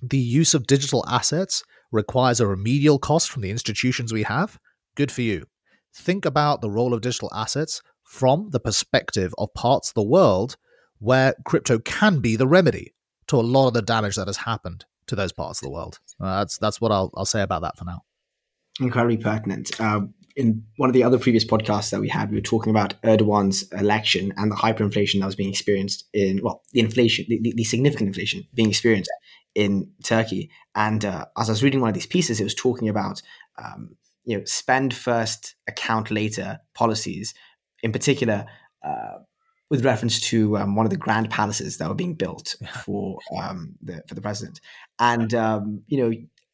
the 0.00 0.16
use 0.16 0.54
of 0.54 0.68
digital 0.68 1.04
assets 1.08 1.64
requires 1.90 2.38
a 2.38 2.46
remedial 2.46 3.00
cost 3.00 3.30
from 3.30 3.42
the 3.42 3.50
institutions 3.50 4.12
we 4.12 4.22
have, 4.22 4.58
good 4.94 5.10
for 5.10 5.22
you. 5.22 5.44
Think 5.92 6.24
about 6.24 6.60
the 6.60 6.70
role 6.70 6.94
of 6.94 7.00
digital 7.00 7.32
assets 7.34 7.82
from 8.06 8.50
the 8.50 8.60
perspective 8.60 9.34
of 9.38 9.52
parts 9.54 9.90
of 9.90 9.94
the 9.94 10.02
world 10.02 10.56
where 10.98 11.34
crypto 11.44 11.78
can 11.78 12.20
be 12.20 12.36
the 12.36 12.46
remedy 12.46 12.94
to 13.26 13.36
a 13.36 13.42
lot 13.42 13.68
of 13.68 13.74
the 13.74 13.82
damage 13.82 14.16
that 14.16 14.28
has 14.28 14.38
happened 14.38 14.84
to 15.06 15.16
those 15.16 15.32
parts 15.32 15.60
of 15.60 15.66
the 15.66 15.72
world. 15.72 15.98
Uh, 16.20 16.38
that's 16.38 16.58
that's 16.58 16.80
what 16.80 16.92
I'll 16.92 17.10
I'll 17.16 17.26
say 17.26 17.42
about 17.42 17.62
that 17.62 17.76
for 17.76 17.84
now. 17.84 18.02
Incredibly 18.80 19.16
pertinent. 19.16 19.80
Uh, 19.80 20.02
in 20.36 20.62
one 20.76 20.90
of 20.90 20.94
the 20.94 21.02
other 21.02 21.18
previous 21.18 21.44
podcasts 21.44 21.90
that 21.90 22.00
we 22.00 22.08
had, 22.08 22.30
we 22.30 22.36
were 22.36 22.42
talking 22.42 22.70
about 22.70 23.00
Erdogan's 23.02 23.70
election 23.72 24.34
and 24.36 24.52
the 24.52 24.56
hyperinflation 24.56 25.20
that 25.20 25.26
was 25.26 25.34
being 25.34 25.48
experienced 25.48 26.04
in 26.12 26.40
well, 26.42 26.62
the 26.72 26.80
inflation, 26.80 27.24
the, 27.28 27.40
the, 27.40 27.54
the 27.56 27.64
significant 27.64 28.08
inflation 28.08 28.46
being 28.52 28.68
experienced 28.68 29.10
in 29.54 29.90
Turkey. 30.04 30.50
And 30.74 31.04
uh, 31.04 31.24
as 31.38 31.48
I 31.48 31.52
was 31.52 31.62
reading 31.62 31.80
one 31.80 31.88
of 31.88 31.94
these 31.94 32.06
pieces, 32.06 32.38
it 32.38 32.44
was 32.44 32.54
talking 32.54 32.88
about 32.88 33.22
um, 33.58 33.96
you 34.24 34.36
know 34.36 34.44
spend 34.44 34.92
first, 34.92 35.56
account 35.66 36.10
later 36.10 36.60
policies. 36.74 37.34
In 37.82 37.92
particular, 37.92 38.46
uh, 38.82 39.18
with 39.70 39.84
reference 39.84 40.20
to 40.20 40.56
um, 40.58 40.76
one 40.76 40.86
of 40.86 40.90
the 40.90 40.96
grand 40.96 41.30
palaces 41.30 41.78
that 41.78 41.88
were 41.88 41.94
being 41.94 42.14
built 42.14 42.56
for 42.84 43.18
um, 43.40 43.74
the 43.82 44.02
for 44.08 44.14
the 44.14 44.22
president, 44.22 44.60
and 44.98 45.34
um, 45.34 45.82
you 45.86 45.98
know. 45.98 46.12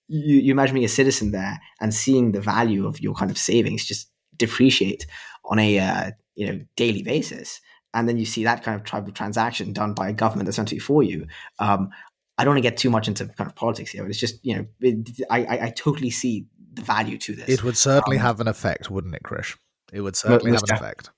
You, 0.09 0.41
you 0.41 0.53
imagine 0.53 0.75
being 0.75 0.85
a 0.85 0.91
citizen 0.91 1.31
there 1.31 1.59
and 1.81 1.95
seeing 1.95 2.33
the 2.33 2.41
value 2.41 2.87
of 2.87 3.01
your 3.01 3.15
kind 3.15 3.31
of 3.31 3.39
savings 3.39 3.87
just 3.87 4.11
depreciate 4.37 5.07
on 5.47 5.59
a 5.59 5.79
uh, 5.79 6.11
you 6.35 6.47
know 6.47 6.61
daily 6.77 7.03
basis 7.03 7.63
and 7.95 8.09
then 8.09 8.19
you 8.19 8.25
see 8.25 8.45
that 8.45 8.63
kind 8.63 8.79
of 8.79 8.87
type 8.87 9.07
of 9.07 9.15
transaction 9.15 9.73
done 9.73 9.95
by 9.95 10.09
a 10.09 10.13
government 10.13 10.47
that's 10.47 10.71
to 10.71 10.81
for 10.81 11.03
you. 11.03 11.27
Um, 11.59 11.91
I 12.39 12.45
don't 12.45 12.55
want 12.55 12.65
to 12.65 12.69
get 12.69 12.79
too 12.79 12.91
much 12.91 13.09
into 13.09 13.27
kind 13.27 13.49
of 13.49 13.55
politics 13.55 13.91
here, 13.91 14.03
but 14.03 14.11
it's 14.11 14.19
just 14.19 14.45
you 14.45 14.57
know 14.57 14.67
it, 14.81 15.11
I, 15.31 15.45
I, 15.45 15.67
I 15.67 15.71
totally 15.71 16.11
see 16.11 16.47
the 16.73 16.83
value 16.83 17.19
to 17.19 17.35
this. 17.35 17.49
It 17.49 17.63
would 17.63 17.77
certainly 17.77 18.17
um, 18.17 18.23
have 18.23 18.41
an 18.41 18.49
effect, 18.49 18.91
wouldn't 18.91 19.15
it, 19.15 19.23
Krish? 19.23 19.57
It 19.93 20.01
would 20.01 20.17
certainly 20.17 20.53
have 20.53 20.63
an 20.63 20.75
effect. 20.75 21.11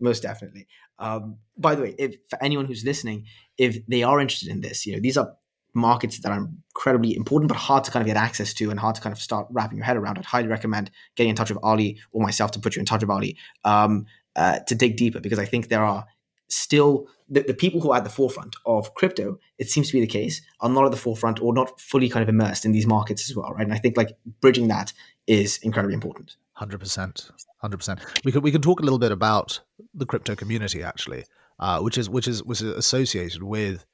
Most 0.00 0.22
definitely. 0.22 0.66
Um, 0.98 1.38
by 1.56 1.74
the 1.74 1.82
way, 1.82 1.94
if 1.98 2.16
for 2.28 2.42
anyone 2.42 2.66
who's 2.66 2.84
listening, 2.84 3.26
if 3.58 3.84
they 3.86 4.02
are 4.02 4.20
interested 4.20 4.48
in 4.48 4.60
this, 4.60 4.86
you 4.86 4.94
know 4.94 5.00
these 5.00 5.16
are 5.16 5.34
markets 5.74 6.20
that 6.20 6.30
are 6.30 6.38
incredibly 6.38 7.16
important 7.16 7.48
but 7.48 7.56
hard 7.56 7.82
to 7.82 7.90
kind 7.90 8.00
of 8.00 8.06
get 8.06 8.16
access 8.16 8.54
to 8.54 8.70
and 8.70 8.78
hard 8.78 8.94
to 8.94 9.00
kind 9.00 9.12
of 9.12 9.20
start 9.20 9.46
wrapping 9.50 9.76
your 9.76 9.84
head 9.84 9.96
around. 9.96 10.18
I'd 10.18 10.24
highly 10.24 10.48
recommend 10.48 10.90
getting 11.16 11.30
in 11.30 11.36
touch 11.36 11.50
with 11.50 11.58
Ali 11.62 11.98
or 12.12 12.22
myself 12.22 12.52
to 12.52 12.60
put 12.60 12.76
you 12.76 12.80
in 12.80 12.86
touch 12.86 13.02
with 13.02 13.10
Ali 13.10 13.36
um, 13.64 14.06
uh, 14.36 14.60
to 14.60 14.74
dig 14.74 14.96
deeper 14.96 15.20
because 15.20 15.38
I 15.38 15.44
think 15.44 15.68
there 15.68 15.84
are 15.84 16.06
still 16.48 17.08
the, 17.28 17.42
the, 17.42 17.54
people 17.54 17.80
who 17.80 17.90
are 17.90 17.96
at 17.96 18.04
the 18.04 18.10
forefront 18.10 18.54
of 18.66 18.94
crypto, 18.94 19.38
it 19.58 19.70
seems 19.70 19.88
to 19.88 19.94
be 19.94 20.00
the 20.00 20.06
case, 20.06 20.42
are 20.60 20.68
not 20.68 20.84
at 20.84 20.90
the 20.90 20.96
forefront 20.96 21.40
or 21.40 21.54
not 21.54 21.80
fully 21.80 22.08
kind 22.08 22.22
of 22.22 22.28
immersed 22.28 22.64
in 22.64 22.72
these 22.72 22.86
markets 22.86 23.28
as 23.28 23.34
well, 23.34 23.50
right? 23.52 23.64
And 23.64 23.72
I 23.72 23.78
think 23.78 23.96
like 23.96 24.10
bridging 24.40 24.68
that 24.68 24.92
is 25.26 25.58
incredibly 25.62 25.94
important. 25.94 26.36
Hundred 26.54 26.78
percent, 26.78 27.30
hundred 27.60 27.78
percent. 27.78 28.00
We 28.24 28.32
can 28.32 28.42
we 28.42 28.52
can 28.52 28.62
talk 28.62 28.80
a 28.80 28.82
little 28.82 28.98
bit 28.98 29.12
about 29.12 29.60
the 29.92 30.06
crypto 30.06 30.36
community 30.36 30.82
actually, 30.82 31.24
uh, 31.58 31.80
which 31.80 31.98
is 31.98 32.08
which 32.08 32.28
is 32.28 32.42
is 32.48 32.62
associated 32.62 33.42
with. 33.42 33.84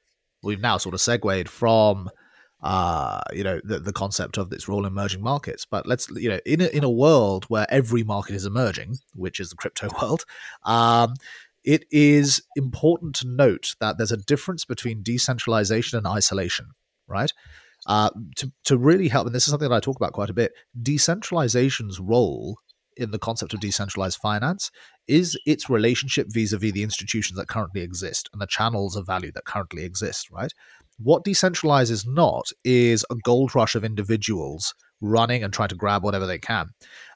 We've 0.43 0.59
now 0.59 0.77
sort 0.77 0.95
of 0.95 1.01
segued 1.01 1.49
from 1.49 2.09
uh, 2.63 3.21
you 3.33 3.43
know, 3.43 3.59
the, 3.63 3.79
the 3.79 3.93
concept 3.93 4.37
of 4.37 4.51
its 4.53 4.67
role 4.67 4.85
in 4.85 4.91
emerging 4.91 5.21
markets. 5.21 5.65
But 5.65 5.87
let's, 5.87 6.09
you 6.11 6.29
know, 6.29 6.39
in 6.45 6.61
a, 6.61 6.67
in 6.67 6.83
a 6.83 6.89
world 6.89 7.45
where 7.45 7.65
every 7.69 8.03
market 8.03 8.35
is 8.35 8.45
emerging, 8.45 8.97
which 9.15 9.39
is 9.39 9.49
the 9.49 9.55
crypto 9.55 9.89
world, 10.01 10.25
um, 10.63 11.15
it 11.63 11.85
is 11.91 12.41
important 12.55 13.15
to 13.15 13.27
note 13.27 13.75
that 13.79 13.97
there's 13.97 14.11
a 14.11 14.17
difference 14.17 14.65
between 14.65 15.03
decentralization 15.03 15.97
and 15.97 16.07
isolation, 16.07 16.71
right? 17.07 17.31
Uh, 17.87 18.11
to, 18.35 18.51
to 18.63 18.77
really 18.77 19.07
help, 19.07 19.25
and 19.25 19.33
this 19.33 19.43
is 19.43 19.49
something 19.49 19.69
that 19.69 19.75
I 19.75 19.79
talk 19.79 19.95
about 19.95 20.13
quite 20.13 20.29
a 20.29 20.35
bit, 20.35 20.51
decentralization's 20.81 21.99
role 21.99 22.57
in 22.97 23.11
the 23.11 23.19
concept 23.19 23.53
of 23.53 23.59
decentralized 23.59 24.19
finance 24.19 24.69
is 25.07 25.37
its 25.45 25.69
relationship 25.69 26.27
vis-a-vis 26.29 26.73
the 26.73 26.83
institutions 26.83 27.37
that 27.37 27.47
currently 27.47 27.81
exist 27.81 28.29
and 28.33 28.41
the 28.41 28.47
channels 28.47 28.95
of 28.95 29.07
value 29.07 29.31
that 29.31 29.45
currently 29.45 29.83
exist, 29.83 30.29
right? 30.29 30.53
What 30.99 31.25
decentralizes 31.25 32.05
not 32.05 32.49
is 32.63 33.05
a 33.09 33.15
gold 33.15 33.55
rush 33.55 33.75
of 33.75 33.83
individuals 33.83 34.73
running 35.01 35.43
and 35.43 35.51
trying 35.51 35.69
to 35.69 35.75
grab 35.75 36.03
whatever 36.03 36.27
they 36.27 36.37
can. 36.37 36.67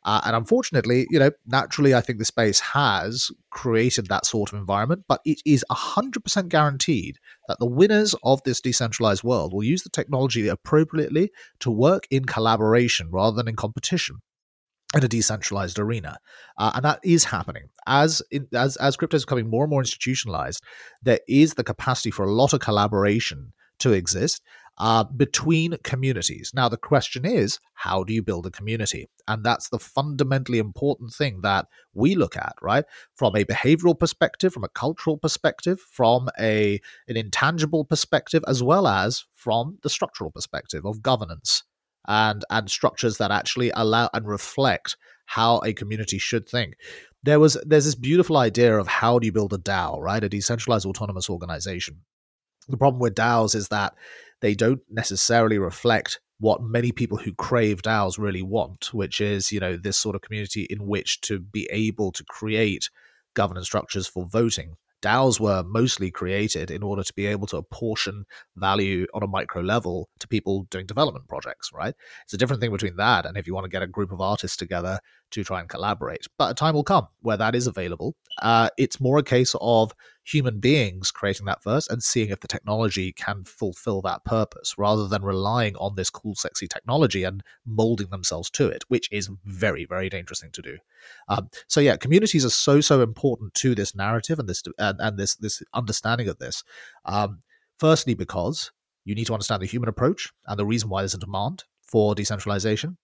Uh, 0.06 0.22
and 0.24 0.36
unfortunately, 0.36 1.08
you 1.10 1.18
know, 1.18 1.32
naturally, 1.48 1.96
I 1.96 2.02
think 2.02 2.20
the 2.20 2.26
space 2.26 2.60
has 2.60 3.32
created 3.50 4.08
that 4.08 4.26
sort 4.26 4.54
of 4.54 4.60
environment, 4.60 5.04
but 5.08 5.20
it 5.26 5.42
is 5.46 5.66
100% 5.72 6.48
guaranteed 6.48 7.18
that 7.48 7.58
the 7.60 7.66
winners 7.66 8.14
of 8.24 8.42
this 8.44 8.62
decentralized 8.62 9.24
world 9.24 9.52
will 9.52 9.64
use 9.64 9.82
the 9.82 9.90
technology 9.90 10.48
appropriately 10.48 11.32
to 11.60 11.72
work 11.72 12.08
in 12.12 12.26
collaboration 12.26 13.10
rather 13.12 13.36
than 13.36 13.48
in 13.48 13.56
competition 13.56 14.18
in 14.96 15.04
a 15.04 15.08
decentralized 15.08 15.80
arena, 15.80 16.18
uh, 16.58 16.72
and 16.76 16.86
that 16.86 17.00
is 17.04 17.26
happening 17.26 17.68
as 17.86 18.22
in, 18.32 18.48
as 18.54 18.78
as 18.78 18.96
crypto 18.96 19.18
is 19.18 19.26
becoming 19.26 19.50
more 19.50 19.64
and 19.66 19.72
more 19.72 19.82
institutionalized. 19.82 20.64
There 21.02 21.20
is 21.28 21.56
the 21.56 21.66
capacity 21.66 22.12
for 22.12 22.24
a 22.24 22.32
lot 22.32 22.54
of 22.54 22.62
collaboration 22.62 23.52
to 23.80 23.92
exist 23.92 24.42
uh, 24.78 25.04
between 25.04 25.78
communities. 25.84 26.52
Now, 26.54 26.68
the 26.68 26.78
question 26.78 27.26
is, 27.26 27.60
how 27.74 28.04
do 28.04 28.14
you 28.14 28.22
build 28.22 28.46
a 28.46 28.52
community? 28.52 29.08
And 29.28 29.44
that's 29.44 29.70
the 29.70 29.80
fundamentally 29.80 30.60
important 30.60 31.14
thing 31.14 31.42
that 31.42 31.68
we 31.94 32.16
look 32.16 32.36
at, 32.36 32.56
right? 32.62 32.86
From 33.16 33.36
a 33.36 33.46
behavioral 33.46 33.98
perspective, 33.98 34.54
from 34.54 34.64
a 34.64 34.70
cultural 34.70 35.18
perspective, 35.18 35.80
from 35.80 36.30
a 36.40 36.80
an 37.08 37.18
intangible 37.18 37.86
perspective, 37.86 38.44
as 38.48 38.62
well 38.62 38.88
as 38.88 39.26
from 39.34 39.78
the 39.84 39.90
structural 39.90 40.32
perspective 40.32 40.86
of 40.86 41.02
governance 41.02 41.64
and 42.08 42.44
and 42.50 42.70
structures 42.70 43.18
that 43.18 43.32
actually 43.32 43.72
allow 43.76 44.10
and 44.14 44.28
reflect 44.28 44.98
how 45.28 45.60
a 45.66 45.74
community 45.74 46.20
should 46.20 46.48
think 46.48 46.76
there 47.26 47.40
was 47.40 47.58
there's 47.66 47.86
this 47.86 47.96
beautiful 47.96 48.38
idea 48.38 48.78
of 48.78 48.88
how 48.88 49.18
do 49.18 49.26
you 49.26 49.32
build 49.32 49.52
a 49.52 49.58
DAO, 49.58 50.00
right? 50.00 50.24
A 50.24 50.30
decentralized 50.30 50.86
autonomous 50.86 51.28
organization. 51.28 52.02
The 52.70 52.78
problem 52.78 53.00
with 53.00 53.16
DAOs 53.16 53.56
is 53.56 53.70
that 53.70 53.96
they 54.42 54.54
don't 54.54 54.82
necessarily 54.90 55.58
reflect 55.58 56.20
what 56.40 56.62
many 56.62 56.92
people 56.92 57.18
who 57.18 57.34
crave 57.34 57.82
DAOs 57.82 58.18
really 58.18 58.42
want, 58.42 58.94
which 58.94 59.22
is, 59.22 59.52
you 59.52 59.60
know, 59.60 59.78
this 59.78 59.98
sort 59.98 60.16
of 60.16 60.22
community 60.22 60.68
in 60.70 60.86
which 60.86 61.22
to 61.22 61.40
be 61.40 61.68
able 61.72 62.12
to 62.12 62.24
create 62.26 62.90
governance 63.34 63.68
structures 63.68 64.08
for 64.08 64.26
voting. 64.26 64.76
DAOs 65.02 65.40
were 65.40 65.64
mostly 65.64 66.10
created 66.10 66.72
in 66.72 66.82
order 66.82 67.04
to 67.04 67.14
be 67.14 67.28
able 67.28 67.46
to 67.48 67.58
apportion 67.58 68.26
value 68.56 69.06
on 69.14 69.22
a 69.22 69.28
micro 69.28 69.62
level 69.62 70.10
to 70.20 70.28
people 70.28 70.64
doing 70.72 70.88
development 70.88 71.28
projects, 71.28 71.70
right? 71.72 71.94
It's 72.24 72.34
a 72.34 72.38
different 72.38 72.60
thing 72.60 72.72
between 72.72 72.96
that 72.96 73.26
and 73.26 73.38
if 73.38 73.46
you 73.46 73.54
want 73.54 73.66
to 73.66 73.70
get 73.70 73.84
a 73.84 73.88
group 73.88 74.12
of 74.12 74.20
artists 74.20 74.58
together 74.58 75.00
to 75.32 75.44
try 75.44 75.60
and 75.60 75.70
collaborate. 75.70 76.26
But 76.40 76.52
a 76.52 76.54
time 76.56 76.74
will 76.74 76.84
come 76.84 77.08
where 77.22 77.38
that 77.38 77.54
is 77.54 77.68
available. 77.68 78.16
Uh, 78.42 78.70
it's 78.78 79.00
more 79.00 79.20
a 79.20 79.24
case 79.24 79.54
of 79.62 79.94
human 80.26 80.60
beings 80.60 81.12
creating 81.12 81.46
that 81.46 81.62
first 81.62 81.90
and 81.92 82.02
seeing 82.04 82.30
if 82.30 82.40
the 82.40 82.48
technology 82.48 83.12
can 83.12 83.44
fulfill 83.44 84.02
that 84.02 84.26
purpose 84.26 84.74
rather 84.78 85.08
than 85.08 85.24
relying 85.24 85.76
on 85.76 85.96
this 85.96 86.10
cool, 86.10 86.34
sexy 86.34 86.68
technology 86.68 87.24
and 87.24 87.44
molding 87.66 88.10
themselves 88.10 88.50
to 88.50 88.68
it, 88.68 88.84
which 88.88 89.08
is 89.12 89.30
very, 89.46 89.86
very 89.86 90.10
dangerous 90.10 90.42
thing 90.42 90.50
to 90.52 90.62
do. 90.64 90.78
Um, 91.30 91.50
so 91.68 91.80
yeah, 91.80 91.96
communities 91.96 92.44
are 92.44 92.50
so, 92.50 92.82
so 92.82 93.02
important 93.02 93.54
to 93.56 93.76
this 93.76 93.96
narrative 93.96 94.40
and 94.40 94.50
this 94.50 94.64
and, 94.80 95.00
and 95.00 95.18
this 95.18 95.36
this 95.36 95.62
understanding 95.74 96.28
of 96.28 96.40
this. 96.40 96.64
Um, 97.06 97.40
firstly, 97.78 98.16
because 98.16 98.72
you 99.04 99.14
need 99.14 99.28
to 99.28 99.34
understand 99.34 99.62
the 99.62 99.68
human 99.68 99.90
approach 99.90 100.34
and 100.48 100.58
the 100.58 100.66
reason 100.66 100.90
why 100.90 101.02
there's 101.02 101.14
a 101.14 101.20
demand 101.20 101.66
for 101.84 102.16
decentralization. 102.16 102.98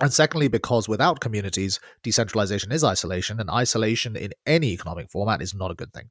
And 0.00 0.12
secondly, 0.12 0.48
because 0.48 0.86
without 0.86 1.20
communities, 1.20 1.80
decentralization 2.02 2.70
is 2.70 2.84
isolation, 2.84 3.40
and 3.40 3.50
isolation 3.50 4.14
in 4.14 4.32
any 4.46 4.68
economic 4.68 5.10
format 5.10 5.42
is 5.42 5.54
not 5.54 5.72
a 5.72 5.74
good 5.74 5.92
thing. 5.92 6.10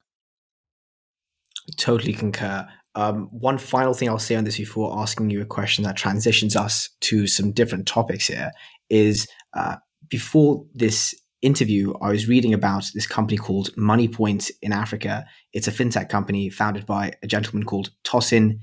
Totally 1.76 2.14
concur. 2.14 2.68
Um, 2.96 3.28
one 3.32 3.58
final 3.58 3.94
thing 3.94 4.10
I'll 4.10 4.18
say 4.18 4.36
on 4.36 4.44
this 4.44 4.58
before 4.58 4.98
asking 5.00 5.30
you 5.30 5.42
a 5.42 5.46
question 5.46 5.84
that 5.84 5.98
transitions 5.98 6.56
us 6.56 6.90
to 7.02 7.28
some 7.28 7.52
different 7.52 7.88
topics 7.88 8.28
here 8.28 8.52
is 8.90 9.28
uh, 9.54 9.76
before 10.10 10.66
this 10.74 11.14
interview, 11.42 11.94
I 12.02 12.10
was 12.10 12.28
reading 12.28 12.54
about 12.54 12.86
this 12.94 13.06
company 13.06 13.38
called 13.38 13.70
Moniepoint 13.76 14.50
in 14.62 14.74
Africa. 14.74 15.26
It's 15.54 15.68
a 15.68 15.72
fintech 15.72 16.10
company 16.10 16.50
founded 16.50 16.86
by 16.86 17.14
a 17.22 17.28
gentleman 17.28 17.66
called 17.66 17.92
Tosin 18.04 18.60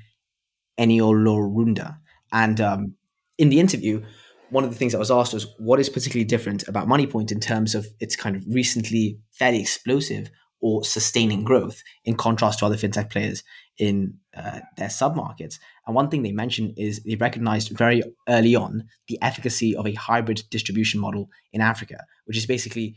Eniolorunda. 0.78 1.96
And 2.32 2.60
um, 2.60 2.94
in 3.38 3.50
the 3.50 3.60
interview, 3.60 4.02
one 4.50 4.64
of 4.64 4.70
the 4.70 4.76
things 4.76 4.92
that 4.92 4.98
was 4.98 5.10
asked 5.10 5.34
was 5.34 5.46
what 5.58 5.80
is 5.80 5.88
particularly 5.88 6.24
different 6.24 6.66
about 6.68 6.88
Moniepoint 6.88 7.30
in 7.30 7.40
terms 7.40 7.74
of 7.74 7.86
its 8.00 8.16
kind 8.16 8.36
of 8.36 8.44
recently 8.48 9.18
fairly 9.32 9.60
explosive 9.60 10.30
or 10.64 10.82
sustaining 10.82 11.44
growth 11.44 11.82
in 12.06 12.16
contrast 12.16 12.58
to 12.58 12.64
other 12.64 12.74
fintech 12.74 13.10
players 13.10 13.44
in 13.76 14.14
uh, 14.34 14.60
their 14.78 14.88
submarkets. 14.88 15.58
And 15.86 15.94
one 15.94 16.08
thing 16.08 16.22
they 16.22 16.32
mentioned 16.32 16.72
is 16.78 17.02
they 17.02 17.16
recognized 17.16 17.76
very 17.76 18.02
early 18.30 18.56
on 18.56 18.88
the 19.06 19.18
efficacy 19.20 19.76
of 19.76 19.86
a 19.86 19.92
hybrid 19.92 20.42
distribution 20.50 21.02
model 21.02 21.28
in 21.52 21.60
Africa, 21.60 21.98
which 22.24 22.38
is 22.38 22.46
basically 22.46 22.96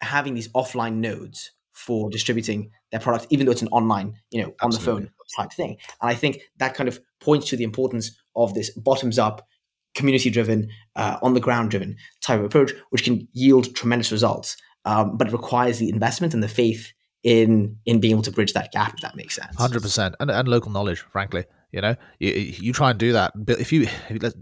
having 0.00 0.32
these 0.32 0.48
offline 0.48 0.94
nodes 0.94 1.50
for 1.74 2.08
distributing 2.08 2.70
their 2.90 3.00
product, 3.00 3.26
even 3.28 3.44
though 3.44 3.52
it's 3.52 3.60
an 3.60 3.68
online, 3.68 4.14
you 4.30 4.40
know, 4.40 4.54
on 4.62 4.72
Absolutely. 4.72 5.02
the 5.02 5.08
phone 5.10 5.10
type 5.36 5.52
thing. 5.52 5.76
And 6.00 6.10
I 6.10 6.14
think 6.14 6.40
that 6.56 6.74
kind 6.74 6.88
of 6.88 6.98
points 7.20 7.46
to 7.50 7.58
the 7.58 7.64
importance 7.64 8.18
of 8.34 8.54
this 8.54 8.70
bottoms 8.70 9.18
up, 9.18 9.46
community 9.94 10.30
driven, 10.30 10.70
uh, 10.94 11.18
on 11.20 11.34
the 11.34 11.40
ground 11.40 11.72
driven 11.72 11.94
type 12.22 12.38
of 12.38 12.46
approach, 12.46 12.72
which 12.88 13.04
can 13.04 13.28
yield 13.34 13.74
tremendous 13.74 14.10
results 14.10 14.56
um, 14.86 15.16
but 15.16 15.28
it 15.28 15.32
requires 15.32 15.78
the 15.78 15.90
investment 15.90 16.32
and 16.32 16.42
the 16.42 16.48
faith 16.48 16.92
in 17.22 17.76
in 17.84 18.00
being 18.00 18.12
able 18.12 18.22
to 18.22 18.32
bridge 18.32 18.54
that 18.54 18.72
gap. 18.72 18.94
If 18.94 19.00
that 19.00 19.16
makes 19.16 19.34
sense. 19.34 19.54
Hundred 19.56 19.82
percent, 19.82 20.14
and 20.20 20.30
and 20.30 20.48
local 20.48 20.70
knowledge, 20.70 21.00
frankly. 21.00 21.44
You 21.72 21.82
know, 21.82 21.96
you, 22.20 22.30
you 22.30 22.72
try 22.72 22.90
and 22.90 22.98
do 22.98 23.12
that. 23.12 23.32
If 23.48 23.72
you 23.72 23.88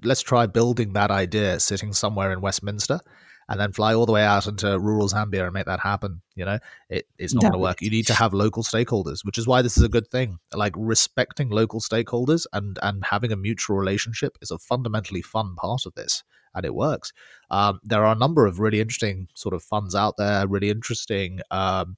let's 0.05 0.21
try 0.21 0.47
building 0.47 0.93
that 0.93 1.11
idea 1.11 1.59
sitting 1.59 1.93
somewhere 1.93 2.31
in 2.31 2.41
Westminster, 2.41 3.01
and 3.49 3.61
then 3.61 3.73
fly 3.73 3.95
all 3.95 4.07
the 4.07 4.13
way 4.13 4.25
out 4.25 4.47
into 4.47 4.79
rural 4.79 5.09
Zambia 5.09 5.45
and 5.45 5.53
make 5.53 5.67
that 5.67 5.81
happen. 5.81 6.23
You 6.35 6.45
know, 6.45 6.59
it, 6.89 7.07
it's 7.19 7.35
not 7.35 7.43
going 7.43 7.53
to 7.53 7.59
work. 7.59 7.83
You 7.83 7.91
need 7.91 8.07
to 8.07 8.15
have 8.15 8.33
local 8.33 8.63
stakeholders, 8.63 9.25
which 9.25 9.39
is 9.39 9.47
why 9.47 9.63
this 9.63 9.77
is 9.77 9.83
a 9.83 9.89
good 9.89 10.09
thing. 10.09 10.39
Like 10.53 10.75
respecting 10.77 11.51
local 11.51 11.81
stakeholders 11.81 12.47
and 12.53 12.79
and 12.83 13.05
having 13.05 13.33
a 13.33 13.37
mutual 13.37 13.77
relationship 13.77 14.37
is 14.41 14.51
a 14.51 14.59
fundamentally 14.59 15.23
fun 15.23 15.55
part 15.57 15.87
of 15.87 15.95
this 15.95 16.25
and 16.55 16.65
it 16.65 16.75
works. 16.75 17.13
Um, 17.51 17.81
there 17.83 18.05
are 18.05 18.15
a 18.15 18.19
number 18.19 18.47
of 18.47 18.61
really 18.61 18.81
interesting 18.81 19.29
sort 19.35 19.55
of 19.55 19.63
funds 19.63 19.95
out 19.95 20.17
there, 20.17 20.47
really 20.47 20.71
interesting, 20.71 21.41
um, 21.51 21.97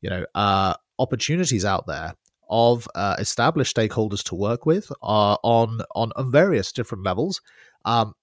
you 0.00 0.10
know, 0.10 0.26
uh, 0.34 0.74
opportunities 0.98 1.64
out 1.64 1.86
there 1.86 2.14
of 2.48 2.86
uh, 2.94 3.16
established 3.18 3.74
stakeholders 3.76 4.22
to 4.24 4.34
work 4.34 4.66
with 4.66 4.90
uh, 5.02 5.36
on 5.42 5.80
on 5.94 6.12
various 6.30 6.72
different 6.72 7.04
levels. 7.04 7.40
Um, 7.84 8.14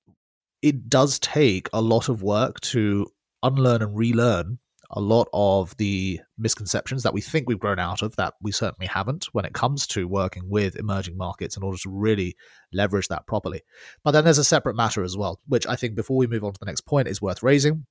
it 0.64 0.90
does 0.90 1.20
take 1.20 1.70
a 1.74 1.82
lot 1.82 2.10
of 2.10 2.24
work 2.24 2.60
to 2.62 3.06
unlearn 3.44 3.84
and 3.84 3.96
relearn 3.96 4.58
a 4.96 5.02
lot 5.02 5.28
of 5.34 5.76
the 5.78 6.20
misconceptions 6.38 7.04
that 7.04 7.14
we 7.14 7.20
think 7.20 7.48
we've 7.48 7.60
grown 7.60 7.80
out 7.80 8.02
of 8.02 8.16
that 8.16 8.36
we 8.42 8.52
certainly 8.52 8.88
haven't 8.88 9.26
when 9.34 9.44
it 9.44 9.54
comes 9.54 9.88
to 9.88 10.08
working 10.08 10.44
with 10.50 10.76
emerging 10.76 11.18
markets 11.18 11.58
in 11.58 11.64
order 11.64 11.78
to 11.78 11.90
really 11.90 12.36
leverage 12.72 13.08
that 13.08 13.28
properly. 13.28 13.62
But 14.04 14.12
then 14.12 14.24
there's 14.24 14.38
a 14.38 14.44
separate 14.44 14.76
matter 14.76 15.04
as 15.04 15.18
well, 15.18 15.40
which 15.48 15.68
I 15.68 15.76
think 15.76 15.96
before 15.96 16.18
we 16.18 16.28
move 16.28 16.44
on 16.44 16.54
to 16.54 16.60
the 16.60 16.68
next 16.68 16.82
point 16.82 17.08
is 17.08 17.22
worth 17.22 17.44
raising. 17.44 17.86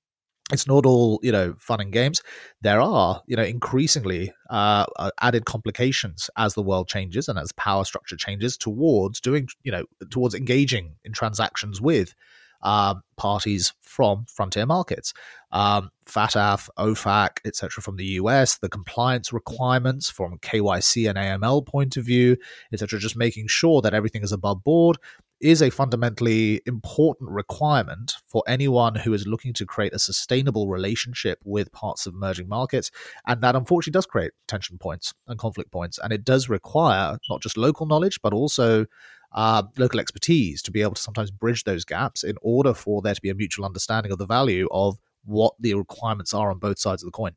It's 0.53 0.67
not 0.67 0.87
all 0.87 1.19
you 1.23 1.33
know 1.33 1.55
fun 1.59 1.81
and 1.81 1.93
games. 1.93 2.23
There 2.63 2.81
are 2.81 3.23
you 3.27 3.37
know 3.37 3.45
increasingly 3.45 4.33
uh, 4.51 4.87
added 5.21 5.45
complications 5.45 6.31
as 6.37 6.55
the 6.55 6.63
world 6.63 6.89
changes 6.89 7.29
and 7.29 7.39
as 7.39 7.53
power 7.53 7.85
structure 7.85 8.17
changes 8.17 8.57
towards 8.57 9.21
doing 9.21 9.49
you 9.63 9.73
know 9.73 9.85
towards 10.11 10.35
engaging 10.35 10.97
in 11.05 11.13
transactions 11.13 11.81
with 11.81 12.15
um, 12.63 13.03
parties 13.17 13.73
from 13.81 14.27
frontier 14.27 14.67
markets. 14.67 15.13
Um, 15.51 15.91
FATF, 16.07 16.69
OFAC, 16.79 17.39
etc., 17.45 17.83
from 17.83 17.97
the 17.97 18.07
US, 18.21 18.59
the 18.59 18.69
compliance 18.69 19.33
requirements 19.33 20.11
from 20.11 20.39
KYC 20.39 21.09
and 21.09 21.19
AML 21.19 21.67
point 21.67 21.97
of 21.97 22.05
view, 22.05 22.37
etc., 22.73 22.99
just 22.99 23.17
making 23.17 23.49
sure 23.49 23.83
that 23.83 23.95
everything 23.95 24.23
is 24.23 24.33
above 24.33 24.65
board 24.65 24.99
is 25.43 25.61
a 25.61 25.71
fundamentally 25.71 26.63
important 26.67 27.29
requirement 27.29 28.15
for 28.29 28.45
anyone 28.47 28.95
who 28.95 29.13
is 29.13 29.27
looking 29.27 29.53
to 29.53 29.67
create 29.67 29.93
a 29.93 29.99
sustainable 29.99 30.69
relationship 30.69 31.41
with 31.45 31.73
parts 31.73 32.07
of 32.07 32.15
emerging 32.15 32.49
markets. 32.49 32.93
And 33.27 33.43
that 33.43 33.57
unfortunately 33.57 33.99
does 33.99 34.07
create 34.07 34.31
tension 34.47 34.79
points 34.79 35.13
and 35.27 35.39
conflict 35.39 35.73
points. 35.73 35.99
And 35.99 36.13
it 36.13 36.25
does 36.25 36.49
require 36.49 37.19
not 37.29 37.43
just 37.43 37.57
local 37.57 37.87
knowledge, 37.87 38.21
but 38.23 38.33
also 38.33 38.87
uh, 39.35 39.63
local 39.79 40.01
expertise 40.01 40.63
to 40.63 40.71
be 40.71 40.83
able 40.83 40.95
to 40.95 41.03
sometimes 41.03 41.31
bridge 41.31 41.65
those 41.65 41.85
gaps 41.85 42.23
in 42.23 42.37
order 42.43 42.75
for 42.75 43.03
there 43.03 43.15
to 43.15 43.21
be 43.21 43.31
a 43.31 43.35
mutual 43.35 43.65
understanding 43.65 44.13
of 44.13 44.19
the 44.19 44.27
value 44.27 44.69
of 44.71 44.99
what 45.25 45.55
the 45.61 45.75
requirements 45.75 46.35
are 46.35 46.51
on 46.51 46.59
both 46.59 46.79
sides 46.79 47.03
of 47.03 47.07
the 47.07 47.13
coin. 47.13 47.33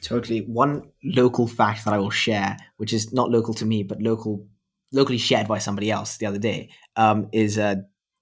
Totally. 0.00 0.40
One 0.40 0.90
local 1.04 1.46
fact 1.46 1.84
that 1.84 1.94
I 1.94 1.98
will 1.98 2.10
share, 2.10 2.56
which 2.76 2.92
is 2.92 3.12
not 3.12 3.30
local 3.30 3.54
to 3.54 3.64
me, 3.64 3.82
but 3.82 4.00
local, 4.02 4.46
locally 4.92 5.18
shared 5.18 5.46
by 5.46 5.58
somebody 5.58 5.90
else 5.90 6.16
the 6.16 6.26
other 6.26 6.38
day, 6.38 6.70
um, 6.96 7.28
is 7.32 7.56
uh, 7.56 7.76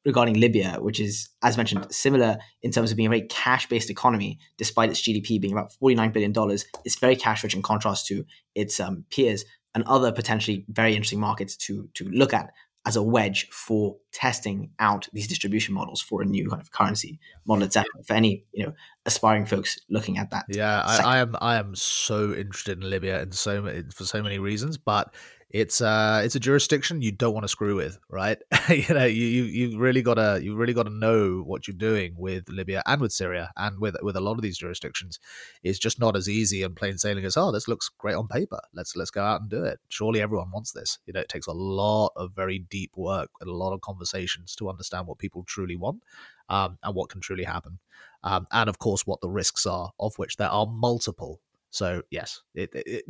regarding 0.04 0.38
Libya, 0.38 0.76
which 0.80 1.00
is, 1.00 1.28
as 1.42 1.56
mentioned, 1.56 1.86
similar 1.90 2.38
in 2.62 2.70
terms 2.70 2.90
of 2.90 2.96
being 2.96 3.06
a 3.06 3.10
very 3.10 3.22
cash-based 3.22 3.90
economy, 3.90 4.38
despite 4.58 4.90
its 4.90 5.00
GDP 5.00 5.40
being 5.40 5.52
about 5.52 5.72
forty-nine 5.72 6.12
billion 6.12 6.32
dollars. 6.32 6.66
It's 6.84 6.98
very 6.98 7.16
cash-rich 7.16 7.54
in 7.54 7.62
contrast 7.62 8.06
to 8.08 8.24
its 8.54 8.78
um, 8.78 9.04
peers 9.10 9.44
and 9.74 9.84
other 9.84 10.12
potentially 10.12 10.64
very 10.68 10.94
interesting 10.94 11.20
markets 11.20 11.56
to 11.56 11.88
to 11.94 12.08
look 12.08 12.32
at 12.32 12.50
as 12.86 12.96
a 12.96 13.02
wedge 13.02 13.48
for 13.50 13.96
testing 14.10 14.70
out 14.78 15.06
these 15.12 15.28
distribution 15.28 15.74
models 15.74 16.00
for 16.00 16.22
a 16.22 16.24
new 16.24 16.48
kind 16.48 16.62
of 16.62 16.72
currency 16.72 17.20
model, 17.46 17.64
etc. 17.64 17.86
For 18.06 18.14
any 18.14 18.44
you 18.52 18.64
know 18.64 18.72
aspiring 19.04 19.46
folks 19.46 19.78
looking 19.90 20.18
at 20.18 20.30
that. 20.30 20.46
Yeah, 20.48 20.82
I, 20.84 21.16
I, 21.16 21.18
am 21.18 21.36
I 21.40 21.56
am 21.56 21.74
so 21.74 22.32
interested 22.32 22.82
in 22.82 22.88
Libya 22.88 23.20
and 23.20 23.34
so 23.34 23.82
for 23.94 24.04
so 24.04 24.22
many 24.22 24.38
reasons, 24.38 24.78
but 24.78 25.14
it's 25.50 25.80
uh 25.80 26.22
it's 26.24 26.36
a 26.36 26.40
jurisdiction 26.40 27.02
you 27.02 27.10
don't 27.10 27.34
want 27.34 27.42
to 27.42 27.48
screw 27.48 27.74
with, 27.74 27.98
right? 28.08 28.38
you 28.68 28.94
know, 28.94 29.04
you 29.04 29.42
you 29.42 29.78
really 29.78 30.00
gotta 30.00 30.38
you 30.40 30.54
really 30.54 30.72
gotta 30.72 30.90
know 30.90 31.42
what 31.44 31.66
you're 31.66 31.76
doing 31.76 32.14
with 32.16 32.48
Libya 32.48 32.82
and 32.86 33.00
with 33.00 33.12
Syria 33.12 33.50
and 33.56 33.80
with 33.80 33.96
with 34.02 34.16
a 34.16 34.20
lot 34.20 34.34
of 34.34 34.42
these 34.42 34.58
jurisdictions. 34.58 35.18
It's 35.64 35.80
just 35.80 35.98
not 35.98 36.16
as 36.16 36.28
easy 36.28 36.62
and 36.62 36.76
plain 36.76 36.98
sailing 36.98 37.24
as 37.24 37.36
oh, 37.36 37.50
this 37.50 37.66
looks 37.66 37.88
great 37.98 38.14
on 38.14 38.28
paper. 38.28 38.60
Let's 38.74 38.94
let's 38.94 39.10
go 39.10 39.24
out 39.24 39.40
and 39.40 39.50
do 39.50 39.64
it. 39.64 39.80
Surely 39.88 40.22
everyone 40.22 40.52
wants 40.52 40.70
this. 40.70 40.98
You 41.06 41.14
know, 41.14 41.20
it 41.20 41.28
takes 41.28 41.48
a 41.48 41.52
lot 41.52 42.12
of 42.14 42.30
very 42.32 42.60
deep 42.70 42.92
work 42.96 43.30
and 43.40 43.50
a 43.50 43.54
lot 43.54 43.72
of 43.72 43.80
conversations 43.80 44.54
to 44.56 44.70
understand 44.70 45.08
what 45.08 45.18
people 45.18 45.42
truly 45.48 45.76
want 45.76 46.04
um, 46.48 46.78
and 46.84 46.94
what 46.94 47.10
can 47.10 47.20
truly 47.20 47.44
happen. 47.44 47.80
Um, 48.22 48.46
and 48.52 48.68
of 48.68 48.78
course, 48.78 49.04
what 49.04 49.20
the 49.20 49.30
risks 49.30 49.66
are, 49.66 49.90
of 49.98 50.16
which 50.16 50.36
there 50.36 50.50
are 50.50 50.66
multiple. 50.66 51.40
So 51.70 52.02
yes, 52.10 52.42
it, 52.54 52.70
it, 52.74 53.04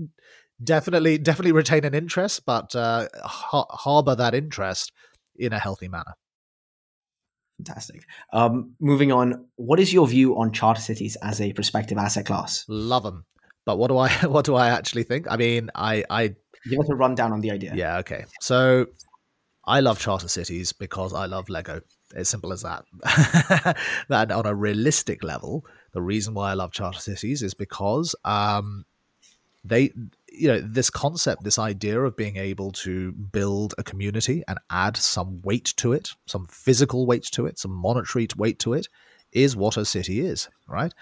definitely 0.63 1.19
definitely 1.19 1.53
retain 1.53 1.85
an 1.85 1.95
interest, 1.95 2.45
but 2.47 2.75
uh, 2.75 3.09
har- 3.23 3.67
harbor 3.71 4.15
that 4.15 4.35
interest 4.35 4.93
in 5.37 5.53
a 5.53 5.59
healthy 5.59 5.89
manner. 5.89 6.15
Fantastic. 7.59 8.05
Um, 8.33 8.75
moving 8.81 9.13
on, 9.13 9.47
what 9.57 9.81
is 9.81 9.93
your 9.93 10.07
view 10.07 10.39
on 10.39 10.53
charter 10.53 10.81
cities 10.81 11.17
as 11.23 11.41
a 11.41 11.53
prospective 11.53 11.99
asset 11.99 12.27
class? 12.27 12.65
Love 12.69 13.03
them, 13.03 13.27
but 13.67 13.79
what 13.79 13.89
do 13.89 13.99
I 13.99 14.09
what 14.27 14.45
do 14.45 14.55
I 14.55 14.69
actually 14.69 15.03
think? 15.03 15.27
I 15.31 15.37
mean, 15.37 15.71
I 15.75 16.05
I 16.09 16.35
give 16.69 16.81
us 16.81 16.89
a 16.89 16.95
rundown 16.95 17.33
on 17.33 17.41
the 17.41 17.51
idea. 17.51 17.75
Yeah, 17.75 17.99
okay. 17.99 18.25
So 18.41 18.87
I 19.65 19.81
love 19.81 19.99
charter 19.99 20.29
cities 20.29 20.73
because 20.73 21.13
I 21.13 21.27
love 21.27 21.49
Lego. 21.49 21.83
As 22.15 22.29
simple 22.29 22.53
as 22.53 22.63
that. 22.63 22.85
that 24.09 24.33
on 24.33 24.45
a 24.45 24.55
realistic 24.55 25.23
level, 25.23 25.65
the 25.93 26.03
reason 26.03 26.35
why 26.35 26.51
I 26.51 26.55
love 26.55 26.73
charter 26.73 26.99
cities 26.99 27.41
is 27.41 27.55
because 27.55 28.17
um, 28.25 28.85
they 29.63 29.93
you 30.41 30.49
know 30.49 30.61
this 30.61 30.91
concept 30.91 31.45
this 31.45 31.59
idea 31.59 32.01
of 32.01 32.17
being 32.17 32.37
able 32.37 32.73
to 32.73 33.13
build 33.13 33.75
a 33.79 33.83
community 33.83 34.43
and 34.49 34.59
add 34.71 34.97
some 34.97 35.41
weight 35.43 35.73
to 35.77 35.93
it 35.93 36.11
some 36.27 36.47
physical 36.47 37.07
weight 37.07 37.25
to 37.25 37.47
it 37.47 37.59
some 37.59 37.73
monetary 37.73 38.27
weight 38.37 38.59
to 38.59 38.73
it 38.73 38.89
is 39.33 39.57
what 39.57 39.77
a 39.77 39.85
city 39.85 40.21
is 40.21 40.49
right? 40.67 40.93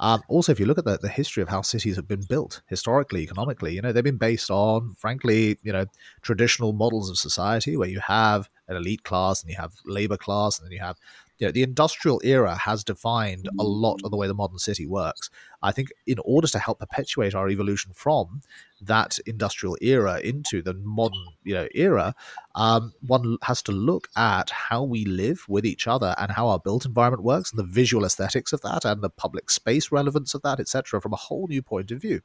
Um, 0.00 0.22
also 0.28 0.52
if 0.52 0.60
you 0.60 0.66
look 0.66 0.78
at 0.78 0.84
the, 0.84 0.96
the 0.96 1.08
history 1.08 1.42
of 1.42 1.48
how 1.48 1.62
cities 1.62 1.96
have 1.96 2.06
been 2.06 2.22
built 2.28 2.62
historically 2.66 3.22
economically 3.22 3.74
you 3.74 3.82
know 3.82 3.92
they've 3.92 4.04
been 4.04 4.16
based 4.16 4.50
on 4.50 4.94
frankly 4.94 5.58
you 5.62 5.72
know 5.72 5.86
traditional 6.22 6.72
models 6.72 7.10
of 7.10 7.18
society 7.18 7.76
where 7.76 7.88
you 7.88 8.00
have 8.00 8.48
an 8.68 8.76
elite 8.76 9.02
class 9.02 9.42
and 9.42 9.50
you 9.50 9.56
have 9.56 9.72
labor 9.86 10.16
class 10.16 10.58
and 10.58 10.66
then 10.66 10.72
you 10.72 10.78
have 10.78 10.96
you 11.38 11.46
know, 11.46 11.52
the 11.52 11.62
industrial 11.62 12.20
era 12.24 12.54
has 12.56 12.82
defined 12.82 13.48
a 13.58 13.62
lot 13.62 14.00
of 14.02 14.10
the 14.10 14.16
way 14.16 14.26
the 14.26 14.34
modern 14.34 14.58
city 14.58 14.86
works. 14.86 15.30
I 15.62 15.72
think 15.72 15.88
in 16.06 16.18
order 16.24 16.48
to 16.48 16.58
help 16.58 16.80
perpetuate 16.80 17.34
our 17.34 17.48
evolution 17.48 17.92
from 17.94 18.42
that 18.80 19.18
industrial 19.26 19.76
era 19.80 20.20
into 20.20 20.62
the 20.62 20.74
modern 20.74 21.24
you 21.44 21.54
know 21.54 21.68
era, 21.74 22.14
um, 22.54 22.92
one 23.06 23.38
has 23.42 23.62
to 23.62 23.72
look 23.72 24.08
at 24.16 24.50
how 24.50 24.82
we 24.82 25.04
live 25.04 25.44
with 25.48 25.64
each 25.64 25.86
other 25.86 26.14
and 26.18 26.30
how 26.32 26.48
our 26.48 26.58
built 26.58 26.84
environment 26.84 27.22
works 27.22 27.50
and 27.50 27.58
the 27.58 27.72
visual 27.72 28.04
aesthetics 28.04 28.52
of 28.52 28.60
that 28.62 28.84
and 28.84 29.02
the 29.02 29.10
public 29.10 29.50
space 29.50 29.92
relevance 29.92 30.34
of 30.34 30.42
that, 30.42 30.58
etc., 30.58 31.00
from 31.00 31.12
a 31.12 31.16
whole 31.16 31.46
new 31.48 31.62
point 31.62 31.90
of 31.90 32.02
view. 32.02 32.20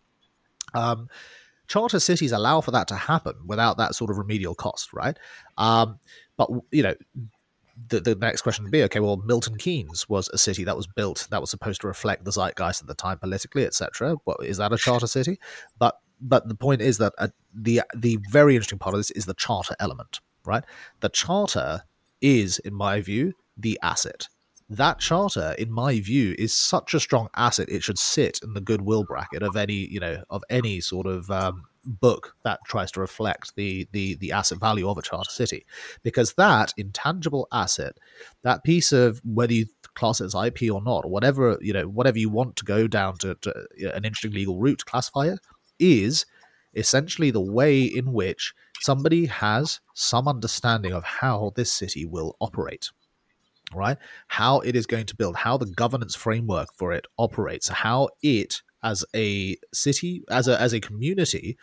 Um, 0.74 1.08
charter 1.68 2.00
cities 2.00 2.32
allow 2.32 2.62
for 2.62 2.72
that 2.72 2.88
to 2.88 2.96
happen 2.96 3.36
without 3.46 3.78
that 3.78 3.96
sort 3.96 4.12
of 4.12 4.18
remedial 4.18 4.56
cost, 4.56 4.94
right? 4.94 5.18
Um, 5.58 6.00
but 6.38 6.50
you 6.72 6.84
know, 6.84 6.96
the, 7.90 8.00
the 8.00 8.16
next 8.16 8.42
question 8.44 8.64
would 8.64 8.72
be 8.72 8.84
okay 8.84 9.00
well 9.00 9.18
milton 9.18 9.58
keynes 9.58 10.08
was 10.08 10.30
a 10.30 10.38
city 10.38 10.64
that 10.64 10.78
was 10.78 10.86
built 10.86 11.28
that 11.32 11.42
was 11.42 11.50
supposed 11.50 11.82
to 11.82 11.88
reflect 11.88 12.24
the 12.24 12.32
zeitgeist 12.32 12.82
at 12.82 12.88
the 12.88 12.94
time 12.94 13.18
politically 13.18 13.66
etc 13.66 14.16
what 14.26 14.38
is 14.44 14.58
that 14.58 14.74
a 14.74 14.78
charter 14.78 15.08
city? 15.08 15.40
But 15.78 16.00
but 16.22 16.48
the 16.48 16.56
point 16.56 16.82
is 16.82 16.98
that 17.00 17.14
uh, 17.18 17.30
the 17.54 17.82
the 17.96 18.18
very 18.30 18.56
interesting 18.56 18.80
part 18.80 18.96
of 18.96 19.00
this 19.00 19.12
is 19.12 19.26
the 19.26 19.34
charter 19.34 19.76
element 19.80 20.20
right? 20.46 20.64
The 21.00 21.10
charter 21.10 21.84
is 22.22 22.60
in 22.60 22.74
my 22.74 23.02
view 23.02 23.34
the 23.58 23.80
asset. 23.82 24.28
That 24.70 25.00
charter 25.00 25.56
in 25.58 25.72
my 25.72 26.00
view 26.00 26.36
is 26.38 26.54
such 26.54 26.94
a 26.94 27.00
strong 27.00 27.30
asset 27.36 27.70
it 27.70 27.84
should 27.84 28.00
sit 28.00 28.40
in 28.44 28.54
the 28.54 28.62
goodwill 28.62 29.04
bracket 29.04 29.44
of 29.44 29.56
any 29.56 29.74
you 29.74 30.00
know 30.00 30.24
of 30.30 30.44
any 30.50 30.82
sort 30.82 31.08
of 31.08 31.30
um, 31.30 31.64
book 31.86 32.36
that 32.44 32.60
tries 32.66 32.92
to 32.92 33.00
reflect 33.00 33.56
the 33.56 33.88
the 33.92 34.16
the 34.16 34.32
asset 34.32 34.60
value 34.60 34.88
of 34.88 34.98
a 34.98 35.02
charter 35.02 35.30
city. 35.30 35.66
Because 36.04 36.34
that 36.34 36.74
intangible 36.78 37.48
asset 37.52 37.98
that 38.44 38.64
piece 38.64 38.92
of 38.92 39.22
whether 39.24 39.54
you 39.54 39.66
class 39.96 40.22
it 40.22 40.26
as 40.26 40.36
ip 40.36 40.60
or 40.72 40.82
not 40.82 41.06
or 41.06 41.12
whatever 41.12 41.58
you 41.62 41.72
know 41.72 41.88
whatever 41.88 42.18
you 42.18 42.30
want 42.30 42.56
to 42.56 42.66
go 42.66 42.88
down 42.88 43.16
to, 43.16 43.36
to 43.36 43.54
an 43.96 44.06
interesting 44.06 44.32
legal 44.32 44.60
route 44.60 44.80
to 44.80 44.86
classify 44.86 45.28
it 45.28 45.40
is 45.78 46.26
essentially 46.74 47.30
the 47.30 47.40
way 47.40 47.84
in 47.84 48.12
which 48.12 48.54
somebody 48.80 49.28
has 49.28 49.80
some 49.94 50.28
understanding 50.28 50.92
of 50.94 51.04
how 51.04 51.52
this 51.56 51.72
city 51.72 52.06
will 52.06 52.36
operate 52.40 52.90
right? 53.76 53.98
How 54.28 54.60
it 54.60 54.76
is 54.76 54.86
going 54.86 55.06
to 55.08 55.16
build 55.16 55.36
how 55.36 55.58
the 55.58 55.66
governance 55.66 56.16
framework 56.16 56.70
for 56.76 56.94
it 56.94 57.06
operates 57.18 57.68
how 57.68 58.10
it 58.22 58.62
as 58.84 59.06
a 59.16 59.58
city, 59.74 60.24
as 60.30 60.48
a 60.48 60.60
as 60.60 60.74
a 60.74 60.80
community, 60.80 61.58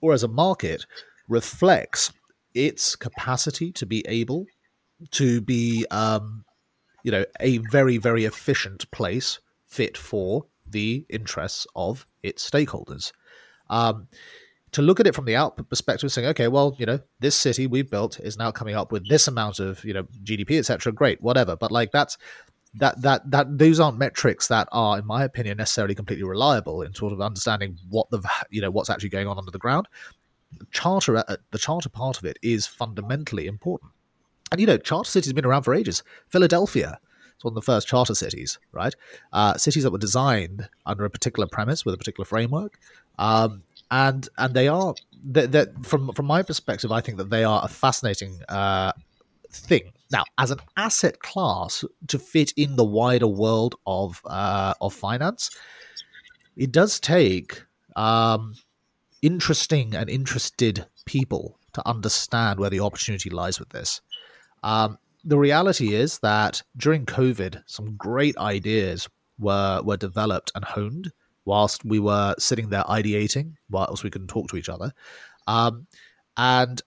or 0.00 0.12
as 0.12 0.22
a 0.22 0.28
market 0.28 0.86
reflects 1.28 2.12
its 2.54 2.96
capacity 2.96 3.72
to 3.72 3.86
be 3.86 4.04
able 4.06 4.46
to 5.10 5.40
be, 5.40 5.86
um, 5.90 6.44
you 7.02 7.10
know, 7.10 7.24
a 7.40 7.58
very 7.70 7.98
very 7.98 8.24
efficient 8.24 8.90
place 8.90 9.38
fit 9.66 9.96
for 9.96 10.46
the 10.66 11.06
interests 11.08 11.66
of 11.74 12.06
its 12.22 12.48
stakeholders. 12.48 13.12
Um, 13.70 14.08
to 14.74 14.82
look 14.82 14.98
at 14.98 15.06
it 15.06 15.14
from 15.14 15.24
the 15.24 15.36
output 15.36 15.68
perspective, 15.68 16.10
saying, 16.10 16.26
okay, 16.28 16.48
well, 16.48 16.74
you 16.78 16.84
know, 16.84 16.98
this 17.20 17.36
city 17.36 17.68
we've 17.68 17.88
built 17.88 18.18
is 18.18 18.36
now 18.36 18.50
coming 18.50 18.74
up 18.74 18.90
with 18.90 19.08
this 19.08 19.28
amount 19.28 19.60
of, 19.60 19.84
you 19.84 19.94
know, 19.94 20.02
GDP, 20.24 20.58
etc. 20.58 20.92
Great, 20.92 21.22
whatever. 21.22 21.54
But 21.54 21.70
like 21.70 21.92
that's 21.92 22.18
that 22.76 23.00
that 23.02 23.30
that 23.30 23.58
those 23.58 23.80
aren't 23.80 23.98
metrics 23.98 24.48
that 24.48 24.68
are, 24.72 24.98
in 24.98 25.06
my 25.06 25.24
opinion, 25.24 25.58
necessarily 25.58 25.94
completely 25.94 26.24
reliable 26.24 26.82
in 26.82 26.94
sort 26.94 27.12
of 27.12 27.20
understanding 27.20 27.78
what 27.88 28.10
the 28.10 28.22
you 28.50 28.60
know 28.60 28.70
what's 28.70 28.90
actually 28.90 29.08
going 29.10 29.26
on 29.26 29.38
under 29.38 29.50
the 29.50 29.58
ground. 29.58 29.86
Charter, 30.72 31.16
uh, 31.16 31.36
the 31.50 31.58
charter 31.58 31.88
part 31.88 32.18
of 32.18 32.24
it 32.24 32.38
is 32.42 32.66
fundamentally 32.66 33.46
important. 33.46 33.90
And 34.52 34.60
you 34.60 34.66
know, 34.66 34.76
charter 34.76 35.10
cities 35.10 35.28
have 35.28 35.34
been 35.34 35.44
around 35.44 35.62
for 35.62 35.74
ages. 35.74 36.02
Philadelphia, 36.28 36.98
It's 37.34 37.44
one 37.44 37.52
of 37.52 37.56
the 37.56 37.62
first 37.62 37.88
charter 37.88 38.14
cities, 38.14 38.58
right? 38.72 38.94
Uh, 39.32 39.56
cities 39.56 39.82
that 39.82 39.90
were 39.90 39.98
designed 39.98 40.68
under 40.86 41.04
a 41.04 41.10
particular 41.10 41.48
premise 41.48 41.84
with 41.84 41.94
a 41.94 41.98
particular 41.98 42.24
framework, 42.24 42.78
um, 43.18 43.62
and 43.90 44.28
and 44.38 44.54
they 44.54 44.68
are 44.68 44.94
that 45.32 45.72
from 45.84 46.12
from 46.12 46.26
my 46.26 46.42
perspective, 46.42 46.92
I 46.92 47.00
think 47.00 47.18
that 47.18 47.30
they 47.30 47.44
are 47.44 47.62
a 47.64 47.68
fascinating 47.68 48.40
uh, 48.48 48.92
thing. 49.50 49.92
Now, 50.14 50.22
as 50.38 50.52
an 50.52 50.60
asset 50.76 51.18
class 51.18 51.84
to 52.06 52.20
fit 52.20 52.52
in 52.56 52.76
the 52.76 52.84
wider 52.84 53.26
world 53.26 53.74
of 53.84 54.22
uh, 54.24 54.74
of 54.80 54.94
finance, 54.94 55.50
it 56.56 56.70
does 56.70 57.00
take 57.00 57.60
um, 57.96 58.54
interesting 59.22 59.96
and 59.96 60.08
interested 60.08 60.86
people 61.04 61.58
to 61.72 61.84
understand 61.84 62.60
where 62.60 62.70
the 62.70 62.78
opportunity 62.78 63.28
lies 63.28 63.58
with 63.58 63.70
this. 63.70 64.00
Um, 64.62 64.98
the 65.24 65.36
reality 65.36 65.94
is 65.94 66.20
that 66.20 66.62
during 66.76 67.06
COVID, 67.06 67.64
some 67.66 67.96
great 67.96 68.36
ideas 68.38 69.08
were 69.40 69.82
were 69.82 69.96
developed 69.96 70.52
and 70.54 70.64
honed 70.64 71.10
whilst 71.44 71.84
we 71.84 71.98
were 71.98 72.36
sitting 72.38 72.68
there 72.68 72.84
ideating, 72.84 73.54
whilst 73.68 74.04
we 74.04 74.10
couldn't 74.10 74.28
talk 74.28 74.48
to 74.50 74.56
each 74.56 74.68
other, 74.68 74.92
um, 75.48 75.88
and 76.36 76.82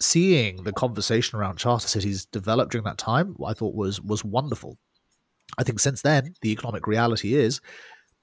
seeing 0.00 0.62
the 0.62 0.72
conversation 0.72 1.38
around 1.38 1.56
charter 1.56 1.88
cities 1.88 2.26
develop 2.26 2.70
during 2.70 2.84
that 2.84 2.98
time, 2.98 3.36
I 3.44 3.52
thought 3.52 3.74
was 3.74 4.00
was 4.00 4.24
wonderful. 4.24 4.78
I 5.58 5.64
think 5.64 5.80
since 5.80 6.02
then, 6.02 6.34
the 6.42 6.52
economic 6.52 6.86
reality 6.86 7.34
is 7.34 7.60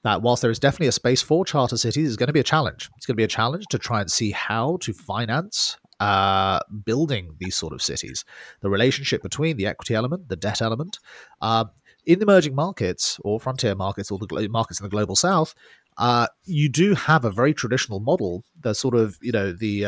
that 0.04 0.22
whilst 0.22 0.42
there 0.42 0.52
is 0.52 0.60
definitely 0.60 0.88
a 0.88 0.94
space 0.94 1.22
for 1.22 1.44
charter 1.44 1.78
cities, 1.78 2.08
it's 2.08 2.18
going 2.18 2.28
to 2.28 2.34
be 2.34 2.40
a 2.40 2.44
challenge. 2.44 2.90
It's 2.96 3.06
going 3.06 3.16
to 3.16 3.20
be 3.20 3.24
a 3.24 3.28
challenge 3.28 3.66
to 3.72 3.80
try 3.80 4.02
and 4.02 4.12
see 4.12 4.32
how 4.32 4.78
to 4.82 4.94
finance 4.94 5.78
uh, 6.00 6.60
building 6.84 7.32
these 7.40 7.56
sort 7.56 7.74
of 7.74 7.82
cities. 7.82 8.24
The 8.62 8.70
relationship 8.70 9.24
between 9.24 9.58
the 9.58 9.66
equity 9.66 9.96
element, 9.96 10.30
the 10.30 10.36
debt 10.36 10.62
element, 10.62 11.00
uh, 11.42 11.66
in 12.06 12.22
emerging 12.22 12.54
markets 12.54 13.20
or 13.24 13.40
frontier 13.40 13.74
markets 13.74 14.12
or 14.12 14.20
the 14.20 14.48
markets 14.50 14.80
in 14.80 14.84
the 14.84 14.90
global 14.92 15.16
south, 15.16 15.56
uh, 15.98 16.28
you 16.44 16.70
do 16.70 16.94
have 16.94 17.26
a 17.26 17.32
very 17.32 17.54
traditional 17.54 18.00
model, 18.00 18.44
the 18.62 18.76
sort 18.76 18.94
of 18.94 19.18
you 19.22 19.32
know 19.32 19.52
the 19.52 19.86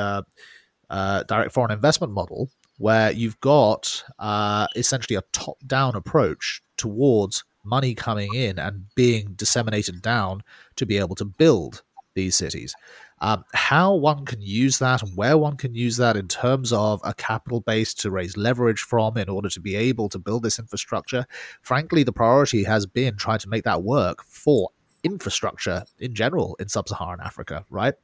uh, 0.90 1.24
direct 1.24 1.54
foreign 1.54 1.72
investment 1.72 2.14
model, 2.14 2.50
where 2.78 3.12
you've 3.12 3.40
got 3.40 4.04
uh, 4.20 4.68
essentially 4.76 5.16
a 5.16 5.24
top-down 5.32 5.96
approach 5.96 6.62
towards 6.78 7.44
money 7.64 7.94
coming 7.94 8.34
in 8.34 8.58
and 8.60 8.86
being 8.96 9.34
disseminated 9.36 10.02
down 10.02 10.42
to 10.76 10.86
be 10.86 10.98
able 10.98 11.16
to 11.16 11.26
build 11.26 11.84
these 12.14 12.36
cities. 12.36 12.76
Um, 13.20 13.44
how 13.54 13.96
one 13.96 14.26
can 14.26 14.42
use 14.42 14.78
that 14.80 15.02
and 15.02 15.16
where 15.18 15.38
one 15.38 15.58
can 15.58 15.74
use 15.74 15.98
that 15.98 16.16
in 16.16 16.28
terms 16.28 16.72
of 16.72 17.02
a 17.04 17.14
capital 17.16 17.62
base 17.62 17.94
to 17.96 18.12
raise 18.12 18.38
leverage 18.38 18.82
from 18.82 19.18
in 19.18 19.28
order 19.28 19.50
to 19.50 19.60
be 19.60 19.76
able 19.76 20.08
to 20.10 20.20
build 20.20 20.44
this 20.44 20.60
infrastructure. 20.60 21.26
Frankly, 21.62 22.04
the 22.04 22.14
priority 22.14 22.64
has 22.64 22.86
been 22.86 23.16
trying 23.16 23.40
to 23.40 23.50
make 23.50 23.64
that 23.64 23.84
work 23.84 24.24
for 24.24 24.70
infrastructure 25.04 25.84
in 26.00 26.14
general 26.14 26.56
in 26.60 26.68
sub-Saharan 26.70 27.20
Africa, 27.22 27.66
right? 27.70 27.96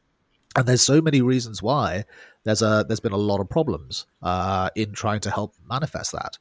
And 0.55 0.67
there's 0.67 0.81
so 0.81 1.01
many 1.01 1.21
reasons 1.21 1.61
why 1.61 2.05
there's 2.43 2.61
a 2.61 2.85
there's 2.87 2.99
been 2.99 3.11
a 3.13 3.17
lot 3.17 3.39
of 3.39 3.49
problems 3.49 4.05
uh, 4.21 4.69
in 4.75 4.91
trying 4.93 5.21
to 5.21 5.31
help 5.31 5.55
manifest 5.69 6.11
that. 6.11 6.37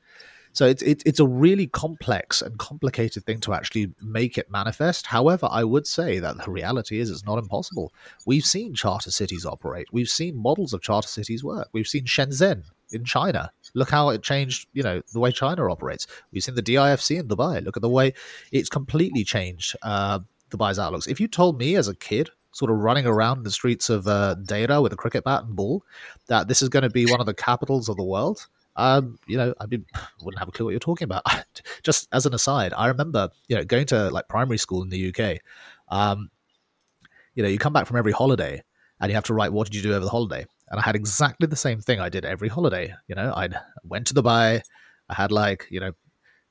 So 0.55 0.67
it's 0.67 0.83
it, 0.83 1.03
it's 1.07 1.21
a 1.21 1.27
really 1.27 1.67
complex 1.67 2.43
and 2.43 2.59
complicated 2.59 3.25
thing 3.25 3.41
to 3.41 3.55
actually 3.55 3.93
make 4.03 4.37
it 4.37 4.51
manifest. 4.51 5.07
However, 5.07 5.49
I 5.51 5.65
would 5.65 5.87
say 5.87 6.19
that 6.19 6.45
the 6.45 6.51
reality 6.51 6.99
is 6.99 7.11
it's 7.11 7.25
not 7.25 7.39
impossible. 7.39 7.93
We've 8.27 8.45
seen 8.45 8.75
charter 8.75 9.11
cities 9.11 9.47
operate. 9.47 9.87
We've 9.93 10.09
seen 10.09 10.37
models 10.37 10.75
of 10.75 10.83
charter 10.83 11.09
cities 11.09 11.43
work. 11.43 11.69
We've 11.73 11.89
seen 11.89 12.05
Shenzhen 12.05 12.65
in 12.93 13.05
China. 13.05 13.51
Look 13.75 13.89
how 13.89 14.11
it 14.11 14.23
changed, 14.23 14.69
you 14.75 14.83
know, 14.83 15.01
the 15.13 15.21
way 15.21 15.33
China 15.33 15.71
operates. 15.71 16.07
We've 16.31 16.43
seen 16.43 16.55
the 16.55 16.63
DIFC 16.63 17.21
in 17.21 17.29
Dubai. 17.29 17.65
Look 17.65 17.79
at 17.79 17.83
the 17.83 17.89
way 17.89 18.13
it's 18.51 18.69
completely 18.69 19.25
changed 19.25 19.75
uh, 19.83 20.19
Dubai's 20.51 20.79
outlooks. 20.79 21.07
If 21.07 21.19
you 21.19 21.29
told 21.29 21.59
me 21.59 21.77
as 21.77 21.89
a 21.89 21.97
kid 21.97 22.29
sort 22.53 22.71
of 22.71 22.79
running 22.79 23.07
around 23.07 23.43
the 23.43 23.51
streets 23.51 23.91
of 23.91 24.07
uh, 24.07 24.37
Deira 24.43 24.83
with 24.83 24.93
a 24.93 24.97
cricket 24.97 25.25
bat 25.25 25.45
and 25.45 25.57
ball, 25.57 25.85
that 26.29 26.49
this 26.49 26.63
is 26.63 26.69
going 26.69 26.83
to 26.83 26.91
be 26.91 27.07
one 27.07 27.21
of 27.21 27.27
the 27.27 27.35
capitals 27.35 27.89
of 27.89 27.97
the 27.97 28.05
world, 28.05 28.47
um, 28.77 29.19
you 29.27 29.37
know, 29.37 29.55
I 29.61 29.67
mean, 29.67 29.85
wouldn't 30.23 30.39
have 30.39 30.49
a 30.49 30.53
clue 30.53 30.67
what 30.67 30.71
you're 30.71 30.81
talking 30.81 31.05
about. 31.05 31.23
Just 31.83 32.09
as 32.13 32.27
an 32.27 32.35
aside, 32.35 32.73
I 32.77 32.87
remember, 32.87 33.31
you 33.49 33.57
know, 33.57 33.65
going 33.65 33.87
to 33.87 34.11
like 34.11 34.29
primary 34.29 34.59
school 34.59 34.83
in 34.83 34.89
the 34.89 35.15
UK. 35.15 35.39
Um, 35.89 36.31
you 37.35 37.43
know, 37.43 37.49
you 37.49 37.59
come 37.59 37.73
back 37.73 37.87
from 37.87 37.97
every 37.97 38.13
holiday 38.13 38.63
and 39.01 39.11
you 39.11 39.15
have 39.15 39.25
to 39.25 39.35
write, 39.35 39.53
what 39.53 39.67
did 39.67 39.75
you 39.75 39.83
do 39.83 39.95
over 39.95 40.05
the 40.05 40.11
holiday? 40.11 40.47
And 40.71 40.81
I 40.81 40.83
had 40.83 40.97
exactly 40.97 41.47
the 41.47 41.57
same 41.57 41.81
thing 41.81 42.01
I 42.01 42.09
did 42.09 42.25
every 42.25 42.49
holiday. 42.49 42.95
You 43.09 43.15
know, 43.15 43.33
I 43.35 43.49
went 43.85 44.07
to 44.09 44.15
Dubai. 44.15 44.63
I 45.09 45.15
had 45.15 45.33
like, 45.33 45.67
you 45.71 45.81
know, 45.81 45.93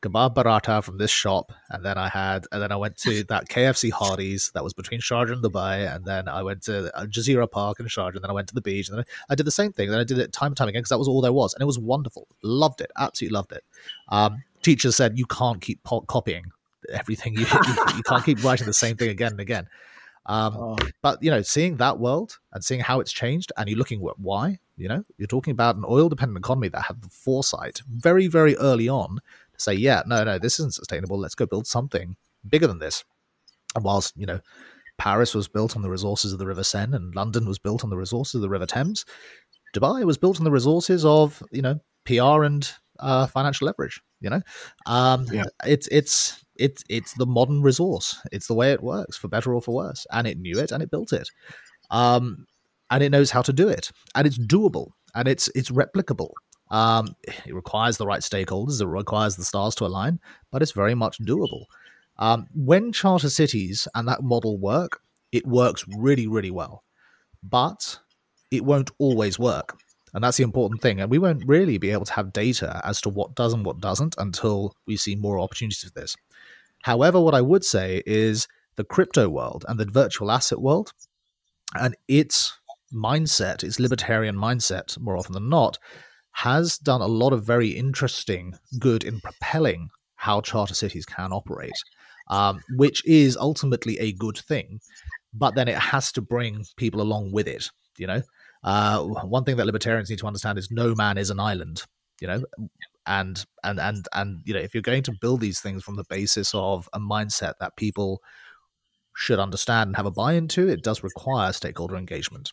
kebab 0.01 0.35
paratha 0.35 0.83
from 0.83 0.97
this 0.97 1.11
shop, 1.11 1.51
and 1.69 1.85
then 1.85 1.97
I 1.97 2.09
had, 2.09 2.45
and 2.51 2.61
then 2.61 2.71
I 2.71 2.75
went 2.75 2.97
to 2.97 3.23
that 3.25 3.47
KFC 3.49 3.91
Hardee's 3.91 4.51
that 4.53 4.63
was 4.63 4.73
between 4.73 4.99
Sharjah 4.99 5.33
and 5.33 5.43
Dubai, 5.43 5.93
and 5.93 6.03
then 6.05 6.27
I 6.27 6.41
went 6.43 6.63
to 6.63 6.91
Jazeera 6.95 7.49
Park 7.49 7.79
in 7.79 7.85
Sharjah, 7.85 8.15
and 8.15 8.23
then 8.23 8.31
I 8.31 8.33
went 8.33 8.47
to 8.49 8.55
the 8.55 8.61
beach, 8.61 8.89
and 8.89 8.97
then 8.97 9.05
I 9.29 9.35
did 9.35 9.45
the 9.45 9.51
same 9.51 9.71
thing. 9.71 9.89
Then 9.89 9.99
I 9.99 10.03
did 10.03 10.17
it 10.17 10.33
time 10.33 10.47
and 10.47 10.57
time 10.57 10.67
again 10.67 10.81
because 10.81 10.89
that 10.89 10.99
was 10.99 11.07
all 11.07 11.21
there 11.21 11.33
was, 11.33 11.53
and 11.53 11.61
it 11.61 11.65
was 11.65 11.79
wonderful. 11.79 12.27
Loved 12.41 12.81
it, 12.81 12.91
absolutely 12.97 13.35
loved 13.35 13.51
it. 13.51 13.63
Um, 14.09 14.43
teachers 14.61 14.95
said 14.95 15.17
you 15.17 15.25
can't 15.25 15.61
keep 15.61 15.83
po- 15.83 16.01
copying 16.01 16.45
everything. 16.91 17.33
You, 17.33 17.45
you, 17.67 17.75
you 17.97 18.03
can't 18.03 18.25
keep 18.25 18.43
writing 18.43 18.67
the 18.67 18.73
same 18.73 18.97
thing 18.97 19.09
again 19.09 19.31
and 19.31 19.39
again. 19.39 19.67
Um, 20.25 20.55
oh. 20.57 20.77
But 21.01 21.21
you 21.23 21.31
know, 21.31 21.41
seeing 21.41 21.77
that 21.77 21.99
world 21.99 22.37
and 22.53 22.63
seeing 22.63 22.81
how 22.81 22.99
it's 22.99 23.11
changed, 23.11 23.51
and 23.57 23.69
you're 23.69 23.77
looking 23.77 24.05
at 24.07 24.19
why. 24.19 24.59
You 24.77 24.87
know, 24.87 25.03
you're 25.17 25.27
talking 25.27 25.51
about 25.51 25.75
an 25.75 25.85
oil-dependent 25.87 26.39
economy 26.39 26.69
that 26.69 26.81
had 26.81 27.03
the 27.03 27.09
foresight 27.09 27.83
very, 27.87 28.25
very 28.25 28.55
early 28.57 28.89
on 28.89 29.19
say, 29.61 29.73
yeah, 29.73 30.03
no, 30.05 30.23
no, 30.23 30.39
this 30.39 30.59
isn't 30.59 30.73
sustainable. 30.73 31.19
Let's 31.19 31.35
go 31.35 31.45
build 31.45 31.67
something 31.67 32.15
bigger 32.47 32.67
than 32.67 32.79
this. 32.79 33.03
And 33.75 33.83
whilst, 33.83 34.13
you 34.17 34.25
know, 34.25 34.39
Paris 34.97 35.33
was 35.33 35.47
built 35.47 35.75
on 35.75 35.81
the 35.81 35.89
resources 35.89 36.33
of 36.33 36.39
the 36.39 36.45
River 36.45 36.63
Seine 36.63 36.95
and 36.95 37.15
London 37.15 37.47
was 37.47 37.59
built 37.59 37.83
on 37.83 37.89
the 37.89 37.97
resources 37.97 38.35
of 38.35 38.41
the 38.41 38.49
River 38.49 38.65
Thames, 38.65 39.05
Dubai 39.75 40.03
was 40.05 40.17
built 40.17 40.39
on 40.39 40.43
the 40.43 40.51
resources 40.51 41.05
of, 41.05 41.41
you 41.51 41.61
know, 41.61 41.79
PR 42.05 42.43
and 42.43 42.71
uh, 42.99 43.27
financial 43.27 43.65
leverage. 43.65 44.01
You 44.19 44.29
know, 44.29 44.41
um, 44.85 45.25
yeah. 45.31 45.45
it's 45.65 45.87
it's 45.87 46.45
it's 46.55 46.83
it's 46.89 47.13
the 47.13 47.25
modern 47.25 47.61
resource. 47.63 48.19
It's 48.31 48.47
the 48.47 48.53
way 48.53 48.71
it 48.71 48.83
works, 48.83 49.17
for 49.17 49.27
better 49.27 49.53
or 49.53 49.61
for 49.61 49.73
worse. 49.73 50.05
And 50.11 50.27
it 50.27 50.37
knew 50.37 50.59
it 50.59 50.71
and 50.71 50.83
it 50.83 50.91
built 50.91 51.11
it, 51.11 51.27
um, 51.89 52.45
and 52.91 53.01
it 53.01 53.09
knows 53.09 53.31
how 53.31 53.41
to 53.41 53.53
do 53.53 53.67
it, 53.67 53.91
and 54.13 54.27
it's 54.27 54.37
doable, 54.37 54.91
and 55.15 55.27
it's 55.27 55.49
it's 55.55 55.71
replicable. 55.71 56.29
Um, 56.71 57.15
it 57.45 57.53
requires 57.53 57.97
the 57.97 58.07
right 58.07 58.21
stakeholders, 58.21 58.81
it 58.81 58.87
requires 58.87 59.35
the 59.35 59.43
stars 59.43 59.75
to 59.75 59.85
align, 59.85 60.19
but 60.51 60.61
it's 60.61 60.71
very 60.71 60.95
much 60.95 61.19
doable. 61.19 61.65
Um, 62.17 62.47
when 62.55 62.91
charter 62.91 63.29
cities 63.29 63.87
and 63.93 64.07
that 64.07 64.23
model 64.23 64.57
work, 64.57 65.01
it 65.31 65.45
works 65.45 65.85
really, 65.97 66.27
really 66.27 66.51
well. 66.51 66.83
But 67.43 67.99
it 68.51 68.63
won't 68.63 68.91
always 68.99 69.37
work. 69.37 69.77
And 70.13 70.23
that's 70.23 70.37
the 70.37 70.43
important 70.43 70.81
thing. 70.81 70.99
And 70.99 71.09
we 71.09 71.19
won't 71.19 71.47
really 71.47 71.77
be 71.77 71.91
able 71.91 72.05
to 72.05 72.13
have 72.13 72.33
data 72.33 72.81
as 72.83 73.01
to 73.01 73.09
what 73.09 73.35
does 73.35 73.53
and 73.53 73.65
what 73.65 73.79
doesn't 73.79 74.15
until 74.17 74.75
we 74.85 74.97
see 74.97 75.15
more 75.15 75.39
opportunities 75.39 75.83
for 75.83 75.99
this. 75.99 76.15
However, 76.83 77.19
what 77.19 77.35
I 77.35 77.41
would 77.41 77.63
say 77.63 78.01
is 78.05 78.47
the 78.75 78.83
crypto 78.83 79.29
world 79.29 79.65
and 79.67 79.79
the 79.79 79.85
virtual 79.85 80.31
asset 80.31 80.61
world 80.61 80.93
and 81.75 81.95
its 82.07 82.57
mindset, 82.93 83.63
its 83.63 83.79
libertarian 83.79 84.35
mindset, 84.35 84.99
more 84.99 85.17
often 85.17 85.33
than 85.33 85.49
not, 85.49 85.77
has 86.31 86.77
done 86.77 87.01
a 87.01 87.07
lot 87.07 87.33
of 87.33 87.43
very 87.43 87.69
interesting 87.69 88.55
good 88.79 89.03
in 89.03 89.19
propelling 89.21 89.89
how 90.15 90.41
charter 90.41 90.73
cities 90.73 91.05
can 91.05 91.33
operate, 91.33 91.71
um, 92.29 92.61
which 92.75 93.05
is 93.05 93.37
ultimately 93.37 93.97
a 93.99 94.13
good 94.13 94.37
thing. 94.37 94.79
But 95.33 95.55
then 95.55 95.67
it 95.67 95.77
has 95.77 96.11
to 96.13 96.21
bring 96.21 96.65
people 96.77 97.01
along 97.01 97.31
with 97.31 97.47
it. 97.47 97.69
You 97.97 98.07
know, 98.07 98.21
uh, 98.63 99.03
one 99.03 99.43
thing 99.43 99.57
that 99.57 99.65
libertarians 99.65 100.09
need 100.09 100.19
to 100.19 100.27
understand 100.27 100.57
is 100.57 100.71
no 100.71 100.95
man 100.95 101.17
is 101.17 101.29
an 101.29 101.39
island. 101.39 101.83
You 102.19 102.27
know, 102.27 102.43
and 103.07 103.43
and 103.63 103.79
and 103.79 104.07
and 104.13 104.41
you 104.45 104.53
know, 104.53 104.59
if 104.59 104.73
you're 104.73 104.81
going 104.81 105.03
to 105.03 105.13
build 105.19 105.41
these 105.41 105.59
things 105.59 105.83
from 105.83 105.95
the 105.95 106.05
basis 106.09 106.53
of 106.53 106.87
a 106.93 106.99
mindset 106.99 107.53
that 107.59 107.75
people 107.75 108.21
should 109.15 109.39
understand 109.39 109.89
and 109.89 109.95
have 109.97 110.05
a 110.05 110.11
buy-in 110.11 110.47
to, 110.49 110.69
it 110.69 110.83
does 110.83 111.03
require 111.03 111.51
stakeholder 111.51 111.97
engagement 111.97 112.51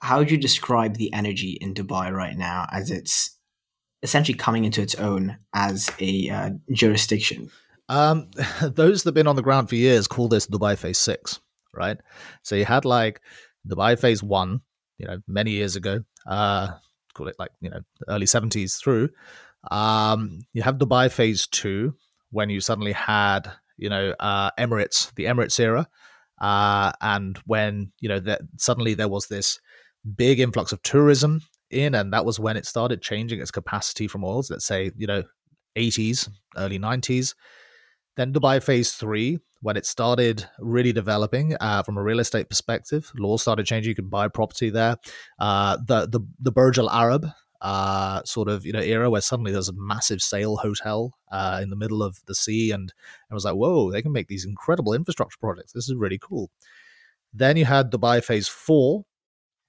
how 0.00 0.18
would 0.18 0.30
you 0.30 0.36
describe 0.36 0.96
the 0.96 1.12
energy 1.12 1.58
in 1.60 1.74
Dubai 1.74 2.12
right 2.12 2.36
now 2.36 2.66
as 2.70 2.90
it's 2.90 3.36
essentially 4.02 4.36
coming 4.36 4.64
into 4.64 4.80
its 4.80 4.94
own 4.94 5.36
as 5.54 5.90
a 6.00 6.30
uh, 6.30 6.50
jurisdiction? 6.72 7.50
Um, 7.88 8.30
those 8.62 9.02
that 9.02 9.08
have 9.08 9.14
been 9.14 9.26
on 9.26 9.36
the 9.36 9.42
ground 9.42 9.68
for 9.68 9.74
years 9.74 10.06
call 10.06 10.28
this 10.28 10.46
Dubai 10.46 10.76
Phase 10.76 10.98
6, 10.98 11.40
right? 11.74 11.98
So 12.42 12.54
you 12.54 12.64
had 12.64 12.84
like 12.84 13.20
Dubai 13.66 13.98
Phase 13.98 14.22
1, 14.22 14.60
you 14.98 15.06
know, 15.06 15.18
many 15.26 15.52
years 15.52 15.76
ago, 15.76 16.02
uh, 16.26 16.68
call 17.14 17.28
it 17.28 17.36
like, 17.38 17.50
you 17.60 17.70
know, 17.70 17.80
early 18.08 18.26
70s 18.26 18.80
through. 18.80 19.10
Um, 19.70 20.40
you 20.52 20.62
have 20.62 20.76
Dubai 20.76 21.10
Phase 21.10 21.46
2 21.48 21.94
when 22.30 22.50
you 22.50 22.60
suddenly 22.60 22.92
had, 22.92 23.50
you 23.76 23.88
know, 23.88 24.14
uh, 24.20 24.50
Emirates, 24.58 25.12
the 25.14 25.24
Emirates 25.24 25.58
era. 25.58 25.88
Uh, 26.40 26.92
and 27.00 27.38
when, 27.46 27.90
you 28.00 28.08
know, 28.08 28.20
that 28.20 28.42
suddenly 28.58 28.94
there 28.94 29.08
was 29.08 29.26
this 29.26 29.58
big 30.16 30.40
influx 30.40 30.72
of 30.72 30.82
tourism 30.82 31.42
in, 31.70 31.94
and 31.94 32.12
that 32.12 32.24
was 32.24 32.40
when 32.40 32.56
it 32.56 32.66
started 32.66 33.02
changing 33.02 33.40
its 33.40 33.50
capacity 33.50 34.08
from 34.08 34.24
oils. 34.24 34.50
Let's 34.50 34.66
say, 34.66 34.90
you 34.96 35.06
know, 35.06 35.22
80s, 35.76 36.28
early 36.56 36.78
90s. 36.78 37.34
Then 38.16 38.32
Dubai 38.32 38.62
Phase 38.62 38.92
3, 38.92 39.38
when 39.60 39.76
it 39.76 39.86
started 39.86 40.46
really 40.58 40.92
developing 40.92 41.56
uh, 41.60 41.82
from 41.82 41.96
a 41.96 42.02
real 42.02 42.20
estate 42.20 42.48
perspective, 42.48 43.12
laws 43.16 43.42
started 43.42 43.66
changing. 43.66 43.90
You 43.90 43.94
can 43.94 44.08
buy 44.08 44.28
property 44.28 44.70
there. 44.70 44.96
Uh, 45.38 45.78
the 45.86 46.06
the 46.06 46.20
the 46.40 46.52
Burj 46.52 46.78
Al 46.78 46.90
Arab 46.90 47.26
uh, 47.60 48.22
sort 48.24 48.48
of 48.48 48.64
you 48.64 48.72
know 48.72 48.80
era 48.80 49.10
where 49.10 49.20
suddenly 49.20 49.52
there's 49.52 49.68
a 49.68 49.74
massive 49.74 50.22
sail 50.22 50.56
hotel 50.56 51.14
uh, 51.32 51.60
in 51.62 51.70
the 51.70 51.76
middle 51.76 52.02
of 52.02 52.20
the 52.26 52.34
sea, 52.34 52.70
and 52.70 52.92
I 53.30 53.34
was 53.34 53.44
like, 53.44 53.54
whoa, 53.54 53.90
they 53.90 54.02
can 54.02 54.12
make 54.12 54.28
these 54.28 54.44
incredible 54.44 54.92
infrastructure 54.92 55.38
projects. 55.40 55.72
This 55.72 55.88
is 55.88 55.94
really 55.94 56.18
cool. 56.18 56.50
Then 57.32 57.56
you 57.56 57.64
had 57.64 57.90
Dubai 57.90 58.22
Phase 58.22 58.48
Four, 58.48 59.04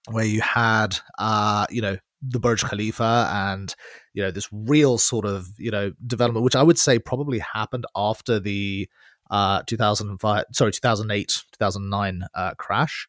where 0.08 0.26
you 0.26 0.42
had 0.42 0.98
uh, 1.18 1.66
you 1.70 1.82
know 1.82 1.98
the 2.22 2.40
Burj 2.40 2.64
Khalifa 2.64 3.30
and 3.32 3.74
you 4.14 4.22
know 4.22 4.32
this 4.32 4.50
real 4.52 4.98
sort 4.98 5.26
of 5.26 5.48
you 5.58 5.72
know 5.72 5.92
development, 6.06 6.44
which 6.44 6.56
I 6.56 6.64
would 6.64 6.78
say 6.78 7.00
probably 7.00 7.40
happened 7.40 7.86
after 7.96 8.40
the 8.40 8.90
uh, 9.30 9.62
2005, 9.68 10.46
sorry, 10.54 10.72
2008, 10.72 11.44
2009 11.60 12.24
uh, 12.34 12.54
crash 12.56 13.08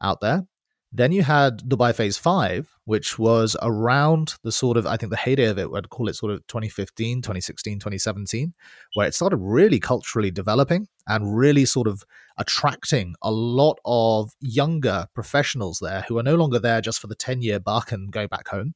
out 0.00 0.20
there. 0.20 0.46
Then 0.92 1.12
you 1.12 1.22
had 1.22 1.58
Dubai 1.68 1.94
Phase 1.94 2.16
5, 2.16 2.68
which 2.84 3.18
was 3.18 3.56
around 3.60 4.34
the 4.44 4.52
sort 4.52 4.76
of, 4.76 4.86
I 4.86 4.96
think 4.96 5.10
the 5.10 5.16
heyday 5.16 5.46
of 5.46 5.58
it, 5.58 5.68
I'd 5.74 5.90
call 5.90 6.08
it 6.08 6.14
sort 6.14 6.32
of 6.32 6.46
2015, 6.46 7.22
2016, 7.22 7.78
2017, 7.80 8.54
where 8.94 9.06
it 9.06 9.14
started 9.14 9.38
really 9.38 9.80
culturally 9.80 10.30
developing 10.30 10.88
and 11.08 11.36
really 11.36 11.64
sort 11.64 11.88
of 11.88 12.04
attracting 12.38 13.14
a 13.22 13.30
lot 13.30 13.78
of 13.84 14.30
younger 14.40 15.06
professionals 15.14 15.80
there 15.80 16.04
who 16.08 16.18
are 16.18 16.22
no 16.22 16.36
longer 16.36 16.58
there 16.58 16.80
just 16.80 17.00
for 17.00 17.08
the 17.08 17.14
10 17.14 17.42
year 17.42 17.58
buck 17.58 17.92
and 17.92 18.12
going 18.12 18.28
back 18.28 18.48
home. 18.48 18.74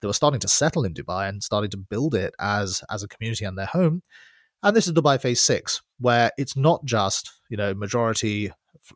They 0.00 0.06
were 0.06 0.14
starting 0.14 0.40
to 0.40 0.48
settle 0.48 0.84
in 0.84 0.94
Dubai 0.94 1.28
and 1.28 1.42
starting 1.42 1.70
to 1.70 1.76
build 1.76 2.14
it 2.14 2.34
as, 2.40 2.82
as 2.90 3.02
a 3.02 3.08
community 3.08 3.44
and 3.44 3.56
their 3.56 3.66
home. 3.66 4.02
And 4.62 4.76
this 4.76 4.86
is 4.86 4.92
Dubai 4.92 5.20
Phase 5.20 5.40
6, 5.42 5.82
where 6.00 6.30
it's 6.36 6.56
not 6.56 6.84
just, 6.84 7.30
you 7.48 7.56
know, 7.56 7.74
majority 7.74 8.50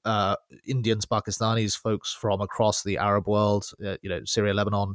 uh, 0.05 0.37
Indians, 0.67 1.07
Pakistanis, 1.07 1.77
folks 1.79 2.13
from 2.13 2.41
across 2.41 2.83
the 2.83 2.99
Arab 2.99 3.29
world, 3.29 3.67
uh, 3.85 3.97
you 4.03 4.09
know, 4.09 4.21
Syria, 4.25 4.55
Lebanon, 4.55 4.95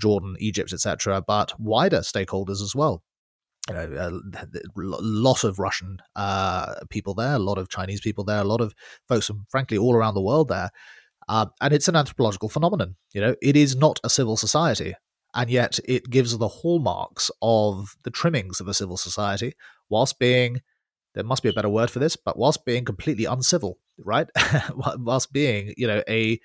Jordan, 0.00 0.36
Egypt, 0.38 0.72
etc., 0.72 1.22
but 1.26 1.58
wider 1.60 2.00
stakeholders 2.00 2.62
as 2.62 2.74
well. 2.74 3.02
You 3.68 3.74
know, 3.74 4.20
a 4.76 4.76
lot 4.76 5.44
of 5.44 5.58
Russian 5.58 5.98
uh, 6.16 6.74
people 6.88 7.14
there, 7.14 7.34
a 7.34 7.38
lot 7.38 7.58
of 7.58 7.68
Chinese 7.68 8.00
people 8.00 8.24
there, 8.24 8.40
a 8.40 8.44
lot 8.44 8.60
of 8.60 8.74
folks 9.06 9.26
from, 9.26 9.46
frankly, 9.50 9.78
all 9.78 9.94
around 9.94 10.14
the 10.14 10.22
world 10.22 10.48
there. 10.48 10.70
Uh, 11.28 11.46
and 11.60 11.72
it's 11.72 11.86
an 11.86 11.94
anthropological 11.94 12.48
phenomenon. 12.48 12.96
You 13.12 13.20
know, 13.20 13.34
it 13.40 13.56
is 13.56 13.76
not 13.76 14.00
a 14.02 14.10
civil 14.10 14.36
society, 14.36 14.94
and 15.34 15.50
yet 15.50 15.78
it 15.84 16.10
gives 16.10 16.36
the 16.36 16.48
hallmarks 16.48 17.30
of 17.42 17.96
the 18.02 18.10
trimmings 18.10 18.60
of 18.60 18.66
a 18.66 18.74
civil 18.74 18.96
society, 18.96 19.54
whilst 19.88 20.18
being 20.18 20.62
there 21.14 21.24
must 21.24 21.42
be 21.42 21.48
a 21.48 21.52
better 21.52 21.68
word 21.68 21.90
for 21.90 21.98
this, 21.98 22.16
but 22.16 22.38
whilst 22.38 22.64
being 22.64 22.84
completely 22.84 23.24
uncivil, 23.24 23.78
right? 24.04 24.28
whilst 24.98 25.32
being, 25.32 25.74
you 25.76 25.86
know, 25.86 26.02
a 26.08 26.38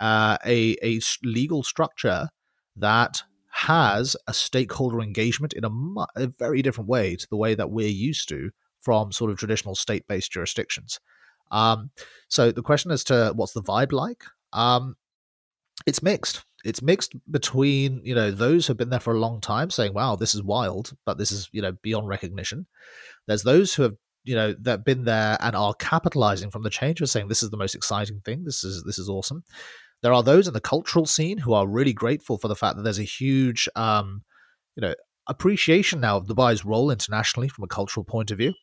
uh, 0.00 0.36
a 0.44 0.76
a 0.82 1.00
legal 1.22 1.62
structure 1.62 2.28
that 2.76 3.22
has 3.50 4.16
a 4.26 4.34
stakeholder 4.34 5.00
engagement 5.00 5.52
in 5.52 5.64
a, 5.64 5.70
mu- 5.70 6.06
a 6.16 6.28
very 6.28 6.62
different 6.62 6.88
way 6.88 7.16
to 7.16 7.26
the 7.28 7.36
way 7.36 7.54
that 7.54 7.70
we're 7.70 7.88
used 7.88 8.28
to 8.28 8.50
from 8.80 9.12
sort 9.12 9.30
of 9.30 9.38
traditional 9.38 9.74
state-based 9.74 10.30
jurisdictions. 10.30 11.00
Um, 11.50 11.90
so 12.28 12.52
the 12.52 12.62
question 12.62 12.90
as 12.90 13.04
to 13.04 13.32
what's 13.34 13.52
the 13.52 13.62
vibe 13.62 13.92
like, 13.92 14.22
um, 14.52 14.96
it's 15.86 16.02
mixed. 16.02 16.44
It's 16.64 16.82
mixed 16.82 17.14
between 17.30 18.02
you 18.04 18.14
know 18.14 18.30
those 18.30 18.66
who've 18.66 18.76
been 18.76 18.90
there 18.90 19.00
for 19.00 19.14
a 19.14 19.18
long 19.18 19.40
time, 19.40 19.70
saying, 19.70 19.94
"Wow, 19.94 20.16
this 20.16 20.34
is 20.34 20.42
wild," 20.42 20.92
but 21.06 21.16
this 21.18 21.32
is 21.32 21.48
you 21.52 21.62
know 21.62 21.72
beyond 21.82 22.08
recognition. 22.08 22.66
There's 23.26 23.42
those 23.42 23.74
who 23.74 23.82
have 23.84 23.96
you 24.24 24.34
know 24.34 24.54
that 24.60 24.84
been 24.84 25.04
there 25.04 25.36
and 25.40 25.56
are 25.56 25.74
capitalizing 25.74 26.50
from 26.50 26.62
the 26.62 26.70
change, 26.70 27.00
are 27.00 27.06
saying, 27.06 27.28
"This 27.28 27.42
is 27.42 27.50
the 27.50 27.56
most 27.56 27.74
exciting 27.74 28.20
thing. 28.24 28.44
This 28.44 28.64
is 28.64 28.84
this 28.84 28.98
is 28.98 29.08
awesome." 29.08 29.44
There 30.02 30.12
are 30.12 30.22
those 30.22 30.48
in 30.48 30.54
the 30.54 30.60
cultural 30.60 31.06
scene 31.06 31.38
who 31.38 31.52
are 31.52 31.68
really 31.68 31.92
grateful 31.92 32.38
for 32.38 32.48
the 32.48 32.56
fact 32.56 32.76
that 32.76 32.82
there's 32.82 32.98
a 32.98 33.04
huge, 33.04 33.68
um, 33.76 34.22
you 34.74 34.80
know, 34.80 34.94
appreciation 35.26 36.00
now 36.00 36.16
of 36.16 36.26
Dubai's 36.26 36.64
role 36.64 36.90
internationally 36.90 37.48
from 37.48 37.64
a 37.64 37.68
cultural 37.68 38.04
point 38.04 38.30
of 38.30 38.38
view. 38.38 38.54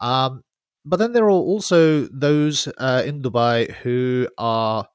Um, 0.00 0.42
but 0.84 0.98
then 0.98 1.12
there 1.12 1.24
are 1.24 1.30
also 1.30 2.06
those 2.06 2.68
uh, 2.78 3.02
in 3.04 3.22
Dubai 3.22 3.70
who 3.76 4.28
are 4.38 4.86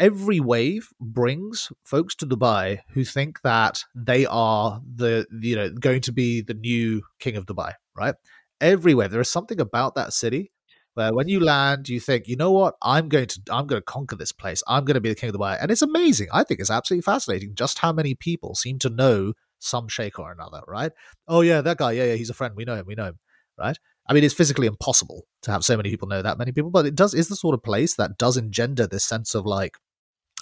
every 0.00 0.40
wave 0.40 0.88
brings 1.00 1.72
folks 1.84 2.14
to 2.16 2.26
Dubai 2.26 2.80
who 2.92 3.04
think 3.04 3.40
that 3.42 3.82
they 3.94 4.26
are 4.26 4.80
the 4.94 5.26
you 5.40 5.56
know 5.56 5.70
going 5.70 6.00
to 6.02 6.12
be 6.12 6.42
the 6.42 6.54
new 6.54 7.02
king 7.18 7.36
of 7.36 7.46
Dubai, 7.46 7.72
right? 7.96 8.14
Every 8.60 8.94
wave 8.94 9.10
there 9.10 9.20
is 9.20 9.30
something 9.30 9.60
about 9.60 9.94
that 9.94 10.12
city 10.12 10.52
where 10.94 11.12
when 11.12 11.28
you 11.28 11.40
land 11.40 11.88
you 11.88 12.00
think, 12.00 12.28
you 12.28 12.36
know 12.36 12.52
what, 12.52 12.74
I'm 12.82 13.08
going 13.08 13.26
to 13.26 13.40
I'm 13.50 13.66
going 13.66 13.80
to 13.80 13.84
conquer 13.84 14.16
this 14.16 14.32
place. 14.32 14.62
I'm 14.68 14.84
going 14.84 14.94
to 14.94 15.00
be 15.00 15.08
the 15.08 15.14
king 15.14 15.30
of 15.30 15.36
Dubai, 15.36 15.58
and 15.60 15.70
it's 15.70 15.82
amazing. 15.82 16.28
I 16.32 16.44
think 16.44 16.60
it's 16.60 16.70
absolutely 16.70 17.02
fascinating 17.02 17.54
just 17.54 17.78
how 17.78 17.92
many 17.92 18.14
people 18.14 18.54
seem 18.54 18.78
to 18.80 18.90
know 18.90 19.32
some 19.58 19.88
sheikh 19.88 20.18
or 20.18 20.30
another, 20.32 20.60
right? 20.68 20.92
Oh 21.26 21.40
yeah, 21.40 21.60
that 21.62 21.78
guy, 21.78 21.92
yeah, 21.92 22.04
yeah, 22.04 22.14
he's 22.14 22.30
a 22.30 22.34
friend. 22.34 22.54
We 22.56 22.64
know 22.64 22.76
him. 22.76 22.86
We 22.86 22.94
know 22.94 23.06
him, 23.06 23.18
right? 23.58 23.76
I 24.08 24.12
mean, 24.12 24.22
it's 24.24 24.34
physically 24.34 24.66
impossible 24.66 25.24
to 25.42 25.50
have 25.50 25.64
so 25.64 25.76
many 25.76 25.90
people 25.90 26.08
know 26.08 26.22
that 26.22 26.38
many 26.38 26.52
people, 26.52 26.70
but 26.70 26.86
it 26.86 26.94
does 26.94 27.14
is 27.14 27.28
the 27.28 27.36
sort 27.36 27.54
of 27.54 27.62
place 27.62 27.96
that 27.96 28.18
does 28.18 28.36
engender 28.36 28.86
this 28.86 29.04
sense 29.04 29.34
of 29.34 29.46
like 29.46 29.76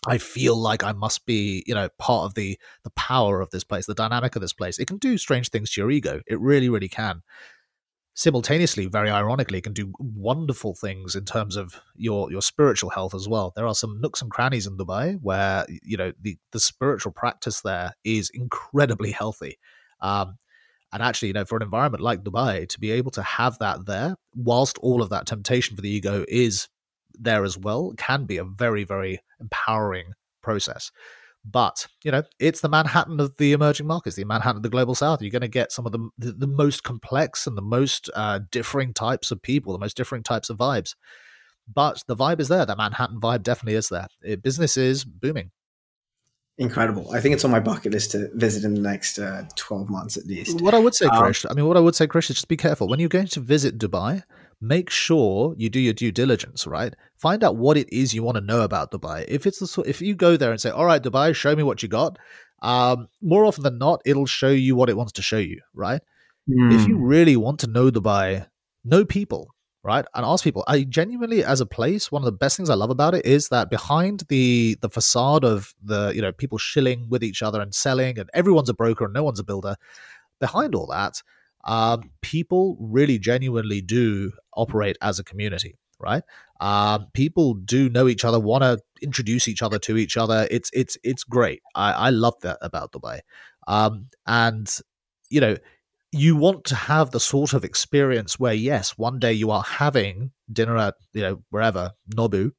I 0.06 0.18
feel 0.18 0.56
like 0.56 0.82
I 0.82 0.92
must 0.92 1.26
be, 1.26 1.62
you 1.66 1.74
know, 1.74 1.88
part 1.98 2.24
of 2.26 2.34
the 2.34 2.58
the 2.82 2.90
power 2.90 3.40
of 3.40 3.50
this 3.50 3.62
place, 3.62 3.86
the 3.86 3.94
dynamic 3.94 4.34
of 4.34 4.42
this 4.42 4.52
place. 4.52 4.78
It 4.78 4.88
can 4.88 4.98
do 4.98 5.16
strange 5.16 5.50
things 5.50 5.70
to 5.72 5.80
your 5.80 5.90
ego. 5.92 6.20
It 6.26 6.40
really, 6.40 6.68
really 6.68 6.88
can. 6.88 7.22
Simultaneously, 8.14 8.86
very 8.86 9.10
ironically, 9.10 9.62
can 9.62 9.72
do 9.72 9.92
wonderful 9.98 10.74
things 10.74 11.14
in 11.14 11.24
terms 11.24 11.56
of 11.56 11.80
your 11.96 12.30
your 12.30 12.42
spiritual 12.42 12.90
health 12.90 13.14
as 13.14 13.26
well. 13.26 13.52
There 13.56 13.66
are 13.66 13.74
some 13.74 14.00
nooks 14.02 14.20
and 14.20 14.30
crannies 14.30 14.66
in 14.66 14.76
Dubai 14.76 15.18
where 15.22 15.64
you 15.82 15.96
know 15.96 16.12
the 16.20 16.36
the 16.50 16.60
spiritual 16.60 17.12
practice 17.12 17.62
there 17.62 17.94
is 18.04 18.30
incredibly 18.34 19.12
healthy. 19.12 19.58
Um, 20.00 20.38
and 20.92 21.02
actually, 21.02 21.28
you 21.28 21.34
know, 21.34 21.46
for 21.46 21.56
an 21.56 21.62
environment 21.62 22.02
like 22.02 22.22
Dubai, 22.22 22.68
to 22.68 22.78
be 22.78 22.90
able 22.90 23.10
to 23.12 23.22
have 23.22 23.58
that 23.58 23.86
there, 23.86 24.14
whilst 24.34 24.76
all 24.78 25.00
of 25.00 25.08
that 25.08 25.26
temptation 25.26 25.74
for 25.74 25.80
the 25.80 25.88
ego 25.90 26.26
is 26.28 26.68
there 27.14 27.44
as 27.44 27.56
well 27.56 27.94
can 27.96 28.24
be 28.26 28.36
a 28.36 28.44
very, 28.44 28.84
very 28.84 29.20
empowering 29.40 30.12
process. 30.42 30.90
But 31.44 31.86
you 32.04 32.12
know, 32.12 32.22
it's 32.38 32.60
the 32.60 32.68
Manhattan 32.68 33.18
of 33.20 33.36
the 33.36 33.52
emerging 33.52 33.86
markets, 33.86 34.16
the 34.16 34.24
Manhattan 34.24 34.58
of 34.58 34.62
the 34.62 34.68
global 34.68 34.94
south. 34.94 35.22
You're 35.22 35.30
going 35.30 35.42
to 35.42 35.48
get 35.48 35.72
some 35.72 35.86
of 35.86 35.92
the 35.92 36.08
the, 36.18 36.32
the 36.32 36.46
most 36.46 36.84
complex 36.84 37.46
and 37.46 37.56
the 37.56 37.62
most 37.62 38.08
uh, 38.14 38.40
differing 38.50 38.94
types 38.94 39.30
of 39.30 39.42
people, 39.42 39.72
the 39.72 39.78
most 39.78 39.96
differing 39.96 40.22
types 40.22 40.50
of 40.50 40.58
vibes. 40.58 40.94
But 41.72 42.02
the 42.06 42.16
vibe 42.16 42.40
is 42.40 42.48
there. 42.48 42.66
That 42.66 42.78
Manhattan 42.78 43.20
vibe 43.20 43.42
definitely 43.42 43.74
is 43.74 43.88
there. 43.88 44.06
It, 44.22 44.42
business 44.42 44.76
is 44.76 45.04
booming. 45.04 45.50
Incredible. 46.58 47.10
I 47.12 47.20
think 47.20 47.34
it's 47.34 47.44
on 47.44 47.50
my 47.50 47.60
bucket 47.60 47.92
list 47.92 48.12
to 48.12 48.28
visit 48.34 48.64
in 48.64 48.74
the 48.74 48.80
next 48.80 49.18
uh, 49.18 49.44
12 49.56 49.88
months 49.88 50.16
at 50.16 50.26
least. 50.26 50.60
What 50.60 50.74
I 50.74 50.78
would 50.78 50.94
say, 50.94 51.06
um, 51.06 51.24
Krish, 51.24 51.46
I 51.50 51.54
mean, 51.54 51.66
what 51.66 51.78
I 51.78 51.80
would 51.80 51.94
say, 51.94 52.06
Krish, 52.06 52.28
is 52.28 52.36
just 52.36 52.48
be 52.48 52.58
careful. 52.58 52.88
When 52.88 53.00
you're 53.00 53.08
going 53.08 53.26
to 53.28 53.40
visit 53.40 53.78
Dubai, 53.78 54.22
make 54.62 54.88
sure 54.88 55.54
you 55.58 55.68
do 55.68 55.80
your 55.80 55.92
due 55.92 56.12
diligence, 56.12 56.66
right? 56.66 56.94
Find 57.16 57.42
out 57.42 57.56
what 57.56 57.76
it 57.76 57.92
is 57.92 58.14
you 58.14 58.22
want 58.22 58.36
to 58.36 58.40
know 58.40 58.62
about 58.62 58.92
Dubai. 58.92 59.24
If 59.28 59.44
it's 59.44 59.58
the 59.58 59.66
sort, 59.66 59.88
if 59.88 60.00
you 60.00 60.14
go 60.14 60.36
there 60.36 60.52
and 60.52 60.60
say, 60.60 60.70
"All 60.70 60.86
right, 60.86 61.02
Dubai, 61.02 61.34
show 61.34 61.54
me 61.56 61.64
what 61.64 61.82
you 61.82 61.88
got," 61.88 62.18
um, 62.62 63.08
more 63.20 63.44
often 63.44 63.64
than 63.64 63.78
not, 63.78 64.00
it'll 64.06 64.26
show 64.26 64.50
you 64.50 64.76
what 64.76 64.88
it 64.88 64.96
wants 64.96 65.12
to 65.14 65.22
show 65.22 65.38
you, 65.38 65.60
right? 65.74 66.00
Mm. 66.48 66.72
If 66.72 66.86
you 66.86 66.96
hmm. 66.96 67.02
really 67.02 67.36
want 67.36 67.60
to 67.60 67.66
know 67.66 67.90
Dubai, 67.90 68.46
know 68.84 69.04
people, 69.04 69.48
right? 69.82 70.04
And 70.14 70.24
ask 70.24 70.44
people. 70.44 70.64
I 70.68 70.84
genuinely, 70.84 71.44
as 71.44 71.60
a 71.60 71.66
place, 71.66 72.10
one 72.12 72.22
of 72.22 72.26
the 72.26 72.32
best 72.32 72.56
things 72.56 72.70
I 72.70 72.74
love 72.74 72.90
about 72.90 73.14
it 73.14 73.26
is 73.26 73.48
that 73.48 73.68
behind 73.68 74.24
the 74.28 74.76
the 74.80 74.88
facade 74.88 75.44
of 75.44 75.74
the 75.82 76.12
you 76.14 76.22
know 76.22 76.32
people 76.32 76.58
shilling 76.58 77.08
with 77.08 77.24
each 77.24 77.42
other 77.42 77.60
and 77.60 77.74
selling, 77.74 78.18
and 78.18 78.30
everyone's 78.32 78.68
a 78.68 78.74
broker 78.74 79.04
and 79.06 79.14
no 79.14 79.24
one's 79.24 79.40
a 79.40 79.44
builder. 79.44 79.74
Behind 80.40 80.74
all 80.74 80.86
that 80.86 81.22
um, 81.64 82.10
people 82.22 82.76
really 82.80 83.18
genuinely 83.18 83.80
do 83.80 84.32
operate 84.56 84.96
as 85.00 85.18
a 85.18 85.24
community, 85.24 85.76
right? 86.00 86.22
Um, 86.60 87.06
people 87.12 87.54
do 87.54 87.88
know 87.88 88.08
each 88.08 88.24
other, 88.24 88.38
want 88.38 88.62
to 88.62 88.78
introduce 89.00 89.48
each 89.48 89.62
other 89.62 89.78
to 89.80 89.96
each 89.96 90.16
other. 90.16 90.46
It's 90.50 90.70
it's 90.72 90.96
it's 91.02 91.24
great. 91.24 91.62
I, 91.74 91.92
I 91.92 92.10
love 92.10 92.34
that 92.42 92.58
about 92.62 92.92
Dubai, 92.92 93.20
um, 93.66 94.08
and 94.26 94.72
you 95.30 95.40
know 95.40 95.56
you 96.12 96.36
want 96.36 96.64
to 96.64 96.74
have 96.74 97.10
the 97.10 97.20
sort 97.20 97.54
of 97.54 97.64
experience 97.64 98.38
where 98.38 98.52
yes, 98.52 98.98
one 98.98 99.18
day 99.18 99.32
you 99.32 99.50
are 99.50 99.62
having 99.62 100.30
dinner 100.52 100.76
at 100.76 100.94
you 101.14 101.22
know 101.22 101.42
wherever 101.50 101.92
Nobu, 102.14 102.52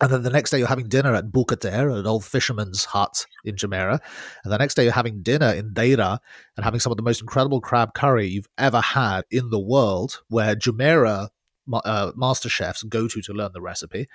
and 0.00 0.10
then 0.10 0.22
the 0.22 0.30
next 0.30 0.50
day 0.50 0.58
you're 0.58 0.66
having 0.66 0.88
dinner 0.88 1.14
at 1.14 1.30
Bu 1.30 1.44
Qtair, 1.44 1.96
an 1.98 2.06
old 2.06 2.24
fisherman's 2.24 2.84
hut 2.84 3.26
in 3.44 3.54
Jumeirah. 3.54 4.00
And 4.42 4.52
the 4.52 4.58
next 4.58 4.74
day 4.74 4.84
you're 4.84 4.92
having 4.92 5.22
dinner 5.22 5.52
in 5.52 5.72
Deira 5.72 6.18
and 6.56 6.64
having 6.64 6.80
some 6.80 6.90
of 6.90 6.96
the 6.96 7.02
most 7.02 7.20
incredible 7.20 7.60
crab 7.60 7.94
curry 7.94 8.26
you've 8.26 8.48
ever 8.58 8.80
had 8.80 9.22
in 9.30 9.50
the 9.50 9.60
world, 9.60 10.22
where 10.28 10.56
Jumeirah 10.56 11.28
uh, 11.72 12.12
master 12.16 12.48
chefs 12.48 12.82
go 12.82 13.08
to 13.08 13.22
to 13.22 13.32
learn 13.32 13.52
the 13.54 13.60
recipe. 13.60 14.08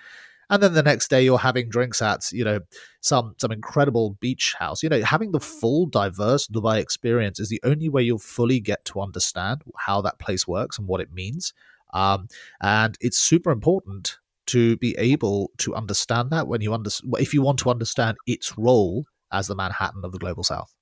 and 0.49 0.63
then 0.63 0.73
the 0.73 0.83
next 0.83 1.09
day 1.09 1.23
you're 1.23 1.37
having 1.37 1.69
drinks 1.69 2.01
at 2.01 2.31
you 2.31 2.43
know 2.43 2.59
some 3.01 3.35
some 3.37 3.51
incredible 3.51 4.17
beach 4.19 4.55
house 4.59 4.83
you 4.83 4.89
know 4.89 5.01
having 5.01 5.31
the 5.31 5.39
full 5.39 5.85
diverse 5.85 6.47
dubai 6.47 6.79
experience 6.79 7.39
is 7.39 7.49
the 7.49 7.61
only 7.63 7.89
way 7.89 8.01
you'll 8.01 8.19
fully 8.19 8.59
get 8.59 8.83
to 8.85 8.99
understand 8.99 9.61
how 9.77 10.01
that 10.01 10.19
place 10.19 10.47
works 10.47 10.77
and 10.77 10.87
what 10.87 11.01
it 11.01 11.11
means 11.11 11.53
um, 11.93 12.27
and 12.61 12.97
it's 13.01 13.17
super 13.17 13.51
important 13.51 14.18
to 14.49 14.77
be 14.77 14.95
able 14.97 15.51
to 15.59 15.75
understand 15.75 16.31
that 16.31 16.47
when 16.47 16.61
you 16.61 16.73
under 16.73 16.89
if 17.13 17.33
you 17.33 17.41
want 17.41 17.59
to 17.59 17.69
understand 17.69 18.17
its 18.25 18.57
role 18.57 19.05
as 19.31 19.47
the 19.47 19.55
manhattan 19.55 20.01
of 20.03 20.11
the 20.11 20.19
global 20.19 20.43
south. 20.43 20.73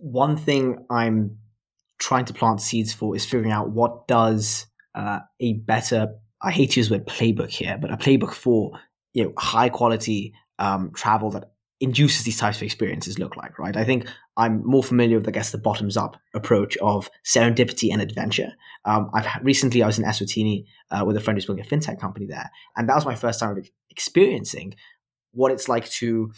One 0.00 0.36
thing 0.36 0.84
i'm 0.90 1.38
trying 1.98 2.24
to 2.24 2.32
plant 2.32 2.60
seeds 2.60 2.92
for 2.92 3.16
is 3.16 3.24
figuring 3.24 3.52
out 3.52 3.70
what 3.70 4.06
does 4.06 4.66
uh, 4.94 5.20
a 5.40 5.54
better 5.54 6.14
I 6.40 6.52
hate 6.52 6.72
to 6.72 6.80
use 6.80 6.88
the 6.88 6.96
word 6.96 7.06
playbook 7.06 7.50
here, 7.50 7.78
but 7.80 7.92
a 7.92 7.96
playbook 7.96 8.32
for 8.32 8.78
you 9.14 9.24
know 9.24 9.32
high 9.36 9.68
quality 9.68 10.34
um, 10.58 10.92
travel 10.94 11.30
that 11.30 11.52
induces 11.80 12.24
these 12.24 12.38
types 12.38 12.56
of 12.56 12.64
experiences 12.64 13.18
look 13.18 13.36
like, 13.36 13.58
right? 13.58 13.76
I 13.76 13.84
think 13.84 14.08
I'm 14.36 14.64
more 14.66 14.82
familiar 14.82 15.18
with, 15.18 15.28
I 15.28 15.30
guess, 15.30 15.52
the 15.52 15.58
bottoms 15.58 15.96
up 15.96 16.16
approach 16.34 16.76
of 16.78 17.08
serendipity 17.24 17.92
and 17.92 18.02
adventure. 18.02 18.52
Um, 18.84 19.10
I've 19.14 19.26
recently 19.42 19.82
I 19.82 19.86
was 19.86 19.98
in 19.98 20.04
Eswatini 20.04 20.64
uh, 20.90 21.04
with 21.06 21.16
a 21.16 21.20
friend 21.20 21.36
who's 21.36 21.46
building 21.46 21.64
a 21.64 21.68
fintech 21.68 22.00
company 22.00 22.26
there, 22.26 22.50
and 22.76 22.88
that 22.88 22.94
was 22.94 23.06
my 23.06 23.14
first 23.14 23.40
time 23.40 23.62
experiencing 23.90 24.74
what 25.32 25.52
it's 25.52 25.68
like 25.68 25.88
to 25.90 26.32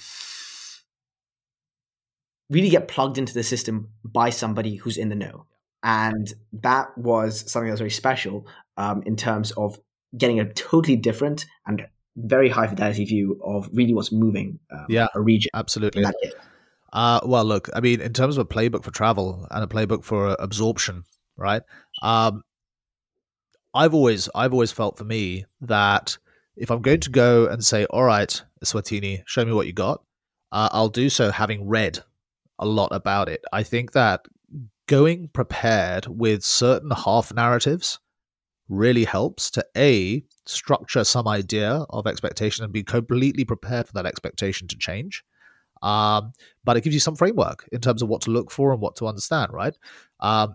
really 2.51 2.68
get 2.68 2.88
plugged 2.88 3.16
into 3.16 3.32
the 3.32 3.43
system 3.43 3.88
by 4.05 4.28
somebody 4.30 4.74
who's 4.74 4.99
in 4.99 5.09
the 5.09 5.14
know. 5.14 5.47
And 5.82 6.32
that 6.53 6.97
was 6.99 7.51
something 7.51 7.68
that 7.68 7.74
was 7.74 7.80
very 7.80 7.91
special 7.91 8.47
um, 8.76 9.03
in 9.07 9.16
terms 9.16 9.53
of 9.53 9.78
getting 10.16 10.41
a 10.41 10.53
totally 10.53 10.97
different 10.97 11.47
and 11.66 11.86
very 12.16 12.48
high 12.48 12.66
fidelity 12.66 13.04
view 13.04 13.40
of 13.44 13.68
really 13.72 13.94
what's 13.94 14.12
moving 14.12 14.58
um, 14.70 14.86
yeah, 14.88 15.08
a 15.14 15.20
region. 15.20 15.50
Absolutely. 15.54 16.04
Uh, 16.92 17.20
well, 17.24 17.44
look, 17.44 17.68
I 17.74 17.80
mean, 17.80 18.00
in 18.00 18.12
terms 18.12 18.36
of 18.36 18.46
a 18.46 18.48
playbook 18.48 18.82
for 18.82 18.90
travel 18.90 19.46
and 19.50 19.62
a 19.62 19.66
playbook 19.66 20.02
for 20.02 20.36
absorption, 20.38 21.04
right? 21.36 21.62
Um, 22.02 22.42
I've 23.72 23.94
always, 23.94 24.28
I've 24.34 24.52
always 24.52 24.72
felt 24.72 24.98
for 24.98 25.04
me 25.04 25.44
that 25.61 26.18
if 26.56 26.70
I'm 26.70 26.82
going 26.82 27.00
to 27.00 27.11
go 27.11 27.46
and 27.46 27.64
say, 27.64 27.84
"All 27.86 28.02
right, 28.02 28.42
Swatini, 28.64 29.22
show 29.26 29.44
me 29.44 29.52
what 29.52 29.68
you 29.68 29.72
got," 29.72 30.02
uh, 30.50 30.68
I'll 30.72 30.88
do 30.88 31.08
so 31.08 31.30
having 31.30 31.68
read 31.68 32.00
a 32.58 32.66
lot 32.66 32.88
about 32.90 33.28
it. 33.28 33.44
I 33.52 33.62
think 33.62 33.92
that 33.92 34.26
going 34.86 35.28
prepared 35.28 36.06
with 36.06 36.42
certain 36.42 36.90
half 36.90 37.32
narratives 37.32 38.00
really 38.71 39.05
helps 39.05 39.51
to 39.51 39.66
a 39.77 40.25
structure 40.47 41.05
some 41.05 41.29
idea 41.29 41.85
of 41.91 42.07
expectation 42.07 42.64
and 42.64 42.73
be 42.73 42.83
completely 42.83 43.45
prepared 43.45 43.87
for 43.87 43.93
that 43.93 44.07
expectation 44.07 44.68
to 44.68 44.79
change. 44.79 45.23
Um, 45.83 46.33
but 46.62 46.77
it 46.77 46.85
gives 46.85 46.95
you 46.95 47.01
some 47.01 47.16
framework 47.16 47.68
in 47.73 47.81
terms 47.81 48.03
of 48.03 48.09
what 48.09 48.23
to 48.23 48.31
look 48.31 48.51
for 48.51 48.73
and 48.73 48.81
what 48.81 48.97
to 48.97 49.07
understand 49.07 49.53
right? 49.53 49.77
Um, 50.21 50.55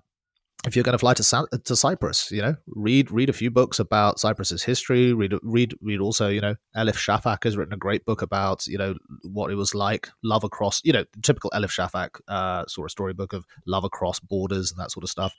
if 0.66 0.76
you're 0.76 0.84
going 0.84 0.94
to 0.94 1.00
fly 1.00 1.14
to 1.14 1.48
to 1.64 1.76
Cyprus, 1.76 2.32
you 2.32 2.42
know, 2.42 2.56
read 2.68 3.12
read 3.12 3.30
a 3.30 3.34
few 3.34 3.52
books 3.52 3.80
about 3.80 4.18
Cyprus's 4.20 4.64
history. 4.64 5.14
Read 5.14 5.34
read 5.44 5.74
read 5.82 6.00
also, 6.00 6.28
you 6.30 6.42
know, 6.42 6.56
Elif 6.76 6.96
Shafak 6.96 7.44
has 7.44 7.56
written 7.56 7.74
a 7.74 7.78
great 7.78 8.06
book 8.06 8.22
about 8.22 8.66
you 8.68 8.78
know 8.78 8.96
what 9.24 9.52
it 9.52 9.56
was 9.56 9.76
like 9.76 10.10
love 10.24 10.44
across, 10.44 10.82
you 10.84 10.94
know, 10.94 11.06
typical 11.22 11.52
Elif 11.52 11.72
Shafak 11.72 12.20
uh, 12.28 12.66
sort 12.68 12.88
of 12.88 12.92
storybook 12.92 13.34
of 13.34 13.46
love 13.68 13.84
across 13.84 14.20
borders 14.20 14.72
and 14.72 14.80
that 14.80 14.92
sort 14.92 15.04
of 15.04 15.10
stuff. 15.10 15.34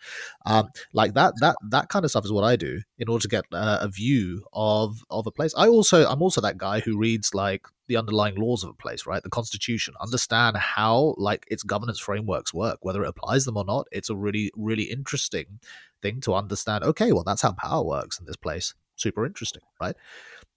Um, 0.45 0.69
like 0.93 1.15
that 1.15 1.35
that 1.41 1.57
that 1.71 1.89
kind 1.89 2.05
of 2.05 2.11
stuff 2.11 2.25
is 2.25 2.33
what 2.33 2.45
I 2.45 2.57
do 2.57 2.81
in 2.99 3.09
order 3.09 3.23
to 3.23 3.29
get 3.29 3.45
uh, 3.53 3.79
a 3.81 3.89
view 3.89 4.45
of 4.53 4.99
of 5.11 5.27
a 5.27 5.33
place. 5.33 5.55
I 5.57 5.69
also 5.69 6.07
I'm 6.07 6.23
also 6.23 6.41
that 6.41 6.59
guy 6.59 6.81
who 6.81 6.99
reads 6.99 7.35
like 7.35 7.67
the 7.89 7.97
underlying 7.97 8.37
laws 8.37 8.65
of 8.65 8.71
a 8.71 8.75
place, 8.75 9.07
right? 9.07 9.23
The 9.23 9.31
constitution, 9.31 9.95
understand 10.01 10.57
how 10.57 11.15
like 11.19 11.45
its 11.49 11.63
governance 11.63 11.99
frameworks 11.99 12.53
work, 12.53 12.79
whether 12.83 13.05
it 13.05 13.09
applies 13.09 13.45
them 13.45 13.57
or 13.57 13.65
not. 13.65 13.87
It's 13.93 14.11
a 14.11 14.17
really, 14.17 14.51
really 14.57 14.85
interesting 14.85 15.61
thing 16.03 16.21
to 16.23 16.35
understand. 16.35 16.85
Okay, 16.85 17.13
well, 17.13 17.25
that's 17.25 17.43
how 17.43 17.53
power 17.53 17.85
works 17.85 18.19
in 18.19 18.27
this 18.27 18.37
place. 18.37 18.75
Super 18.97 19.27
interesting, 19.27 19.63
right? 19.81 19.97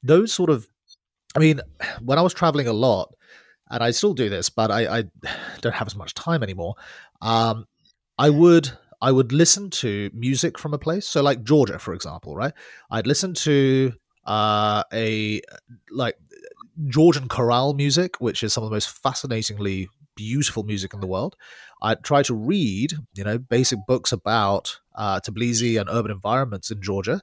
Those 0.02 0.34
sort 0.34 0.50
of, 0.50 0.68
I 1.36 1.40
mean, 1.40 1.62
when 2.02 2.18
I 2.18 2.22
was 2.22 2.34
traveling 2.34 2.68
a 2.68 2.74
lot, 2.74 3.14
and 3.72 3.84
I 3.84 3.92
still 3.92 4.14
do 4.14 4.30
this, 4.30 4.50
but 4.50 4.72
I, 4.72 5.00
I 5.00 5.04
don't 5.62 5.76
have 5.76 5.88
as 5.88 5.96
much 5.96 6.16
time 6.16 6.42
anymore. 6.42 6.76
Um, 7.22 7.66
I 8.18 8.30
would 8.30 8.72
I 9.02 9.12
would 9.12 9.32
listen 9.32 9.70
to 9.70 10.10
music 10.14 10.58
from 10.58 10.74
a 10.74 10.78
place. 10.78 11.08
So, 11.08 11.22
like 11.22 11.44
Georgia, 11.44 11.80
for 11.80 11.94
example, 11.94 12.36
right? 12.36 12.54
I'd 12.92 13.08
listen 13.08 13.34
to 13.36 13.94
uh, 14.26 14.84
a 14.92 15.42
like 15.92 16.18
Georgian 16.88 17.28
chorale 17.28 17.74
music, 17.74 18.22
which 18.22 18.44
is 18.44 18.54
some 18.54 18.64
of 18.64 18.70
the 18.70 18.76
most 18.76 18.90
fascinatingly 18.90 19.90
beautiful 20.16 20.64
music 20.64 20.94
in 20.94 21.00
the 21.00 21.08
world. 21.08 21.36
I 21.82 21.96
try 21.96 22.24
to 22.24 22.34
read, 22.34 22.94
you 23.16 23.24
know, 23.24 23.38
basic 23.38 23.80
books 23.88 24.12
about 24.12 24.80
uh, 24.96 25.20
Tbilisi 25.20 25.80
and 25.80 25.90
urban 25.90 26.12
environments 26.12 26.72
in 26.72 26.82
Georgia, 26.82 27.22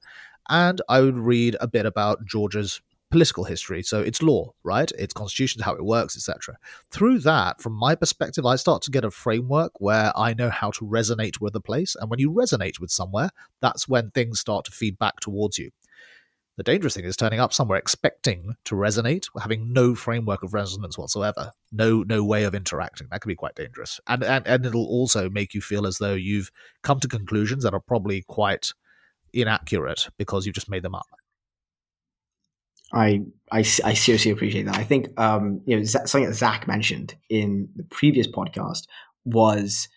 and 0.49 0.81
I 0.89 1.01
would 1.01 1.19
read 1.19 1.57
a 1.61 1.67
bit 1.67 1.87
about 1.87 2.25
Georgia's 2.27 2.81
political 3.11 3.45
history, 3.45 3.83
so 3.83 4.01
its 4.01 4.21
law, 4.21 4.53
right, 4.65 4.91
its 4.99 5.15
constitution, 5.15 5.63
how 5.63 5.75
it 5.75 5.85
works, 5.85 6.17
etc. 6.17 6.57
Through 6.91 7.21
that, 7.21 7.61
from 7.61 7.73
my 7.73 7.95
perspective, 7.95 8.45
I 8.45 8.57
start 8.57 8.83
to 8.83 8.91
get 8.91 9.05
a 9.05 9.11
framework 9.11 9.81
where 9.81 10.13
I 10.17 10.35
know 10.35 10.51
how 10.51 10.71
to 10.73 10.85
resonate 10.85 11.41
with 11.41 11.55
a 11.55 11.61
place, 11.61 11.95
and 11.95 12.11
when 12.11 12.19
you 12.19 12.31
resonate 12.31 12.81
with 12.81 12.91
somewhere, 12.91 13.31
that's 13.61 13.89
when 13.89 14.11
things 14.11 14.41
start 14.41 14.65
to 14.67 14.73
feed 14.73 14.99
back 14.99 15.21
towards 15.21 15.59
you. 15.59 15.71
The 16.57 16.63
dangerous 16.63 16.95
thing 16.95 17.05
is 17.05 17.17
turning 17.17 17.39
up 17.39 17.53
somewhere 17.53 17.79
expecting 17.79 18.57
to 18.65 18.75
resonate, 18.75 19.29
having 19.39 19.75
no 19.75 19.95
framework 19.95 20.43
of 20.43 20.55
resonance 20.55 20.97
whatsoever, 20.97 21.53
no 21.71 22.03
no 22.03 22.25
way 22.25 22.45
of 22.45 22.55
interacting. 22.55 23.09
That 23.11 23.21
can 23.21 23.29
be 23.29 23.35
quite 23.35 23.55
dangerous, 23.55 24.01
and 24.07 24.25
and 24.25 24.47
and 24.47 24.65
it'll 24.65 24.87
also 24.87 25.29
make 25.29 25.53
you 25.53 25.61
feel 25.61 25.87
as 25.87 25.99
though 25.99 26.15
you've 26.15 26.51
come 26.83 26.99
to 27.01 27.09
conclusions 27.09 27.63
that 27.65 27.75
are 27.75 27.81
probably 27.81 28.23
quite 28.23 28.73
inaccurate 29.35 30.09
because 30.17 30.47
you've 30.47 30.55
just 30.55 30.71
made 30.71 30.83
them 30.83 30.95
up. 30.95 31.07
I, 32.93 33.23
I, 33.51 33.59
I 33.59 33.95
seriously 33.95 34.31
appreciate 34.31 34.67
that. 34.67 34.77
I 34.77 34.85
think 34.85 35.09
um, 35.21 35.61
you 35.67 35.77
know 35.77 35.85
something 35.85 36.25
that 36.25 36.35
Zach 36.35 36.67
mentioned 36.67 37.17
in 37.29 37.69
the 37.77 37.85
previous 37.85 38.27
podcast 38.27 38.87
was 39.27 39.89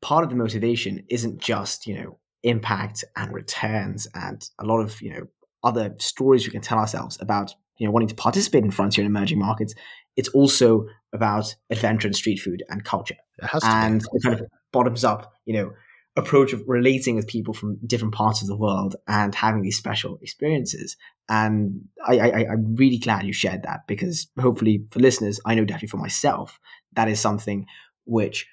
part 0.00 0.24
of 0.24 0.30
the 0.30 0.36
motivation 0.36 1.04
isn't 1.10 1.38
just 1.38 1.86
you 1.86 1.94
know 1.94 2.18
impact 2.42 3.04
and 3.16 3.32
returns 3.32 4.08
and 4.14 4.48
a 4.58 4.64
lot 4.64 4.80
of 4.80 5.00
you 5.02 5.10
know 5.10 5.26
other 5.64 5.94
stories 5.98 6.46
we 6.46 6.52
can 6.52 6.60
tell 6.60 6.78
ourselves 6.78 7.18
about 7.20 7.54
you 7.78 7.86
know 7.86 7.92
wanting 7.92 8.08
to 8.08 8.14
participate 8.14 8.64
in 8.64 8.70
frontier 8.70 9.04
and 9.04 9.14
emerging 9.14 9.38
markets. 9.38 9.74
It's 10.16 10.28
also 10.30 10.86
about 11.12 11.54
adventure 11.70 12.08
and 12.08 12.16
street 12.16 12.38
food 12.38 12.62
and 12.68 12.84
culture. 12.84 13.16
And 13.64 14.00
the 14.00 14.20
kind 14.22 14.40
of 14.40 14.46
bottoms 14.72 15.04
up 15.04 15.32
you 15.44 15.54
know 15.54 15.72
approach 16.16 16.52
of 16.52 16.62
relating 16.66 17.16
with 17.16 17.26
people 17.26 17.54
from 17.54 17.78
different 17.86 18.14
parts 18.14 18.42
of 18.42 18.48
the 18.48 18.56
world 18.56 18.96
and 19.08 19.34
having 19.34 19.62
these 19.62 19.78
special 19.78 20.18
experiences. 20.20 20.96
And 21.28 21.82
I, 22.06 22.18
I 22.18 22.46
i'm 22.52 22.76
really 22.76 22.98
glad 22.98 23.24
you 23.24 23.32
shared 23.32 23.62
that 23.62 23.86
because 23.86 24.26
hopefully 24.38 24.84
for 24.90 24.98
listeners 24.98 25.40
i 25.46 25.54
know 25.54 25.64
definitely 25.64 25.88
for 25.88 25.96
myself 25.96 26.58
that 26.94 27.08
is 27.08 27.20
something 27.20 27.64
which 28.04 28.46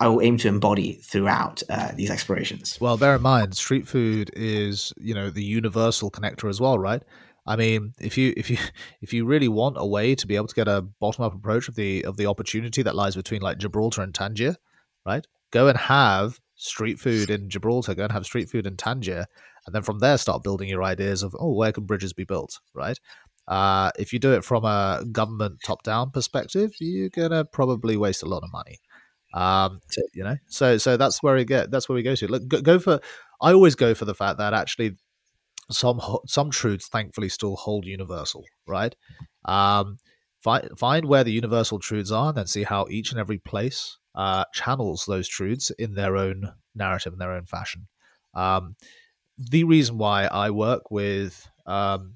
I 0.00 0.06
will 0.08 0.22
aim 0.22 0.36
to 0.38 0.48
embody 0.48 0.94
throughout 0.94 1.62
uh, 1.68 1.90
these 1.94 2.10
explorations. 2.10 2.78
Well, 2.80 2.96
bear 2.96 3.16
in 3.16 3.22
mind, 3.22 3.56
street 3.56 3.88
food 3.88 4.30
is 4.34 4.92
you 4.98 5.14
know 5.14 5.30
the 5.30 5.42
universal 5.42 6.10
connector 6.10 6.48
as 6.48 6.60
well, 6.60 6.78
right? 6.78 7.02
I 7.46 7.56
mean, 7.56 7.94
if 7.98 8.16
you 8.16 8.32
if 8.36 8.50
you 8.50 8.58
if 9.00 9.12
you 9.12 9.24
really 9.24 9.48
want 9.48 9.76
a 9.78 9.86
way 9.86 10.14
to 10.14 10.26
be 10.26 10.36
able 10.36 10.46
to 10.46 10.54
get 10.54 10.68
a 10.68 10.82
bottom 10.82 11.24
up 11.24 11.34
approach 11.34 11.68
of 11.68 11.74
the 11.74 12.04
of 12.04 12.16
the 12.16 12.26
opportunity 12.26 12.82
that 12.82 12.94
lies 12.94 13.16
between 13.16 13.42
like 13.42 13.58
Gibraltar 13.58 14.02
and 14.02 14.14
Tangier, 14.14 14.56
right? 15.04 15.26
Go 15.50 15.66
and 15.66 15.78
have 15.78 16.38
street 16.54 17.00
food 17.00 17.30
in 17.30 17.48
Gibraltar. 17.48 17.94
Go 17.94 18.04
and 18.04 18.12
have 18.12 18.26
street 18.26 18.50
food 18.50 18.66
in 18.66 18.76
Tangier, 18.76 19.26
and 19.66 19.74
then 19.74 19.82
from 19.82 19.98
there 19.98 20.18
start 20.18 20.44
building 20.44 20.68
your 20.68 20.84
ideas 20.84 21.22
of 21.24 21.34
oh, 21.40 21.52
where 21.54 21.72
can 21.72 21.84
bridges 21.84 22.12
be 22.12 22.24
built, 22.24 22.60
right? 22.74 22.98
Uh, 23.48 23.90
if 23.98 24.12
you 24.12 24.18
do 24.18 24.34
it 24.34 24.44
from 24.44 24.64
a 24.64 25.02
government 25.10 25.58
top 25.64 25.82
down 25.82 26.10
perspective, 26.10 26.72
you're 26.78 27.08
gonna 27.08 27.44
probably 27.46 27.96
waste 27.96 28.22
a 28.22 28.26
lot 28.26 28.44
of 28.44 28.52
money. 28.52 28.78
Um, 29.34 29.80
you 30.14 30.24
know, 30.24 30.36
so 30.46 30.78
so 30.78 30.96
that's 30.96 31.22
where 31.22 31.34
we 31.34 31.44
get 31.44 31.70
that's 31.70 31.88
where 31.88 31.96
we 31.96 32.02
go 32.02 32.14
to. 32.14 32.28
Look, 32.28 32.48
go, 32.48 32.60
go 32.62 32.78
for. 32.78 33.00
I 33.40 33.52
always 33.52 33.74
go 33.74 33.94
for 33.94 34.04
the 34.04 34.14
fact 34.14 34.38
that 34.38 34.54
actually 34.54 34.96
some 35.70 36.00
some 36.26 36.50
truths 36.50 36.88
thankfully 36.88 37.28
still 37.28 37.56
hold 37.56 37.84
universal, 37.84 38.44
right? 38.66 38.94
Um, 39.44 39.98
find 40.40 40.70
find 40.78 41.04
where 41.04 41.24
the 41.24 41.32
universal 41.32 41.78
truths 41.78 42.10
are, 42.10 42.28
and 42.28 42.38
then 42.38 42.46
see 42.46 42.64
how 42.64 42.86
each 42.90 43.10
and 43.10 43.20
every 43.20 43.38
place 43.38 43.98
uh, 44.14 44.44
channels 44.54 45.04
those 45.06 45.28
truths 45.28 45.70
in 45.78 45.94
their 45.94 46.16
own 46.16 46.52
narrative 46.74 47.12
in 47.12 47.18
their 47.18 47.32
own 47.32 47.44
fashion. 47.44 47.86
Um, 48.34 48.76
the 49.38 49.64
reason 49.64 49.98
why 49.98 50.26
I 50.26 50.50
work 50.50 50.90
with 50.90 51.48
um, 51.66 52.14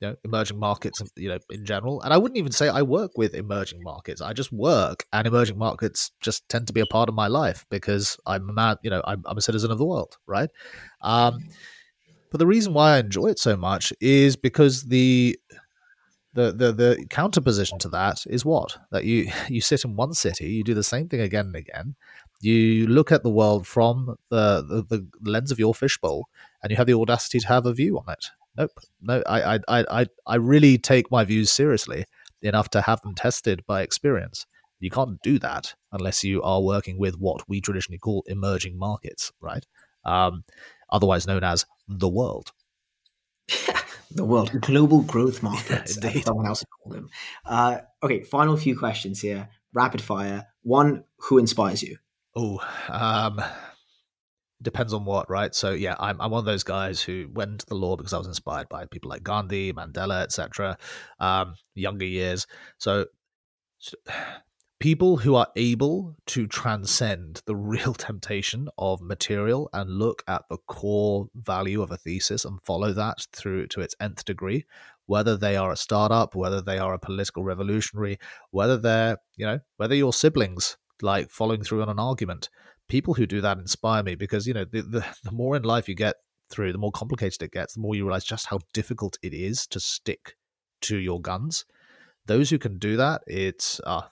you 0.00 0.08
know, 0.08 0.16
emerging 0.24 0.58
markets, 0.58 1.02
you 1.16 1.28
know, 1.28 1.38
in 1.50 1.64
general. 1.64 2.00
And 2.02 2.12
I 2.12 2.18
wouldn't 2.18 2.38
even 2.38 2.52
say 2.52 2.68
I 2.68 2.82
work 2.82 3.12
with 3.16 3.34
emerging 3.34 3.82
markets. 3.82 4.20
I 4.20 4.32
just 4.32 4.52
work, 4.52 5.06
and 5.12 5.26
emerging 5.26 5.58
markets 5.58 6.10
just 6.20 6.48
tend 6.48 6.66
to 6.66 6.72
be 6.72 6.80
a 6.80 6.86
part 6.86 7.08
of 7.08 7.14
my 7.14 7.28
life 7.28 7.64
because 7.70 8.18
I'm 8.26 8.48
a 8.48 8.52
man, 8.52 8.76
you 8.82 8.90
know, 8.90 9.02
I'm, 9.06 9.22
I'm 9.26 9.38
a 9.38 9.42
citizen 9.42 9.70
of 9.70 9.78
the 9.78 9.86
world, 9.86 10.16
right? 10.26 10.50
Um, 11.00 11.38
but 12.30 12.38
the 12.38 12.46
reason 12.46 12.74
why 12.74 12.96
I 12.96 12.98
enjoy 12.98 13.28
it 13.28 13.38
so 13.38 13.56
much 13.56 13.92
is 14.00 14.36
because 14.36 14.84
the 14.84 15.38
the 16.34 16.52
the 16.52 16.72
the 16.72 17.06
counterposition 17.08 17.78
to 17.78 17.88
that 17.88 18.24
is 18.26 18.44
what 18.44 18.76
that 18.92 19.04
you 19.04 19.30
you 19.48 19.60
sit 19.60 19.84
in 19.84 19.96
one 19.96 20.12
city, 20.12 20.50
you 20.50 20.62
do 20.62 20.74
the 20.74 20.84
same 20.84 21.08
thing 21.08 21.20
again 21.20 21.46
and 21.46 21.56
again. 21.56 21.96
You 22.42 22.86
look 22.86 23.10
at 23.10 23.22
the 23.22 23.30
world 23.30 23.66
from 23.66 24.16
the, 24.28 24.62
the, 24.62 24.98
the 25.22 25.30
lens 25.30 25.50
of 25.50 25.58
your 25.58 25.74
fishbowl, 25.74 26.28
and 26.62 26.70
you 26.70 26.76
have 26.76 26.86
the 26.86 26.94
audacity 26.94 27.40
to 27.40 27.48
have 27.48 27.66
a 27.66 27.72
view 27.72 27.98
on 27.98 28.12
it. 28.12 28.26
Nope, 28.56 28.70
no, 29.00 29.22
I 29.26 29.56
I 29.68 29.84
I 29.88 30.06
I 30.26 30.34
really 30.36 30.78
take 30.78 31.10
my 31.10 31.24
views 31.24 31.50
seriously 31.52 32.04
enough 32.42 32.70
to 32.70 32.82
have 32.82 33.00
them 33.02 33.14
tested 33.14 33.64
by 33.66 33.82
experience. 33.82 34.46
You 34.78 34.90
can't 34.90 35.20
do 35.22 35.38
that 35.38 35.74
unless 35.92 36.22
you 36.22 36.42
are 36.42 36.62
working 36.62 36.98
with 36.98 37.16
what 37.18 37.48
we 37.48 37.60
traditionally 37.60 37.98
call 37.98 38.24
emerging 38.26 38.78
markets, 38.78 39.32
right? 39.40 39.64
Um, 40.04 40.44
otherwise 40.90 41.26
known 41.26 41.44
as 41.44 41.64
the 41.88 42.08
world. 42.08 42.52
the 44.10 44.24
world, 44.24 44.60
global 44.60 45.02
growth 45.02 45.42
markets, 45.42 45.96
as 45.98 46.22
someone 46.24 46.46
else 46.46 46.64
called 46.82 46.96
them. 46.96 47.10
Uh, 47.44 47.78
okay, 48.02 48.22
final 48.22 48.56
few 48.56 48.78
questions 48.78 49.20
here, 49.20 49.48
rapid 49.72 50.00
fire. 50.02 50.46
One, 50.62 51.04
who 51.18 51.38
inspires 51.38 51.82
you? 51.82 51.98
Oh, 52.34 52.60
um, 52.88 53.40
depends 54.62 54.92
on 54.92 55.04
what, 55.04 55.28
right? 55.30 55.54
So 55.54 55.72
yeah, 55.72 55.96
I'm 55.98 56.20
I'm 56.20 56.30
one 56.30 56.40
of 56.40 56.44
those 56.44 56.64
guys 56.64 57.00
who 57.00 57.28
went 57.32 57.60
to 57.60 57.66
the 57.66 57.74
law 57.74 57.96
because 57.96 58.12
I 58.12 58.18
was 58.18 58.26
inspired 58.26 58.68
by 58.68 58.86
people 58.86 59.10
like 59.10 59.22
Gandhi, 59.22 59.72
Mandela, 59.72 60.22
etc. 60.22 60.78
Um, 61.20 61.54
younger 61.74 62.06
years, 62.06 62.46
so, 62.78 63.06
so 63.78 63.96
people 64.78 65.16
who 65.16 65.34
are 65.34 65.48
able 65.56 66.16
to 66.26 66.46
transcend 66.46 67.42
the 67.46 67.56
real 67.74 67.94
temptation 67.94 68.68
of 68.78 69.00
material 69.00 69.68
and 69.72 69.90
look 69.90 70.22
at 70.28 70.42
the 70.50 70.58
core 70.66 71.28
value 71.34 71.82
of 71.82 71.90
a 71.90 71.96
thesis 71.96 72.44
and 72.44 72.62
follow 72.62 72.92
that 72.92 73.26
through 73.32 73.66
to 73.66 73.80
its 73.80 73.94
nth 74.00 74.24
degree 74.24 74.64
whether 75.06 75.36
they 75.36 75.56
are 75.56 75.72
a 75.72 75.76
startup 75.76 76.34
whether 76.34 76.60
they 76.60 76.78
are 76.78 76.94
a 76.94 76.98
political 76.98 77.44
revolutionary 77.44 78.18
whether 78.50 78.76
they're 78.76 79.16
you 79.36 79.46
know 79.46 79.60
whether 79.76 79.94
your 79.94 80.12
siblings 80.12 80.76
like 81.02 81.30
following 81.30 81.62
through 81.62 81.82
on 81.82 81.88
an 81.88 81.98
argument 81.98 82.48
people 82.88 83.14
who 83.14 83.26
do 83.26 83.40
that 83.40 83.58
inspire 83.58 84.02
me 84.02 84.14
because 84.14 84.46
you 84.46 84.54
know 84.54 84.64
the, 84.64 84.82
the, 84.82 85.04
the 85.24 85.32
more 85.32 85.56
in 85.56 85.62
life 85.62 85.88
you 85.88 85.94
get 85.94 86.16
through 86.50 86.72
the 86.72 86.78
more 86.78 86.92
complicated 86.92 87.42
it 87.42 87.50
gets 87.50 87.74
the 87.74 87.80
more 87.80 87.94
you 87.94 88.04
realize 88.04 88.24
just 88.24 88.46
how 88.46 88.58
difficult 88.72 89.18
it 89.22 89.34
is 89.34 89.66
to 89.66 89.80
stick 89.80 90.36
to 90.80 90.96
your 90.96 91.20
guns 91.20 91.64
those 92.26 92.50
who 92.50 92.58
can 92.58 92.78
do 92.78 92.96
that 92.96 93.22
it's 93.26 93.80
uh, 93.84 94.02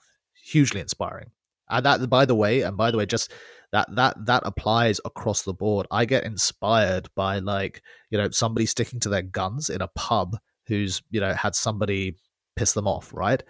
hugely 0.45 0.79
inspiring. 0.79 1.31
And 1.69 1.85
that, 1.85 2.09
by 2.09 2.25
the 2.25 2.35
way, 2.35 2.61
and 2.61 2.77
by 2.77 2.91
the 2.91 2.97
way, 2.97 3.05
just 3.05 3.31
that 3.71 3.87
that 3.95 4.15
that 4.25 4.43
applies 4.45 5.01
across 5.03 5.41
the 5.41 5.53
board. 5.53 5.87
I 5.89 6.05
get 6.05 6.23
inspired 6.23 7.09
by 7.15 7.39
like 7.39 7.81
you 8.11 8.19
know 8.19 8.29
somebody 8.29 8.67
sticking 8.67 8.99
to 9.01 9.09
their 9.09 9.23
guns 9.23 9.69
in 9.69 9.81
a 9.81 9.89
pub 9.95 10.37
who's 10.67 11.01
you 11.09 11.19
know 11.19 11.33
had 11.33 11.55
somebody 11.55 12.17
piss 12.55 12.73
them 12.73 12.87
off, 12.87 13.13
right? 13.13 13.41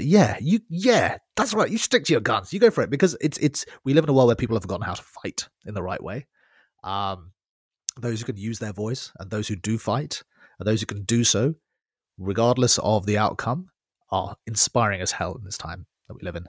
Yeah, 0.00 0.38
you, 0.40 0.60
yeah, 0.70 1.18
that's 1.36 1.52
right. 1.52 1.70
You 1.70 1.76
stick 1.76 2.04
to 2.04 2.12
your 2.14 2.22
guns. 2.22 2.52
You 2.52 2.60
go 2.60 2.70
for 2.70 2.82
it 2.82 2.88
because 2.88 3.14
it's 3.20 3.36
it's. 3.38 3.66
We 3.84 3.92
live 3.92 4.04
in 4.04 4.10
a 4.10 4.14
world 4.14 4.28
where 4.28 4.36
people 4.36 4.56
have 4.56 4.62
forgotten 4.62 4.86
how 4.86 4.94
to 4.94 5.02
fight 5.02 5.48
in 5.66 5.74
the 5.74 5.82
right 5.82 6.02
way. 6.02 6.26
Um, 6.82 7.32
those 7.98 8.20
who 8.20 8.26
can 8.26 8.36
use 8.36 8.58
their 8.58 8.72
voice 8.72 9.12
and 9.18 9.30
those 9.30 9.48
who 9.48 9.56
do 9.56 9.76
fight 9.76 10.22
and 10.58 10.66
those 10.66 10.80
who 10.80 10.86
can 10.86 11.02
do 11.02 11.24
so, 11.24 11.54
regardless 12.18 12.78
of 12.78 13.06
the 13.06 13.18
outcome, 13.18 13.68
are 14.10 14.36
inspiring 14.46 15.00
as 15.00 15.12
hell 15.12 15.34
in 15.34 15.44
this 15.44 15.58
time 15.58 15.86
that 16.08 16.14
we 16.14 16.22
live 16.22 16.36
in. 16.36 16.46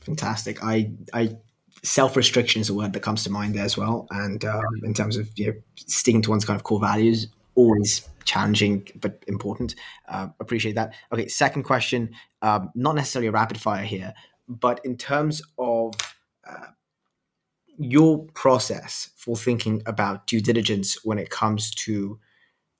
Fantastic. 0.00 0.62
I 0.62 0.92
I 1.12 1.36
self 1.82 2.16
restriction 2.16 2.60
is 2.60 2.70
a 2.70 2.74
word 2.74 2.92
that 2.92 3.00
comes 3.00 3.24
to 3.24 3.30
mind 3.30 3.54
there 3.54 3.64
as 3.64 3.76
well. 3.76 4.06
And 4.10 4.44
um, 4.44 4.80
in 4.82 4.94
terms 4.94 5.16
of 5.16 5.30
you 5.36 5.46
know, 5.48 5.52
sticking 5.76 6.22
to 6.22 6.30
one's 6.30 6.44
kind 6.44 6.56
of 6.56 6.64
core 6.64 6.80
values, 6.80 7.28
always 7.54 8.08
challenging 8.24 8.86
but 9.00 9.22
important. 9.26 9.74
Uh, 10.08 10.28
appreciate 10.40 10.74
that. 10.74 10.94
Okay, 11.12 11.28
second 11.28 11.64
question. 11.64 12.10
Um, 12.42 12.70
not 12.74 12.94
necessarily 12.94 13.28
a 13.28 13.32
rapid 13.32 13.58
fire 13.60 13.84
here, 13.84 14.14
but 14.48 14.80
in 14.84 14.96
terms 14.96 15.42
of 15.58 15.94
uh, 16.48 16.68
your 17.78 18.24
process 18.34 19.10
for 19.16 19.36
thinking 19.36 19.82
about 19.86 20.26
due 20.26 20.40
diligence 20.40 21.04
when 21.04 21.18
it 21.18 21.30
comes 21.30 21.74
to 21.74 22.18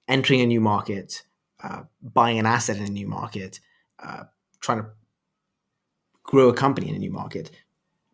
entering 0.08 0.40
a 0.40 0.46
new 0.46 0.60
market, 0.60 1.22
uh, 1.62 1.82
buying 2.02 2.38
an 2.38 2.46
asset 2.46 2.76
in 2.76 2.84
a 2.84 2.90
new 2.90 3.08
market, 3.08 3.60
uh, 4.02 4.24
trying 4.60 4.82
to 4.82 4.88
grow 6.22 6.48
a 6.48 6.54
company 6.54 6.88
in 6.88 6.94
a 6.94 6.98
new 6.98 7.12
market 7.12 7.50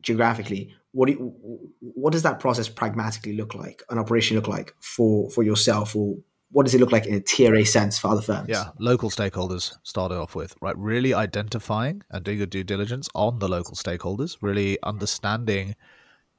geographically 0.02 0.74
what 0.92 1.06
do 1.06 1.12
you, 1.12 1.70
what 1.80 2.12
does 2.12 2.22
that 2.22 2.40
process 2.40 2.68
pragmatically 2.68 3.34
look 3.34 3.54
like 3.54 3.82
an 3.90 3.98
operation 3.98 4.36
look 4.36 4.48
like 4.48 4.74
for 4.80 5.30
for 5.30 5.42
yourself 5.42 5.94
or 5.94 6.16
what 6.53 6.64
does 6.64 6.74
it 6.74 6.80
look 6.80 6.92
like 6.92 7.07
in 7.07 7.14
a 7.14 7.20
tier 7.20 7.55
A 7.55 7.64
sense 7.64 7.98
for 7.98 8.09
other 8.09 8.22
firms? 8.22 8.48
Yeah, 8.48 8.70
local 8.78 9.11
stakeholders 9.11 9.74
started 9.82 10.16
off 10.16 10.34
with, 10.34 10.55
right? 10.61 10.76
Really 10.76 11.14
identifying 11.14 12.03
and 12.11 12.24
doing 12.24 12.38
your 12.38 12.46
due 12.46 12.64
diligence 12.64 13.09
on 13.14 13.38
the 13.38 13.48
local 13.48 13.74
stakeholders, 13.74 14.36
really 14.40 14.78
understanding 14.82 15.74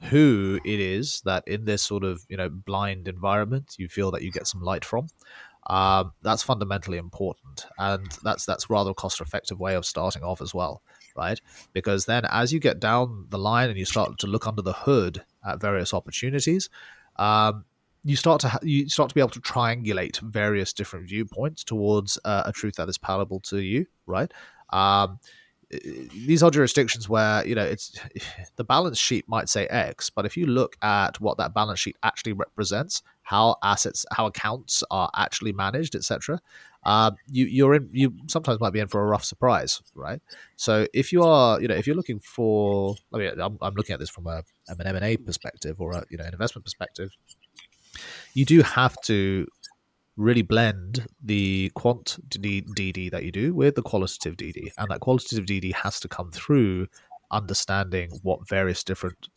who 0.09 0.59
it 0.65 0.79
is 0.79 1.21
that 1.25 1.47
in 1.47 1.65
this 1.65 1.83
sort 1.83 2.03
of, 2.03 2.25
you 2.27 2.35
know, 2.35 2.49
blind 2.49 3.07
environment 3.07 3.75
you 3.77 3.87
feel 3.87 4.11
that 4.11 4.23
you 4.23 4.31
get 4.31 4.47
some 4.47 4.61
light 4.61 4.83
from. 4.83 5.07
Um, 5.67 6.13
that's 6.23 6.41
fundamentally 6.41 6.97
important. 6.97 7.67
And 7.77 8.07
that's 8.23 8.45
that's 8.45 8.69
rather 8.69 8.91
a 8.91 8.95
cost 8.95 9.21
effective 9.21 9.59
way 9.59 9.75
of 9.75 9.85
starting 9.85 10.23
off 10.23 10.41
as 10.41 10.53
well 10.53 10.81
right? 11.15 11.41
Because 11.73 12.05
then 12.05 12.25
as 12.29 12.53
you 12.53 12.59
get 12.59 12.79
down 12.79 13.25
the 13.29 13.37
line 13.37 13.69
and 13.69 13.77
you 13.77 13.85
start 13.85 14.17
to 14.19 14.27
look 14.27 14.47
under 14.47 14.61
the 14.61 14.73
hood 14.73 15.23
at 15.45 15.61
various 15.61 15.93
opportunities, 15.93 16.69
um, 17.17 17.65
you 18.03 18.15
start 18.15 18.41
to 18.41 18.49
ha- 18.49 18.59
you 18.63 18.89
start 18.89 19.09
to 19.09 19.15
be 19.15 19.21
able 19.21 19.29
to 19.29 19.41
triangulate 19.41 20.19
various 20.19 20.73
different 20.73 21.07
viewpoints 21.07 21.63
towards 21.63 22.17
uh, 22.25 22.43
a 22.45 22.51
truth 22.51 22.75
that 22.75 22.89
is 22.89 22.97
palatable 22.97 23.39
to 23.41 23.59
you, 23.59 23.85
right? 24.05 24.31
Um, 24.71 25.19
these 26.25 26.43
are 26.43 26.51
jurisdictions 26.51 27.07
where 27.07 27.45
you 27.45 27.55
know 27.55 27.63
it's 27.63 27.97
the 28.55 28.63
balance 28.63 28.97
sheet 28.97 29.27
might 29.27 29.49
say 29.49 29.67
X, 29.67 30.09
but 30.09 30.25
if 30.25 30.35
you 30.35 30.45
look 30.45 30.75
at 30.81 31.19
what 31.21 31.37
that 31.37 31.53
balance 31.53 31.79
sheet 31.79 31.95
actually 32.03 32.33
represents, 32.33 33.03
how 33.23 33.55
assets, 33.63 34.05
how 34.11 34.25
accounts 34.25 34.83
are 34.91 35.09
actually 35.15 35.53
managed, 35.53 35.95
etc., 35.95 36.39
uh, 36.83 37.11
you 37.27 37.45
you're 37.45 37.75
in 37.75 37.89
you 37.91 38.13
sometimes 38.27 38.59
might 38.59 38.73
be 38.73 38.79
in 38.79 38.87
for 38.87 39.01
a 39.01 39.05
rough 39.05 39.23
surprise, 39.23 39.81
right? 39.93 40.19
So 40.55 40.87
if 40.93 41.13
you 41.13 41.23
are, 41.23 41.61
you 41.61 41.67
know, 41.67 41.75
if 41.75 41.85
you're 41.85 41.95
looking 41.95 42.19
for, 42.19 42.95
I 43.13 43.17
mean, 43.17 43.39
I'm, 43.39 43.57
I'm 43.61 43.75
looking 43.75 43.93
at 43.93 43.99
this 43.99 44.09
from 44.09 44.25
a 44.27 44.43
an 44.67 44.87
M 44.87 44.95
and 44.95 45.05
A 45.05 45.17
perspective 45.17 45.79
or 45.79 45.91
a 45.93 46.03
you 46.09 46.17
know 46.17 46.25
an 46.25 46.33
investment 46.33 46.65
perspective, 46.65 47.11
you 48.33 48.45
do 48.45 48.61
have 48.61 48.99
to 49.01 49.47
really 50.17 50.41
blend 50.41 51.05
the 51.23 51.71
quant 51.75 52.17
DD 52.29 53.11
that 53.11 53.23
you 53.23 53.31
do 53.31 53.53
with 53.53 53.75
the 53.75 53.81
qualitative 53.81 54.35
DD, 54.35 54.71
and 54.77 54.89
that 54.89 54.99
qualitative 54.99 55.45
DD 55.45 55.73
has 55.73 55.99
to 55.99 56.07
come 56.07 56.31
through 56.31 56.87
understanding 57.31 58.11
what 58.23 58.47
various 58.47 58.83
different 58.83 59.29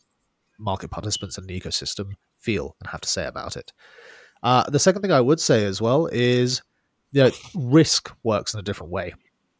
market 0.59 0.91
participants 0.91 1.39
in 1.39 1.47
the 1.47 1.59
ecosystem 1.59 2.13
feel 2.39 2.77
and 2.81 2.91
have 2.91 3.01
to 3.01 3.09
say 3.09 3.27
about 3.27 3.57
it. 3.57 3.73
Uh, 4.43 4.69
the 4.69 4.79
second 4.79 5.03
thing 5.03 5.13
I 5.13 5.21
would 5.21 5.41
say 5.41 5.65
as 5.65 5.81
well 5.81 6.07
is 6.13 6.63
you 7.13 7.23
know, 7.23 7.31
risk 7.55 8.13
works 8.25 8.55
in 8.55 8.61
a 8.61 8.63
different 8.63 8.93
way 8.93 9.15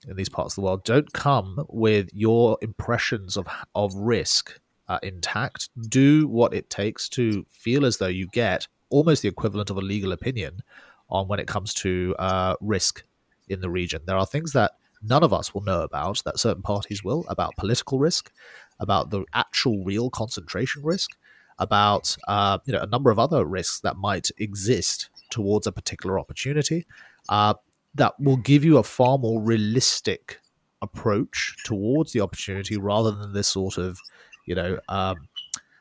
in 0.09 0.17
these 0.17 0.29
parts 0.29 0.53
of 0.53 0.57
the 0.57 0.61
world. 0.63 0.85
Don't 0.85 1.13
come 1.13 1.65
with 1.69 2.11
your 2.13 2.59
impressions 2.61 3.37
of 3.37 3.47
of 3.75 3.95
risk 3.95 4.59
uh, 4.89 4.99
intact. 5.03 5.71
Do 5.89 6.29
what 6.29 6.53
it 6.53 6.69
takes 6.69 7.09
to 7.11 7.47
feel 7.49 7.87
as 7.87 7.97
though 7.97 8.09
you 8.09 8.27
get 8.27 8.67
almost 8.95 9.23
the 9.23 9.29
equivalent 9.29 9.71
of 9.71 9.77
a 9.77 9.81
legal 9.81 10.13
opinion 10.13 10.61
on 11.11 11.29
when 11.29 11.41
it 11.41 11.47
comes 11.47 11.75
to 11.75 12.15
uh, 12.19 12.55
risk 12.61 13.03
in 13.49 13.61
the 13.61 13.71
region. 13.71 14.01
There 14.07 14.17
are 14.17 14.27
things 14.27 14.53
that 14.53 14.73
none 15.03 15.23
of 15.23 15.33
us 15.33 15.53
will 15.53 15.63
know 15.63 15.83
about 15.83 16.23
that 16.25 16.39
certain 16.39 16.63
parties 16.63 17.03
will 17.05 17.25
about 17.29 17.57
political 17.57 17.99
risk, 17.99 18.33
about 18.79 19.11
the 19.11 19.25
actual 19.35 19.85
real 19.85 20.11
concentration 20.11 20.83
risk, 20.83 21.11
about 21.59 22.17
uh, 22.29 22.59
you 22.67 22.73
know 22.73 22.81
a 22.81 22.87
number 22.87 23.11
of 23.11 23.19
other 23.19 23.45
risks 23.45 23.81
that 23.81 23.97
might 23.97 24.29
exist 24.39 25.11
towards 25.31 25.67
a 25.67 25.73
particular 25.73 26.19
opportunity 26.19 26.87
uh, 27.29 27.55
that 27.95 28.15
will 28.19 28.37
give 28.37 28.65
you 28.65 28.79
a 28.79 28.83
far 28.83 29.19
more 29.19 29.41
realistic 29.41 30.41
approach 30.83 31.57
towards 31.65 32.13
the 32.13 32.21
opportunity 32.21 32.77
rather 32.77 33.11
than 33.11 33.33
this 33.33 33.49
sort 33.49 33.79
of, 33.79 33.99
you 34.47 34.55
know, 34.55 34.79
um, 34.89 35.17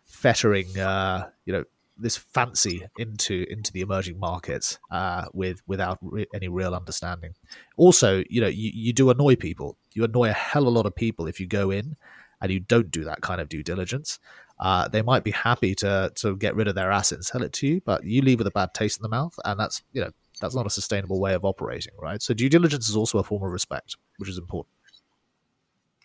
fettering, 0.05 0.79
uh, 0.79 1.29
you 1.45 1.53
know, 1.53 1.63
this 1.97 2.17
fancy 2.17 2.83
into 2.97 3.45
into 3.49 3.71
the 3.71 3.81
emerging 3.81 4.19
markets 4.19 4.79
uh, 4.91 5.25
with 5.33 5.61
without 5.67 5.99
re- 6.01 6.27
any 6.33 6.47
real 6.47 6.73
understanding. 6.73 7.33
Also, 7.77 8.23
you 8.29 8.41
know, 8.41 8.47
you, 8.47 8.71
you 8.73 8.93
do 8.93 9.09
annoy 9.09 9.35
people. 9.35 9.77
You 9.93 10.03
annoy 10.03 10.29
a 10.29 10.33
hell 10.33 10.63
of 10.63 10.67
a 10.67 10.71
lot 10.71 10.85
of 10.85 10.95
people 10.95 11.27
if 11.27 11.39
you 11.39 11.47
go 11.47 11.69
in 11.71 11.95
and 12.41 12.51
you 12.51 12.59
don't 12.59 12.91
do 12.91 13.03
that 13.05 13.21
kind 13.21 13.39
of 13.39 13.47
due 13.49 13.63
diligence. 13.63 14.19
Uh, 14.59 14.87
they 14.87 15.01
might 15.01 15.23
be 15.23 15.31
happy 15.31 15.75
to 15.75 16.11
to 16.15 16.35
get 16.37 16.55
rid 16.55 16.67
of 16.67 16.75
their 16.75 16.91
asset 16.91 17.17
and 17.17 17.25
sell 17.25 17.43
it 17.43 17.53
to 17.53 17.67
you, 17.67 17.81
but 17.85 18.03
you 18.03 18.21
leave 18.21 18.37
with 18.39 18.47
a 18.47 18.51
bad 18.51 18.73
taste 18.73 18.97
in 18.99 19.03
the 19.03 19.09
mouth, 19.09 19.37
and 19.45 19.59
that's 19.59 19.81
you 19.93 20.01
know 20.01 20.11
That's 20.41 20.55
not 20.55 20.65
a 20.65 20.69
sustainable 20.69 21.19
way 21.19 21.33
of 21.35 21.45
operating, 21.45 21.93
right? 22.01 22.21
So 22.21 22.33
due 22.33 22.49
diligence 22.49 22.89
is 22.89 22.95
also 22.95 23.17
a 23.19 23.23
form 23.23 23.43
of 23.43 23.51
respect, 23.51 23.97
which 24.17 24.29
is 24.29 24.37
important. 24.37 24.73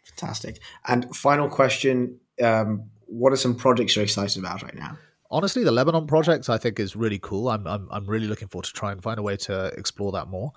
Fantastic. 0.04 0.60
And 0.86 1.14
final 1.14 1.48
question: 1.48 2.20
um, 2.42 2.84
What 3.06 3.32
are 3.32 3.36
some 3.36 3.54
projects 3.54 3.96
you're 3.96 4.04
excited 4.04 4.38
about 4.38 4.62
right 4.62 4.74
now? 4.74 4.98
Honestly, 5.30 5.64
the 5.64 5.72
Lebanon 5.72 6.06
project 6.06 6.48
I 6.48 6.58
think 6.58 6.80
is 6.80 6.96
really 6.96 7.18
cool. 7.18 7.48
I'm 7.48 7.66
I'm 7.66 7.88
I'm 7.90 8.06
really 8.06 8.26
looking 8.26 8.48
forward 8.48 8.66
to 8.66 8.72
try 8.72 8.92
and 8.92 9.02
find 9.02 9.18
a 9.18 9.22
way 9.22 9.36
to 9.36 9.66
explore 9.76 10.12
that 10.12 10.28
more. 10.28 10.52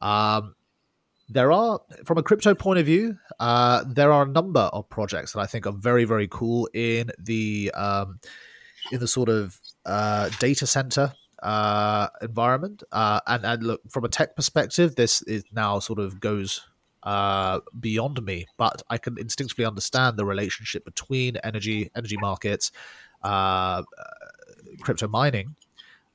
Um, 0.00 0.54
there 1.28 1.50
are, 1.50 1.80
from 2.04 2.18
a 2.18 2.22
crypto 2.22 2.54
point 2.54 2.78
of 2.78 2.86
view, 2.86 3.18
uh, 3.40 3.82
there 3.86 4.12
are 4.12 4.22
a 4.22 4.28
number 4.28 4.60
of 4.60 4.88
projects 4.88 5.32
that 5.32 5.40
I 5.40 5.46
think 5.46 5.66
are 5.66 5.72
very 5.72 6.04
very 6.04 6.28
cool 6.28 6.68
in 6.72 7.10
the 7.18 7.70
um, 7.74 8.20
in 8.92 9.00
the 9.00 9.08
sort 9.08 9.28
of 9.28 9.60
uh, 9.84 10.30
data 10.38 10.66
center 10.66 11.12
uh, 11.42 12.08
environment. 12.22 12.82
Uh, 12.92 13.20
and 13.26 13.44
and 13.44 13.62
look 13.62 13.80
from 13.90 14.04
a 14.04 14.08
tech 14.08 14.36
perspective, 14.36 14.96
this 14.96 15.22
is 15.22 15.44
now 15.52 15.78
sort 15.78 15.98
of 15.98 16.20
goes 16.20 16.64
uh, 17.02 17.60
beyond 17.78 18.22
me, 18.24 18.46
but 18.56 18.82
I 18.90 18.98
can 18.98 19.18
instinctively 19.18 19.64
understand 19.64 20.16
the 20.16 20.24
relationship 20.24 20.84
between 20.84 21.36
energy 21.38 21.90
energy 21.96 22.16
markets 22.16 22.72
uh, 23.22 23.82
crypto 24.80 25.08
mining 25.08 25.54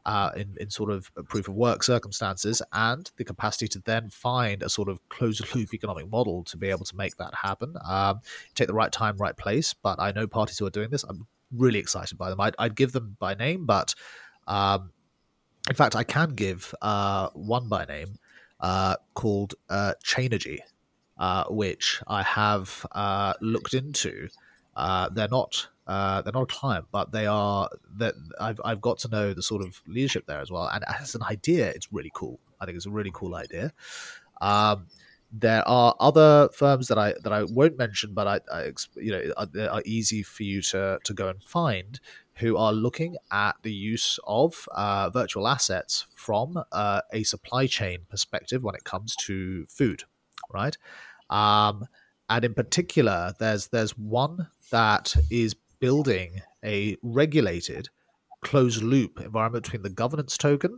uh, 0.05 0.31
in, 0.35 0.55
in 0.59 0.69
sort 0.69 0.91
of 0.91 1.11
proof 1.27 1.47
of 1.47 1.55
work 1.55 1.83
circumstances 1.83 2.61
and 2.73 3.11
the 3.17 3.23
capacity 3.23 3.67
to 3.67 3.79
then 3.85 4.09
find 4.09 4.63
a 4.63 4.69
sort 4.69 4.89
of 4.89 5.07
closed 5.09 5.43
loop 5.55 5.73
economic 5.73 6.09
model 6.09 6.43
to 6.43 6.57
be 6.57 6.69
able 6.69 6.85
to 6.85 6.95
make 6.95 7.15
that 7.17 7.33
happen. 7.35 7.75
Um, 7.87 8.21
take 8.55 8.67
the 8.67 8.73
right 8.73 8.91
time, 8.91 9.17
right 9.17 9.35
place. 9.35 9.73
But 9.73 9.99
I 9.99 10.11
know 10.11 10.27
parties 10.27 10.57
who 10.57 10.65
are 10.65 10.71
doing 10.71 10.89
this. 10.89 11.03
I'm 11.03 11.27
really 11.55 11.79
excited 11.79 12.17
by 12.17 12.29
them. 12.29 12.39
I'd, 12.41 12.55
I'd 12.57 12.75
give 12.75 12.91
them 12.91 13.15
by 13.19 13.35
name, 13.35 13.65
but 13.65 13.93
um, 14.47 14.91
in 15.69 15.75
fact, 15.75 15.95
I 15.95 16.03
can 16.03 16.33
give 16.33 16.73
uh, 16.81 17.29
one 17.33 17.67
by 17.67 17.85
name 17.85 18.15
uh, 18.59 18.95
called 19.13 19.55
uh, 19.69 19.93
Chainergy, 20.03 20.59
uh, 21.17 21.45
which 21.49 22.01
I 22.07 22.23
have 22.23 22.85
uh, 22.91 23.33
looked 23.41 23.73
into. 23.73 24.29
Uh, 24.75 25.09
they're 25.09 25.27
not 25.27 25.67
uh, 25.87 26.21
they're 26.21 26.33
not 26.33 26.43
a 26.43 26.45
client, 26.45 26.85
but 26.91 27.11
they 27.11 27.25
are. 27.25 27.69
That 27.97 28.15
I've 28.39 28.61
I've 28.63 28.81
got 28.81 28.99
to 28.99 29.09
know 29.09 29.33
the 29.33 29.43
sort 29.43 29.63
of 29.63 29.81
leadership 29.87 30.25
there 30.27 30.39
as 30.39 30.51
well, 30.51 30.67
and 30.67 30.83
as 30.87 31.15
an 31.15 31.23
idea, 31.23 31.69
it's 31.69 31.91
really 31.91 32.11
cool. 32.13 32.39
I 32.59 32.65
think 32.65 32.75
it's 32.75 32.85
a 32.85 32.91
really 32.91 33.11
cool 33.13 33.35
idea. 33.35 33.73
Um, 34.41 34.87
there 35.31 35.67
are 35.67 35.95
other 35.99 36.49
firms 36.53 36.87
that 36.89 36.97
I 36.97 37.13
that 37.23 37.31
I 37.31 37.43
won't 37.43 37.77
mention, 37.77 38.13
but 38.13 38.27
I, 38.27 38.39
I 38.53 38.71
you 38.95 39.11
know 39.11 39.33
are, 39.37 39.47
are, 39.69 39.81
easy 39.85 40.23
for 40.23 40.43
you 40.43 40.61
to 40.63 40.99
to 41.03 41.13
go 41.13 41.29
and 41.29 41.41
find 41.43 41.99
who 42.35 42.57
are 42.57 42.73
looking 42.73 43.17
at 43.31 43.55
the 43.61 43.71
use 43.71 44.19
of 44.25 44.67
uh, 44.73 45.09
virtual 45.09 45.47
assets 45.47 46.07
from 46.15 46.61
uh, 46.71 47.01
a 47.11 47.23
supply 47.23 47.67
chain 47.67 47.99
perspective 48.09 48.63
when 48.63 48.75
it 48.75 48.83
comes 48.83 49.15
to 49.15 49.65
food, 49.67 50.03
right? 50.51 50.77
Um, 51.29 51.85
and 52.29 52.45
in 52.45 52.53
particular, 52.53 53.33
there's 53.39 53.67
there's 53.67 53.97
one 53.97 54.47
that 54.71 55.15
is 55.29 55.55
building 55.81 56.41
a 56.63 56.95
regulated 57.03 57.89
closed 58.41 58.81
loop 58.81 59.19
environment 59.19 59.63
between 59.63 59.83
the 59.83 59.89
governance 59.89 60.37
token 60.37 60.77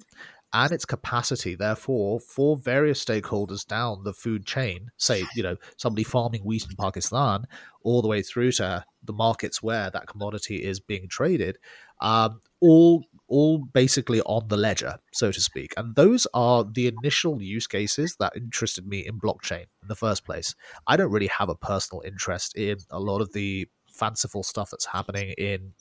and 0.55 0.71
its 0.71 0.85
capacity, 0.85 1.55
therefore, 1.55 2.19
for 2.19 2.55
various 2.55 3.03
stakeholders 3.03 3.65
down 3.65 4.03
the 4.03 4.13
food 4.13 4.45
chain, 4.45 4.89
say, 4.97 5.25
you 5.35 5.41
know, 5.41 5.57
somebody 5.77 6.03
farming 6.03 6.43
wheat 6.43 6.65
in 6.69 6.75
Pakistan, 6.75 7.45
all 7.81 8.03
the 8.03 8.07
way 8.07 8.21
through 8.21 8.51
to 8.51 8.85
the 9.03 9.13
markets 9.13 9.63
where 9.63 9.89
that 9.89 10.05
commodity 10.05 10.57
is 10.57 10.79
being 10.79 11.07
traded, 11.07 11.57
um, 12.01 12.39
all 12.61 13.03
all 13.27 13.57
basically 13.57 14.21
on 14.21 14.47
the 14.47 14.57
ledger, 14.57 14.95
so 15.11 15.31
to 15.31 15.41
speak. 15.41 15.73
And 15.75 15.95
those 15.95 16.27
are 16.35 16.63
the 16.63 16.87
initial 16.87 17.41
use 17.41 17.65
cases 17.65 18.15
that 18.19 18.35
interested 18.35 18.85
me 18.85 19.07
in 19.07 19.19
blockchain 19.19 19.65
in 19.81 19.87
the 19.87 19.95
first 19.95 20.23
place. 20.23 20.53
I 20.85 20.97
don't 20.97 21.11
really 21.11 21.27
have 21.27 21.49
a 21.49 21.55
personal 21.55 22.03
interest 22.05 22.55
in 22.55 22.77
a 22.91 22.99
lot 22.99 23.21
of 23.21 23.33
the 23.33 23.67
fanciful 23.93 24.43
stuff 24.43 24.69
that's 24.71 24.85
happening 24.85 25.33
in 25.37 25.73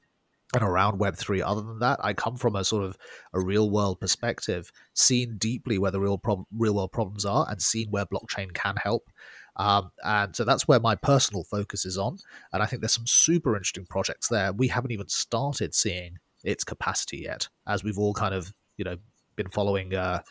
and 0.54 0.62
around 0.62 1.00
web3 1.00 1.42
other 1.44 1.62
than 1.62 1.78
that 1.78 1.98
i 2.02 2.12
come 2.12 2.36
from 2.36 2.54
a 2.56 2.64
sort 2.64 2.84
of 2.84 2.96
a 3.32 3.40
real 3.40 3.70
world 3.70 3.98
perspective 4.00 4.70
seen 4.94 5.36
deeply 5.38 5.78
where 5.78 5.90
the 5.90 6.00
real 6.00 6.18
problem 6.18 6.46
real 6.56 6.74
world 6.74 6.92
problems 6.92 7.24
are 7.24 7.46
and 7.48 7.60
seen 7.62 7.88
where 7.90 8.06
blockchain 8.06 8.52
can 8.52 8.76
help. 8.76 9.08
Um, 9.56 9.90
and 10.02 10.34
so 10.34 10.44
that's 10.44 10.66
where 10.66 10.80
my 10.80 10.94
personal 10.94 11.44
focus 11.44 11.84
is 11.84 11.98
on. 11.98 12.16
And 12.52 12.62
i 12.62 12.66
think 12.66 12.80
there's 12.80 12.94
some 12.94 13.06
super 13.06 13.54
interesting 13.54 13.86
projects 13.86 14.28
there. 14.28 14.52
We 14.52 14.68
haven't 14.68 14.92
even 14.92 15.08
started 15.08 15.74
seeing 15.74 16.16
its 16.44 16.64
capacity 16.64 17.18
yet 17.18 17.48
as 17.66 17.84
we've 17.84 17.98
all 17.98 18.14
kind 18.14 18.34
of 18.34 18.52
you 18.76 18.84
know 18.84 18.96
been 19.36 19.48
following 19.48 19.94
uh, 19.94 20.22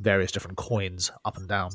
various 0.00 0.32
different 0.32 0.56
coins 0.56 1.10
up 1.24 1.36
and 1.36 1.48
down 1.48 1.70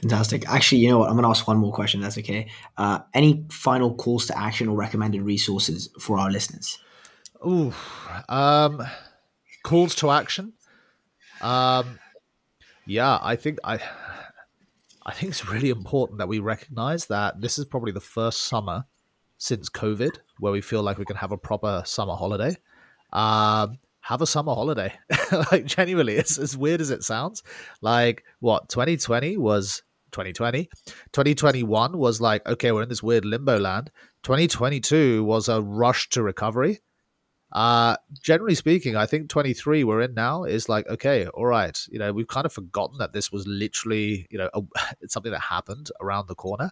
Fantastic. 0.00 0.48
Actually, 0.48 0.78
you 0.78 0.90
know 0.90 0.98
what? 0.98 1.08
I'm 1.08 1.14
going 1.14 1.24
to 1.24 1.30
ask 1.30 1.46
one 1.46 1.58
more 1.58 1.72
question. 1.72 2.00
That's 2.00 2.18
okay. 2.18 2.48
Uh, 2.76 3.00
any 3.14 3.44
final 3.50 3.94
calls 3.94 4.26
to 4.26 4.38
action 4.38 4.68
or 4.68 4.76
recommended 4.76 5.22
resources 5.22 5.88
for 5.98 6.18
our 6.18 6.30
listeners? 6.30 6.78
Ooh, 7.44 7.72
um, 8.28 8.82
calls 9.64 9.94
to 9.96 10.10
action. 10.10 10.52
Um, 11.40 11.98
yeah, 12.86 13.18
I 13.20 13.36
think 13.36 13.58
I, 13.64 13.80
I 15.04 15.12
think 15.12 15.30
it's 15.30 15.48
really 15.48 15.70
important 15.70 16.18
that 16.18 16.28
we 16.28 16.38
recognize 16.38 17.06
that 17.06 17.40
this 17.40 17.58
is 17.58 17.64
probably 17.64 17.92
the 17.92 18.00
first 18.00 18.44
summer 18.44 18.84
since 19.36 19.68
COVID 19.68 20.18
where 20.38 20.52
we 20.52 20.60
feel 20.60 20.82
like 20.82 20.98
we 20.98 21.04
can 21.04 21.16
have 21.16 21.32
a 21.32 21.38
proper 21.38 21.82
summer 21.84 22.14
holiday. 22.14 22.56
Um, 23.12 23.78
have 24.00 24.22
a 24.22 24.26
summer 24.26 24.54
holiday. 24.54 24.92
like 25.52 25.66
genuinely, 25.66 26.16
it's 26.16 26.38
as 26.38 26.56
weird 26.56 26.80
as 26.80 26.90
it 26.90 27.04
sounds. 27.04 27.42
Like 27.80 28.24
what 28.40 28.68
2020 28.68 29.36
was 29.36 29.82
2020. 30.12 30.68
2021 31.12 31.96
was 31.96 32.20
like, 32.20 32.46
okay, 32.46 32.72
we're 32.72 32.82
in 32.82 32.88
this 32.88 33.02
weird 33.02 33.24
limbo 33.24 33.58
land. 33.58 33.90
2022 34.22 35.24
was 35.24 35.48
a 35.48 35.62
rush 35.62 36.08
to 36.10 36.22
recovery. 36.22 36.80
Uh, 37.52 37.96
generally 38.22 38.54
speaking, 38.54 38.94
I 38.94 39.06
think 39.06 39.30
23 39.30 39.84
we're 39.84 40.02
in 40.02 40.14
now 40.14 40.44
is 40.44 40.68
like, 40.68 40.86
okay, 40.88 41.26
all 41.28 41.46
right, 41.46 41.78
you 41.90 41.98
know, 41.98 42.12
we've 42.12 42.28
kind 42.28 42.44
of 42.44 42.52
forgotten 42.52 42.98
that 42.98 43.14
this 43.14 43.32
was 43.32 43.46
literally, 43.46 44.26
you 44.30 44.38
know, 44.38 44.50
a, 44.52 44.62
it's 45.00 45.14
something 45.14 45.32
that 45.32 45.40
happened 45.40 45.90
around 46.00 46.28
the 46.28 46.34
corner. 46.34 46.70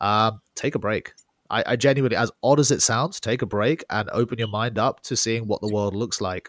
Um, 0.00 0.40
take 0.54 0.74
a 0.74 0.78
break. 0.78 1.12
I, 1.50 1.64
I 1.66 1.76
genuinely, 1.76 2.16
as 2.16 2.30
odd 2.42 2.60
as 2.60 2.70
it 2.70 2.82
sounds, 2.82 3.20
take 3.20 3.42
a 3.42 3.46
break 3.46 3.84
and 3.90 4.08
open 4.12 4.38
your 4.38 4.48
mind 4.48 4.78
up 4.78 5.00
to 5.02 5.16
seeing 5.16 5.46
what 5.46 5.60
the 5.60 5.72
world 5.72 5.94
looks 5.94 6.20
like. 6.20 6.48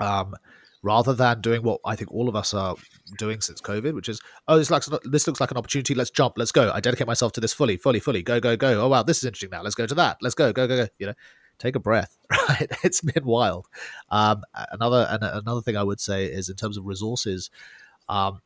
Um, 0.00 0.34
rather 0.82 1.12
than 1.12 1.40
doing 1.40 1.62
what 1.62 1.80
I 1.84 1.96
think 1.96 2.12
all 2.12 2.28
of 2.28 2.36
us 2.36 2.54
are 2.54 2.76
doing 3.18 3.40
since 3.40 3.60
COVID, 3.60 3.94
which 3.94 4.08
is, 4.08 4.20
oh, 4.46 4.58
this 4.58 4.70
looks 4.70 4.88
this 5.04 5.26
looks 5.26 5.40
like 5.40 5.50
an 5.50 5.56
opportunity. 5.56 5.94
Let's 5.94 6.10
jump. 6.10 6.34
Let's 6.36 6.52
go. 6.52 6.70
I 6.72 6.80
dedicate 6.80 7.06
myself 7.06 7.32
to 7.32 7.40
this 7.40 7.52
fully, 7.52 7.76
fully, 7.76 8.00
fully. 8.00 8.22
Go, 8.22 8.40
go, 8.40 8.56
go. 8.56 8.80
Oh 8.80 8.88
wow, 8.88 9.02
this 9.02 9.18
is 9.18 9.24
interesting. 9.24 9.50
Now 9.50 9.62
let's 9.62 9.74
go 9.74 9.86
to 9.86 9.94
that. 9.96 10.18
Let's 10.22 10.34
go, 10.34 10.52
go, 10.52 10.66
go, 10.66 10.84
go. 10.84 10.88
You 10.98 11.08
know, 11.08 11.14
take 11.58 11.76
a 11.76 11.80
breath. 11.80 12.16
Right? 12.48 12.70
It's 12.82 13.02
been 13.02 13.26
wild. 13.26 13.66
Um, 14.10 14.42
another 14.70 15.06
and 15.10 15.22
another 15.22 15.60
thing 15.60 15.76
I 15.76 15.82
would 15.82 16.00
say 16.00 16.24
is 16.24 16.48
in 16.48 16.56
terms 16.56 16.78
of 16.78 16.86
resources. 16.86 17.50
Um, 18.08 18.40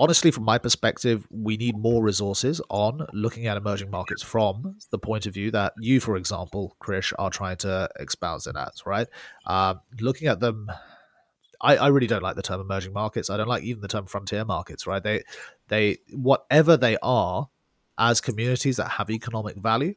honestly, 0.00 0.30
from 0.30 0.44
my 0.44 0.58
perspective, 0.58 1.26
we 1.30 1.56
need 1.56 1.76
more 1.76 2.02
resources 2.02 2.60
on 2.70 3.06
looking 3.12 3.46
at 3.46 3.56
emerging 3.56 3.90
markets 3.90 4.22
from 4.22 4.76
the 4.90 4.98
point 4.98 5.26
of 5.26 5.34
view 5.34 5.50
that 5.50 5.74
you, 5.78 6.00
for 6.00 6.16
example, 6.16 6.74
Krish, 6.82 7.12
are 7.18 7.30
trying 7.30 7.58
to 7.58 7.88
expound 8.00 8.42
it 8.46 8.56
at, 8.56 8.72
right? 8.86 9.06
Um, 9.46 9.80
looking 10.00 10.26
at 10.28 10.40
them 10.40 10.68
I, 11.60 11.76
I 11.76 11.88
really 11.88 12.06
don't 12.06 12.22
like 12.22 12.36
the 12.36 12.42
term 12.42 12.60
emerging 12.60 12.92
markets. 12.92 13.28
I 13.28 13.36
don't 13.36 13.48
like 13.48 13.62
even 13.62 13.82
the 13.82 13.88
term 13.88 14.06
frontier 14.06 14.44
markets, 14.44 14.86
right? 14.86 15.02
They 15.02 15.22
they 15.68 15.98
whatever 16.12 16.76
they 16.76 16.96
are 17.02 17.48
as 17.98 18.20
communities 18.20 18.78
that 18.78 18.88
have 18.88 19.10
economic 19.10 19.56
value, 19.56 19.94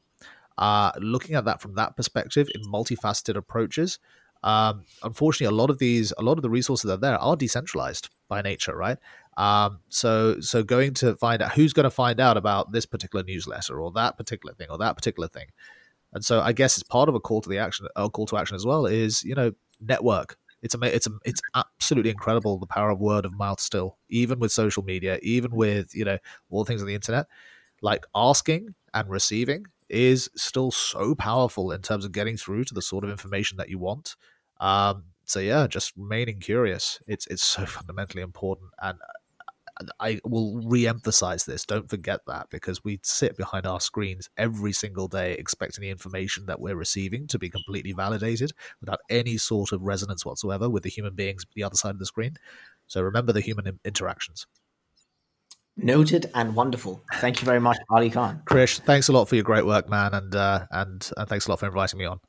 uh, 0.58 0.92
looking 1.00 1.36
at 1.36 1.46
that 1.46 1.62
from 1.62 1.76
that 1.76 1.96
perspective 1.96 2.50
in 2.54 2.62
multifaceted 2.64 3.38
approaches. 3.38 4.00
Um, 4.44 4.84
unfortunately, 5.04 5.56
a 5.56 5.58
lot 5.58 5.70
of 5.70 5.78
these, 5.78 6.12
a 6.18 6.22
lot 6.22 6.38
of 6.38 6.42
the 6.42 6.50
resources 6.50 6.90
that 6.90 6.96
are 6.96 6.98
there 6.98 7.18
are 7.18 7.38
decentralized 7.38 8.10
by 8.28 8.42
nature, 8.42 8.76
right? 8.76 8.98
Um, 9.38 9.80
so, 9.90 10.40
so 10.42 10.64
going 10.64 10.94
to 10.96 11.16
find 11.16 11.42
out 11.42 11.54
who's 11.54 11.74
going 11.74 11.86
to 11.86 11.90
find 11.90 12.20
out 12.20 12.38
about 12.38 12.72
this 12.72 12.86
particular 12.86 13.24
newsletter 13.24 13.82
or 13.82 13.92
that 13.94 14.18
particular 14.18 14.54
thing 14.54 14.68
or 14.70 14.78
that 14.78 14.96
particular 14.96 15.28
thing, 15.28 15.48
and 16.14 16.24
so 16.24 16.42
I 16.42 16.52
guess 16.54 16.78
it's 16.78 16.84
part 16.84 17.10
of 17.10 17.16
a 17.16 17.20
call 17.20 17.42
to 17.42 17.50
the 17.50 17.58
action, 17.58 17.88
a 17.96 18.10
call 18.10 18.28
to 18.28 18.38
action 18.38 18.56
as 18.56 18.66
well 18.66 18.86
is 18.86 19.24
you 19.24 19.34
know 19.34 19.52
network, 19.82 20.38
it's 20.64 20.76
a, 20.76 20.96
it's 20.96 21.08
a, 21.08 21.12
it's 21.26 21.42
absolutely 21.54 22.10
incredible 22.10 22.58
the 22.58 22.66
power 22.66 22.90
of 22.90 23.00
word 23.00 23.26
of 23.26 23.38
mouth 23.38 23.60
still, 23.60 23.98
even 24.10 24.40
with 24.40 24.52
social 24.52 24.82
media, 24.82 25.20
even 25.22 25.52
with 25.52 25.94
you 25.94 26.06
know 26.06 26.18
all 26.50 26.64
things 26.64 26.82
on 26.82 26.88
the 26.88 26.96
internet. 26.96 27.28
Like 27.82 28.06
asking 28.16 28.74
and 28.94 29.10
receiving 29.10 29.66
is 29.90 30.30
still 30.38 30.72
so 30.72 31.16
powerful 31.16 31.72
in 31.72 31.82
terms 31.82 32.06
of 32.06 32.14
getting 32.14 32.38
through 32.38 32.64
to 32.64 32.74
the 32.74 32.82
sort 32.82 33.04
of 33.04 33.10
information 33.10 33.58
that 33.58 33.70
you 33.70 33.78
want. 33.78 34.16
Um, 34.62 35.04
so 35.26 35.42
yeah, 35.42 35.68
just 35.68 35.92
remaining 35.98 36.40
curious. 36.40 37.00
It's 37.08 37.28
it's 37.28 37.44
so 37.44 37.66
fundamentally 37.66 38.24
important, 38.24 38.70
and 38.82 38.98
I 40.00 40.20
will 40.24 40.62
re-emphasize 40.62 41.46
this. 41.46 41.66
Don't 41.66 41.90
forget 41.90 42.22
that 42.28 42.50
because 42.50 42.84
we 42.84 43.00
sit 43.04 43.36
behind 43.38 43.66
our 43.66 43.80
screens 43.80 44.30
every 44.38 44.72
single 44.72 45.08
day 45.08 45.34
expecting 45.34 45.82
the 45.82 45.90
information 45.90 46.46
that 46.46 46.60
we're 46.60 46.76
receiving 46.76 47.28
to 47.28 47.40
be 47.40 47.50
completely 47.50 47.92
validated 47.92 48.52
without 48.80 49.00
any 49.10 49.38
sort 49.38 49.72
of 49.72 49.82
resonance 49.82 50.26
whatsoever 50.26 50.70
with 50.70 50.84
the 50.84 50.90
human 50.90 51.16
beings 51.16 51.46
the 51.56 51.64
other 51.64 51.76
side 51.76 51.92
of 51.92 52.00
the 52.00 52.06
screen. 52.06 52.36
So 52.88 53.02
remember 53.02 53.34
the 53.34 53.42
human 53.42 53.80
interactions. 53.84 54.46
Noted 55.76 56.30
and 56.36 56.56
wonderful. 56.56 57.02
Thank 57.16 57.42
you 57.42 57.46
very 57.46 57.60
much, 57.60 57.78
Ali 57.90 58.12
Khan. 58.12 58.44
Krish, 58.46 58.80
thanks 58.82 59.08
a 59.08 59.12
lot 59.12 59.28
for 59.28 59.36
your 59.36 59.44
great 59.44 59.66
work, 59.66 59.90
man, 59.90 60.14
and 60.14 60.36
uh, 60.36 60.68
and 60.70 61.10
and 61.18 61.28
thanks 61.28 61.48
a 61.48 61.50
lot 61.50 61.60
for 61.60 61.66
inviting 61.66 61.98
me 61.98 62.06
on. 62.06 62.20